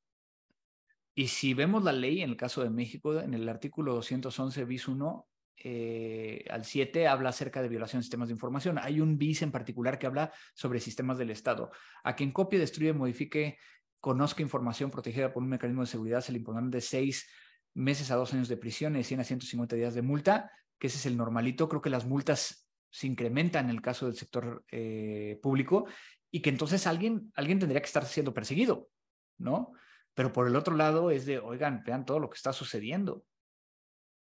Y 1.18 1.30
si 1.30 1.56
vemos 1.56 1.84
la 1.84 1.94
ley, 1.94 2.22
en 2.22 2.30
el 2.30 2.38
caso 2.38 2.62
de 2.62 2.70
México, 2.70 3.20
en 3.20 3.34
el 3.34 3.50
artículo 3.50 3.96
211 3.96 4.66
bis 4.66 4.88
1, 4.88 5.28
eh, 5.64 6.46
al 6.48 6.64
7 6.64 7.08
habla 7.08 7.30
acerca 7.30 7.64
de 7.64 7.70
violación 7.70 8.02
de 8.02 8.04
sistemas 8.04 8.28
de 8.28 8.36
información. 8.36 8.78
Hay 8.78 9.02
un 9.02 9.18
bis 9.18 9.42
en 9.42 9.52
particular 9.52 9.98
que 9.98 10.06
habla 10.06 10.32
sobre 10.54 10.80
sistemas 10.80 11.18
del 11.18 11.32
Estado. 11.32 11.72
A 12.04 12.16
quien 12.16 12.32
copie, 12.32 12.60
destruye, 12.60 12.94
modifique, 12.94 13.58
conozca 14.00 14.44
información 14.44 14.92
protegida 14.92 15.34
por 15.34 15.42
un 15.42 15.50
mecanismo 15.50 15.82
de 15.82 15.88
seguridad, 15.88 16.22
se 16.22 16.34
le 16.34 16.38
impondrán 16.38 16.70
de 16.70 16.82
seis 16.82 17.28
meses 17.74 18.12
a 18.12 18.16
dos 18.16 18.36
años 18.36 18.48
de 18.48 18.58
prisión 18.58 18.94
y 18.94 19.00
de 19.00 19.04
100 19.04 19.20
a 19.22 19.24
150 19.24 19.76
días 19.76 19.96
de 19.96 20.04
multa, 20.04 20.52
que 20.78 20.86
ese 20.86 20.98
es 20.98 21.08
el 21.08 21.18
normalito. 21.18 21.68
Creo 21.68 21.82
que 21.82 21.90
las 21.90 22.06
multas 22.06 22.70
se 22.92 23.08
incrementan 23.08 23.66
en 23.66 23.72
el 23.72 23.82
caso 23.82 24.06
del 24.06 24.16
sector 24.16 24.64
eh, 24.72 25.40
público 25.42 25.88
y 26.30 26.44
que 26.44 26.52
entonces 26.52 26.86
alguien, 26.86 27.32
alguien 27.34 27.58
tendría 27.58 27.82
que 27.82 27.88
estar 27.88 28.06
siendo 28.06 28.36
perseguido, 28.36 28.92
¿no? 29.40 29.74
Pero 30.18 30.34
por 30.34 30.48
el 30.48 30.56
otro 30.56 30.76
lado 30.76 31.12
es 31.12 31.28
de, 31.28 31.38
oigan, 31.38 31.84
vean 31.86 32.04
todo 32.04 32.18
lo 32.18 32.28
que 32.28 32.38
está 32.38 32.52
sucediendo. 32.52 33.24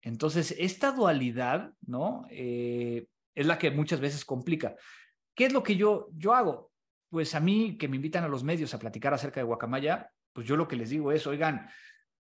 Entonces, 0.02 0.56
esta 0.58 0.94
dualidad, 0.94 1.74
¿no? 1.82 2.26
Eh, 2.30 3.08
es 3.36 3.46
la 3.46 3.58
que 3.58 3.70
muchas 3.70 4.00
veces 4.00 4.24
complica. 4.24 4.78
¿Qué 5.36 5.48
es 5.48 5.52
lo 5.52 5.62
que 5.62 5.76
yo, 5.76 6.08
yo 6.14 6.34
hago? 6.34 6.72
Pues 7.10 7.36
a 7.36 7.42
mí 7.42 7.78
que 7.78 7.90
me 7.90 7.98
invitan 7.98 8.24
a 8.24 8.30
los 8.30 8.46
medios 8.46 8.74
a 8.74 8.80
platicar 8.80 9.14
acerca 9.14 9.42
de 9.42 9.44
Guacamaya, 9.44 10.10
pues 10.32 10.48
yo 10.48 10.56
lo 10.56 10.70
que 10.70 10.78
les 10.78 10.90
digo 10.90 11.12
es, 11.12 11.28
oigan, 11.28 11.68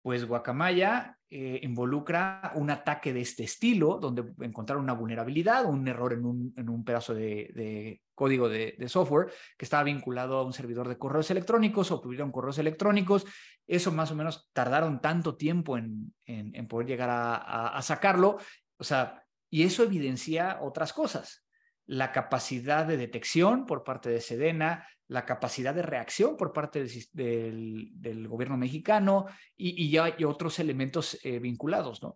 pues 0.03 0.27
Guacamaya 0.27 1.19
eh, 1.29 1.61
involucra 1.63 2.53
un 2.55 2.71
ataque 2.71 3.13
de 3.13 3.21
este 3.21 3.45
estilo, 3.45 3.99
donde 4.01 4.33
encontraron 4.41 4.85
una 4.85 4.95
vulnerabilidad, 4.95 5.65
un 5.67 5.87
error 5.87 6.13
en 6.13 6.25
un, 6.25 6.55
en 6.57 6.69
un 6.69 6.85
pedazo 6.85 7.15
de, 7.15 8.01
código 8.15 8.49
de, 8.49 8.77
software 8.89 9.31
que 9.57 9.65
estaba 9.65 9.85
vinculado 9.85 10.39
a 10.39 10.45
un 10.45 10.53
servidor 10.53 10.89
de 10.89 10.99
correos 10.99 11.31
electrónicos, 11.31 11.91
o 11.91 12.01
tuvieron 12.01 12.33
correos 12.33 12.59
electrónicos. 12.59 13.27
Eso 13.67 13.93
más 13.93 14.11
o 14.11 14.17
menos 14.17 14.51
tardaron 14.53 15.01
tanto 15.01 15.37
tiempo 15.37 15.77
en, 15.77 16.13
en, 16.27 16.67
poder 16.67 16.87
llegar 16.89 17.11
a, 17.11 17.69
a 17.69 17.83
sacarlo. 17.83 18.39
O 18.79 18.85
sea, 18.85 19.23
y 19.51 19.63
eso 19.63 19.83
evidencia 19.85 20.59
otras 20.63 20.93
cosas 20.93 21.45
la 21.91 22.13
capacidad 22.13 22.87
de 22.87 22.97
detección 22.97 23.67
por 23.67 23.83
parte 23.83 24.11
de 24.11 24.21
Sedena, 24.21 24.87
la 25.11 25.27
capacidad 25.27 25.75
de 25.75 25.83
reacción 25.83 26.37
por 26.37 26.53
parte 26.53 26.87
del, 27.13 28.29
gobierno 28.29 28.57
mexicano 28.57 29.27
y, 29.57 29.91
ya 29.91 30.15
otros 30.25 30.61
elementos 30.61 31.19
eh, 31.25 31.41
vinculados, 31.41 32.01
¿no? 32.01 32.15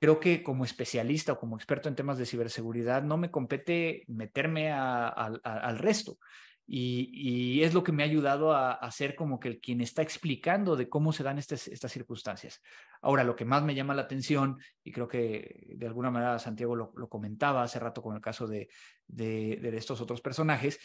Creo 0.00 0.18
que 0.18 0.42
como 0.42 0.64
especialista 0.64 1.34
o 1.34 1.38
como 1.38 1.56
experto 1.56 1.88
en 1.88 1.94
temas 1.94 2.18
de 2.18 2.26
ciberseguridad 2.26 3.04
no 3.04 3.16
me 3.16 3.30
compete 3.30 4.02
meterme 4.08 4.72
al 4.72 5.78
resto. 5.78 6.18
Y, 6.66 7.62
es 7.62 7.74
lo 7.74 7.82
que 7.82 7.92
me 7.92 8.02
ha 8.02 8.06
ayudado 8.06 8.52
a, 8.52 8.72
hacer 8.72 9.14
como 9.14 9.38
que 9.38 9.48
el 9.48 9.60
quien 9.60 9.80
está 9.80 10.02
explicando 10.02 10.74
de 10.74 10.88
cómo 10.88 11.12
se 11.12 11.22
dan 11.22 11.38
estas, 11.38 11.68
estas 11.68 11.92
circunstancias. 11.92 12.62
Ahora, 13.00 13.24
lo 13.24 13.36
que 13.36 13.44
más 13.44 13.62
me 13.62 13.74
llama 13.74 13.94
la 13.94 14.02
atención, 14.02 14.58
y 14.82 14.92
creo 14.92 15.06
que 15.08 15.66
de 15.76 15.86
alguna 15.86 16.10
manera 16.10 16.38
Santiago 16.38 16.74
lo, 16.74 16.92
comentaba 17.08 17.62
hace 17.62 17.78
rato 17.78 18.00
con 18.00 18.14
el 18.14 18.22
caso 18.22 18.46
de, 18.46 18.68
de, 19.06 19.76
estos 19.76 20.00
otros 20.00 20.20
personajes, 20.20 20.78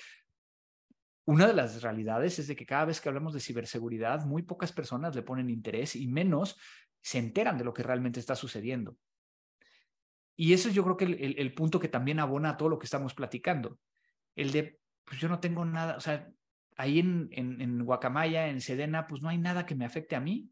una 1.28 1.46
de 1.46 1.54
las 1.54 1.82
realidades 1.82 2.40
es 2.40 2.48
de 2.48 2.56
que 2.56 2.66
cada 2.66 2.86
vez 2.86 3.02
que 3.02 3.10
hablamos 3.10 3.34
de 3.34 3.42
ciberseguridad, 3.42 4.26
muy 4.26 4.44
pocas 4.44 4.72
personas 4.72 5.14
le 5.14 5.24
ponen 5.24 5.50
interés 5.50 5.98
y 5.98 6.08
menos 6.08 6.58
se 7.02 7.18
enteran 7.18 7.58
de 7.58 7.66
lo 7.66 7.74
que 7.74 7.84
realmente 7.84 8.22
está 8.22 8.34
sucediendo. 8.34 8.98
Y 10.38 10.54
ese 10.54 10.70
es 10.70 10.76
yo 10.76 10.84
creo 10.84 10.96
que 10.96 11.04
el, 11.04 11.36
el, 11.38 11.54
punto 11.54 11.82
que 11.82 11.90
también 11.90 12.22
abona 12.22 12.52
a 12.52 12.58
todo 12.58 12.70
lo 12.70 12.80
que 12.80 12.86
estamos 12.86 13.14
platicando. 13.14 13.78
El 14.36 14.54
de, 14.54 14.80
pues 15.04 15.20
yo 15.20 15.28
no 15.28 15.42
tengo 15.42 15.66
nada, 15.66 15.98
o 15.98 16.00
sea, 16.00 16.30
ahí 16.78 17.00
en, 17.00 17.28
en, 17.32 17.60
en 17.60 17.84
Guacamaya, 17.84 18.48
en 18.48 18.62
Sedena, 18.62 19.06
pues 19.06 19.22
no 19.22 19.28
hay 19.28 19.38
nada 19.38 19.66
que 19.66 19.76
me 19.76 19.84
afecte 19.84 20.16
a 20.16 20.22
mí 20.22 20.50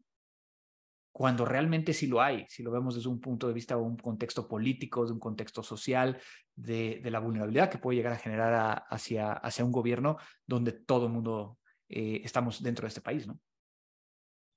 cuando 1.16 1.46
realmente 1.46 1.94
sí 1.94 2.08
lo 2.08 2.20
hay, 2.20 2.44
si 2.46 2.62
lo 2.62 2.70
vemos 2.70 2.94
desde 2.94 3.08
un 3.08 3.22
punto 3.22 3.48
de 3.48 3.54
vista 3.54 3.74
de 3.74 3.80
un 3.80 3.96
contexto 3.96 4.46
político, 4.46 5.06
de 5.06 5.12
un 5.12 5.18
contexto 5.18 5.62
social, 5.62 6.20
de, 6.54 7.00
la 7.04 7.20
vulnerabilidad 7.20 7.70
que 7.70 7.78
puede 7.78 7.96
llegar 7.96 8.12
a 8.12 8.18
generar 8.18 8.84
hacia, 8.90 9.32
hacia 9.32 9.64
un 9.64 9.72
gobierno 9.72 10.18
donde 10.46 10.72
todo 10.72 11.06
el 11.06 11.12
mundo 11.14 11.56
eh, 11.88 12.20
estamos 12.22 12.62
dentro 12.62 12.82
de 12.82 12.88
este 12.88 13.00
país, 13.00 13.26
¿no? 13.26 13.40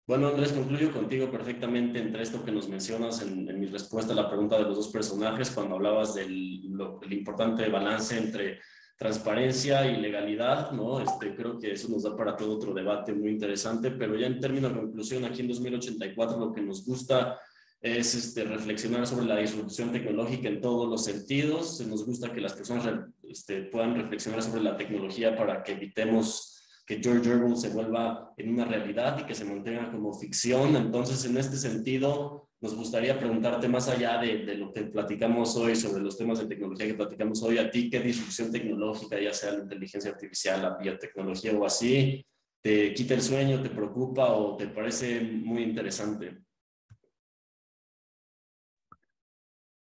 Bueno, 0.05 0.27
Andrés, 0.27 0.51
concluyo 0.51 0.91
contigo 0.91 1.31
perfectamente 1.31 1.99
entre 1.99 2.23
esto 2.23 2.43
que 2.43 2.51
nos 2.51 2.67
mencionas 2.67 3.21
en, 3.21 3.57
mi 3.57 3.67
respuesta 3.67 4.11
a 4.11 4.17
la 4.17 4.27
pregunta 4.27 4.57
de 4.57 4.63
los 4.63 4.75
dos 4.75 4.89
personajes, 4.89 5.51
cuando 5.51 5.75
hablabas 5.75 6.15
del 6.15 6.65
importante 7.09 7.69
balance 7.69 8.17
entre 8.17 8.59
transparencia 8.99 9.89
y 9.89 9.95
legalidad, 9.95 10.71
¿no? 10.71 10.99
Este, 10.99 11.33
creo 11.33 11.57
que 11.57 11.71
eso 11.71 11.87
nos 11.87 12.03
da 12.03 12.17
para 12.17 12.35
todo 12.35 12.55
otro 12.55 12.73
debate 12.73 13.13
muy 13.13 13.29
interesante, 13.29 13.91
pero 13.91 14.15
ya 14.17 14.27
en 14.27 14.41
términos 14.41 14.73
de 14.73 14.81
conclusión, 14.81 15.23
aquí 15.23 15.39
en 15.39 15.47
2084 15.47 16.37
lo 16.37 16.51
que 16.51 16.61
nos 16.61 16.85
gusta 16.85 17.39
es 17.81 18.13
este, 18.13 18.43
reflexionar 18.43 19.07
sobre 19.07 19.25
la 19.25 19.37
disrupción 19.37 19.93
tecnológica 19.93 20.49
en 20.49 20.59
todos 20.59 20.89
los 20.89 21.05
sentidos. 21.05 21.79
Nos 21.87 22.05
gusta 22.05 22.33
que 22.33 22.41
las 22.41 22.51
personas 22.51 22.89
este, 23.23 23.61
puedan 23.63 23.95
reflexionar 23.95 24.43
sobre 24.43 24.63
la 24.63 24.75
tecnología 24.75 25.33
para 25.37 25.63
que 25.63 25.71
evitemos 25.71 26.57
que 26.85 26.99
George 27.01 27.31
Orwell 27.31 27.55
se 27.55 27.69
vuelva 27.69 28.33
en 28.35 28.53
una 28.53 28.65
realidad 28.65 29.17
y 29.21 29.23
que 29.23 29.35
se 29.35 29.45
mantenga 29.45 29.89
como 29.91 30.13
ficción. 30.13 30.75
Entonces, 30.75 31.23
en 31.23 31.37
este 31.37 31.55
sentido, 31.55 32.48
nos 32.61 32.75
gustaría 32.75 33.17
preguntarte 33.17 33.69
más 33.69 33.87
allá 33.87 34.17
de, 34.19 34.55
lo 34.55 34.73
que 34.73 34.83
platicamos 34.83 35.55
hoy 35.55 35.75
sobre 35.75 36.03
los 36.03 36.17
temas 36.17 36.39
de 36.39 36.47
tecnología 36.47 36.87
que 36.87 36.93
platicamos 36.93 37.41
hoy, 37.41 37.57
a 37.57 37.71
ti 37.71 37.89
qué 37.89 38.01
disrupción 38.01 38.51
tecnológica, 38.51 39.19
ya 39.19 39.33
sea 39.33 39.53
la 39.53 39.63
inteligencia 39.63 40.11
artificial, 40.11 40.61
la 40.61 40.77
biotecnología 40.77 41.53
o 41.53 41.65
así, 41.65 42.25
te 42.61 42.93
quita 42.93 43.13
el 43.13 43.21
sueño, 43.21 43.61
te 43.61 43.69
preocupa 43.69 44.33
o 44.33 44.57
te 44.57 44.67
parece 44.67 45.21
muy 45.21 45.63
interesante. 45.63 46.39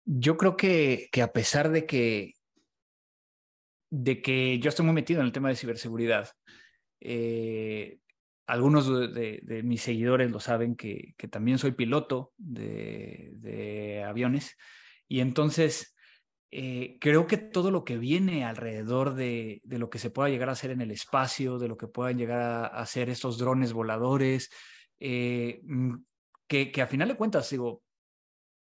Yo 0.04 0.36
creo 0.36 0.56
que, 0.56 1.08
que 1.10 1.22
a 1.22 1.32
pesar 1.32 1.70
de 1.70 1.86
que, 1.86 2.34
de 3.90 4.20
que 4.20 4.58
yo 4.58 4.68
estoy 4.68 4.84
muy 4.84 4.94
metido 4.94 5.20
en 5.20 5.26
el 5.26 5.32
tema 5.32 5.48
de 5.48 5.56
ciberseguridad, 5.56 6.30
eh, 7.00 7.98
algunos 8.48 8.88
de, 9.12 9.60
mis 9.62 9.82
seguidores 9.82 10.30
lo 10.30 10.40
saben 10.40 10.74
que, 10.74 11.14
también 11.30 11.58
soy 11.58 11.72
piloto 11.72 12.32
de, 12.38 14.02
aviones 14.08 14.56
y 15.06 15.20
entonces 15.20 15.94
eh, 16.50 16.96
creo 16.98 17.26
que 17.26 17.36
todo 17.36 17.70
lo 17.70 17.84
que 17.84 17.98
viene 17.98 18.46
alrededor 18.46 19.14
de, 19.14 19.60
lo 19.64 19.90
que 19.90 19.98
se 19.98 20.08
pueda 20.08 20.30
llegar 20.30 20.48
a 20.48 20.52
hacer 20.52 20.70
en 20.70 20.80
el 20.80 20.90
espacio, 20.90 21.58
de 21.58 21.68
lo 21.68 21.76
que 21.76 21.88
puedan 21.88 22.16
llegar 22.16 22.40
a, 22.40 22.66
hacer 22.68 23.10
estos 23.10 23.36
drones 23.36 23.74
voladores, 23.74 24.48
eh, 24.98 25.60
mm, 25.64 25.96
que, 26.46 26.72
a 26.80 26.86
final 26.86 27.08
de 27.08 27.16
cuentas, 27.16 27.50
digo, 27.50 27.82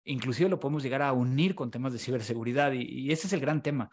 inclusive 0.04 0.50
lo 0.50 0.60
podemos 0.60 0.84
llegar 0.84 1.02
a 1.02 1.14
unir 1.14 1.56
con 1.56 1.72
temas 1.72 1.94
de 1.94 2.00
ciberseguridad 2.00 2.74
y, 2.74 2.82
y 2.82 3.12
ese 3.14 3.28
es 3.28 3.34
el 3.34 3.40
gran 3.40 3.64
tema. 3.64 3.90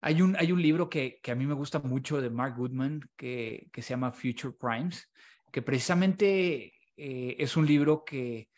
Hay 0.00 0.22
un, 0.22 0.36
hay 0.36 0.52
un 0.52 0.62
libro 0.62 0.88
que, 0.88 1.18
que, 1.22 1.32
a 1.32 1.34
mí 1.34 1.46
me 1.46 1.54
gusta 1.54 1.80
mucho 1.80 2.20
de 2.20 2.30
Mark 2.30 2.56
Goodman 2.56 3.00
que, 3.16 3.68
que 3.72 3.82
se 3.82 3.90
llama 3.90 4.12
Future 4.12 4.54
Crimes, 4.58 5.10
que 5.50 5.62
precisamente 5.62 6.72
eh, 6.96 7.36
es 7.38 7.56
un 7.56 7.66
libro 7.66 8.04
que, 8.04 8.48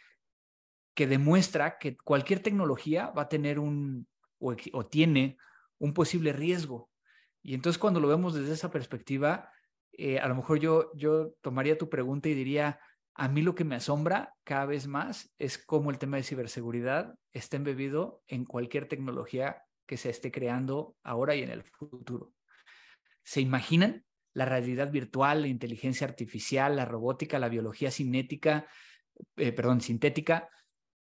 que 0.94 1.06
demuestra 1.06 1.78
que 1.78 1.96
cualquier 1.96 2.40
tecnología 2.40 3.10
va 3.10 3.22
a 3.22 3.28
tener 3.28 3.58
un 3.58 4.06
o, 4.38 4.54
o, 4.72 4.86
tiene 4.86 5.36
un 5.78 5.94
posible 5.94 6.32
riesgo. 6.32 6.90
Y 7.42 7.54
entonces 7.54 7.78
cuando 7.78 8.00
lo 8.00 8.08
vemos 8.08 8.34
desde 8.34 8.52
esa 8.52 8.70
perspectiva, 8.70 9.50
eh, 9.92 10.18
a 10.18 10.28
lo 10.28 10.34
mejor 10.34 10.58
yo, 10.58 10.90
yo 10.94 11.32
tomaría 11.40 11.78
tu 11.78 11.88
pregunta 11.88 12.28
y 12.28 12.34
diría, 12.34 12.80
a 13.14 13.28
mí 13.28 13.42
lo 13.42 13.54
que 13.54 13.64
me 13.64 13.76
asombra 13.76 14.34
cada 14.44 14.66
vez 14.66 14.86
más 14.86 15.34
es 15.38 15.58
cómo 15.58 15.90
el 15.90 15.98
tema 15.98 16.16
de 16.16 16.22
ciberseguridad 16.22 17.14
está 17.32 17.56
embebido 17.56 18.22
en 18.26 18.44
cualquier 18.44 18.88
tecnología 18.88 19.62
que 19.90 19.96
se 19.96 20.08
esté 20.08 20.30
creando 20.30 20.94
ahora 21.02 21.34
y 21.34 21.42
en 21.42 21.50
el 21.50 21.64
futuro. 21.64 22.32
¿Se 23.24 23.40
imaginan 23.40 24.04
la 24.34 24.44
realidad 24.44 24.92
virtual, 24.92 25.42
la 25.42 25.48
inteligencia 25.48 26.06
artificial, 26.06 26.76
la 26.76 26.84
robótica, 26.84 27.40
la 27.40 27.48
biología 27.48 27.90
cinética, 27.90 28.68
eh, 29.34 29.50
perdón, 29.50 29.80
sintética, 29.80 30.48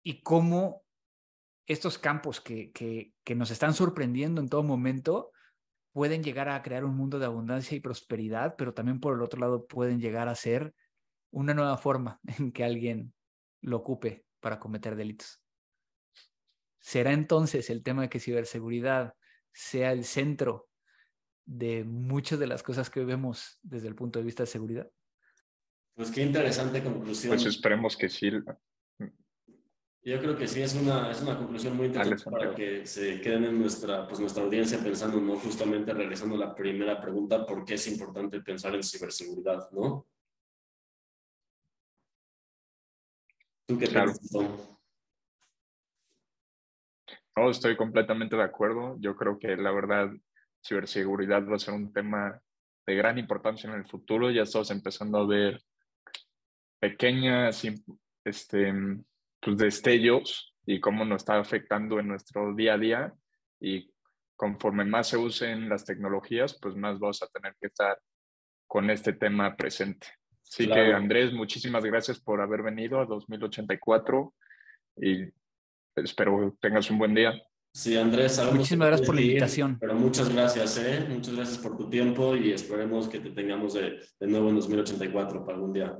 y 0.01 0.21
cómo 0.21 0.83
estos 1.67 1.97
campos 1.97 2.39
que, 2.39 2.71
que, 2.71 3.11
que, 3.25 3.35
nos 3.35 3.51
están 3.51 3.73
sorprendiendo 3.73 4.39
en 4.39 4.47
todo 4.47 4.63
momento 4.63 5.33
pueden 5.91 6.23
llegar 6.23 6.47
a 6.47 6.61
crear 6.61 6.85
un 6.85 6.95
mundo 6.95 7.19
de 7.19 7.25
abundancia 7.25 7.75
y 7.75 7.81
prosperidad, 7.81 8.55
pero 8.57 8.73
también 8.73 9.01
por 9.01 9.13
el 9.13 9.21
otro 9.21 9.41
lado 9.41 9.67
pueden 9.67 9.99
llegar 9.99 10.29
a 10.29 10.35
ser 10.35 10.73
una 11.31 11.53
nueva 11.53 11.75
forma 11.75 12.21
en 12.39 12.53
que 12.53 12.63
alguien 12.63 13.13
lo 13.59 13.75
ocupe 13.75 14.23
para 14.39 14.57
cometer 14.57 14.95
delitos. 14.95 15.38
¿Será 16.79 17.11
entonces 17.13 17.69
el 17.69 17.83
tema 17.83 18.03
de 18.03 18.09
que 18.09 18.19
ciberseguridad 18.19 19.15
sea 19.51 19.91
el 19.91 20.05
centro 20.05 20.69
de 21.45 21.83
muchas 21.83 22.39
de 22.39 22.47
las 22.47 22.63
cosas 22.63 22.89
que 22.89 23.03
vemos 23.03 23.59
desde 23.61 23.87
el 23.87 23.95
punto 23.95 24.19
de 24.19 24.25
vista 24.25 24.43
de 24.43 24.47
seguridad? 24.47 24.89
Pues 25.95 26.11
qué 26.11 26.21
interesante 26.21 26.81
conclusión. 26.83 27.35
Pues 27.35 27.45
esperemos 27.45 27.97
que 27.97 28.07
sí. 28.07 28.31
Yo 30.01 30.19
creo 30.19 30.37
que 30.37 30.47
sí, 30.47 30.61
es 30.61 30.73
una, 30.75 31.11
es 31.11 31.21
una 31.21 31.37
conclusión 31.37 31.75
muy 31.75 31.87
interesante 31.87 32.23
para 32.31 32.55
que 32.55 32.85
se 32.87 33.19
queden 33.19 33.43
en 33.43 33.59
nuestra, 33.59 34.07
pues 34.07 34.19
nuestra 34.19 34.43
audiencia 34.43 34.79
pensando, 34.81 35.19
¿no? 35.19 35.35
Justamente 35.35 35.93
regresando 35.93 36.35
a 36.35 36.39
la 36.39 36.55
primera 36.55 37.01
pregunta, 37.01 37.45
¿por 37.45 37.65
qué 37.65 37.73
es 37.73 37.87
importante 37.87 38.39
pensar 38.39 38.73
en 38.75 38.83
ciberseguridad, 38.83 39.69
no? 39.71 40.07
¿Tú 43.65 43.77
qué 43.77 43.87
claro. 43.87 44.13
No, 47.39 47.49
estoy 47.49 47.77
completamente 47.77 48.35
de 48.35 48.43
acuerdo. 48.43 48.97
Yo 48.99 49.15
creo 49.15 49.39
que 49.39 49.55
la 49.55 49.71
verdad, 49.71 50.11
ciberseguridad 50.61 51.47
va 51.47 51.55
a 51.55 51.59
ser 51.59 51.73
un 51.73 51.93
tema 51.93 52.37
de 52.85 52.95
gran 52.95 53.17
importancia 53.17 53.69
en 53.69 53.77
el 53.77 53.85
futuro. 53.85 54.29
Ya 54.29 54.41
estamos 54.41 54.71
empezando 54.71 55.19
a 55.19 55.25
ver 55.25 55.61
pequeñas 56.79 57.63
este, 58.25 58.73
pues, 59.39 59.57
destellos 59.57 60.53
y 60.65 60.81
cómo 60.81 61.05
nos 61.05 61.21
está 61.21 61.39
afectando 61.39 61.97
en 61.99 62.09
nuestro 62.09 62.53
día 62.53 62.73
a 62.73 62.77
día. 62.77 63.13
Y 63.61 63.89
conforme 64.35 64.83
más 64.83 65.07
se 65.07 65.15
usen 65.17 65.69
las 65.69 65.85
tecnologías, 65.85 66.59
pues 66.61 66.75
más 66.75 66.99
vamos 66.99 67.23
a 67.23 67.27
tener 67.27 67.55
que 67.59 67.67
estar 67.67 67.97
con 68.67 68.89
este 68.89 69.13
tema 69.13 69.55
presente. 69.55 70.07
Así 70.43 70.67
que 70.67 70.93
Andrés, 70.93 71.31
muchísimas 71.31 71.85
gracias 71.85 72.19
por 72.19 72.41
haber 72.41 72.63
venido 72.63 72.99
a 72.99 73.05
2084 73.05 74.33
y 74.97 75.38
espero 76.03 76.55
tengas 76.59 76.89
un 76.89 76.97
buen 76.97 77.13
día. 77.13 77.33
Sí, 77.71 77.95
Andrés. 77.95 78.41
Muchísimas 78.51 78.87
gracias 78.87 79.05
por 79.07 79.15
la 79.15 79.21
invitación. 79.21 79.77
pero 79.79 79.93
muchas 79.95 80.27
gracias, 80.33 80.77
¿eh? 80.79 81.05
Muchas 81.07 81.35
gracias 81.35 81.57
por 81.59 81.77
tu 81.77 81.89
tiempo 81.89 82.35
y 82.35 82.51
esperemos 82.51 83.07
que 83.07 83.19
te 83.19 83.29
tengamos 83.29 83.75
de, 83.75 83.99
de 84.19 84.27
nuevo 84.27 84.49
en 84.49 84.55
2084 84.55 85.45
para 85.45 85.55
algún 85.57 85.73
día. 85.73 85.97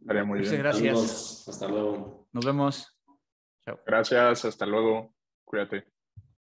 Estaría 0.00 0.24
muy 0.24 0.38
Muchas 0.38 0.52
bien. 0.52 0.62
gracias. 0.62 1.48
Hasta 1.48 1.68
luego. 1.68 2.26
Nos 2.32 2.44
vemos. 2.44 2.96
Chao. 3.64 3.78
Gracias, 3.86 4.44
hasta 4.44 4.66
luego. 4.66 5.14
Cuídate. 5.44 5.99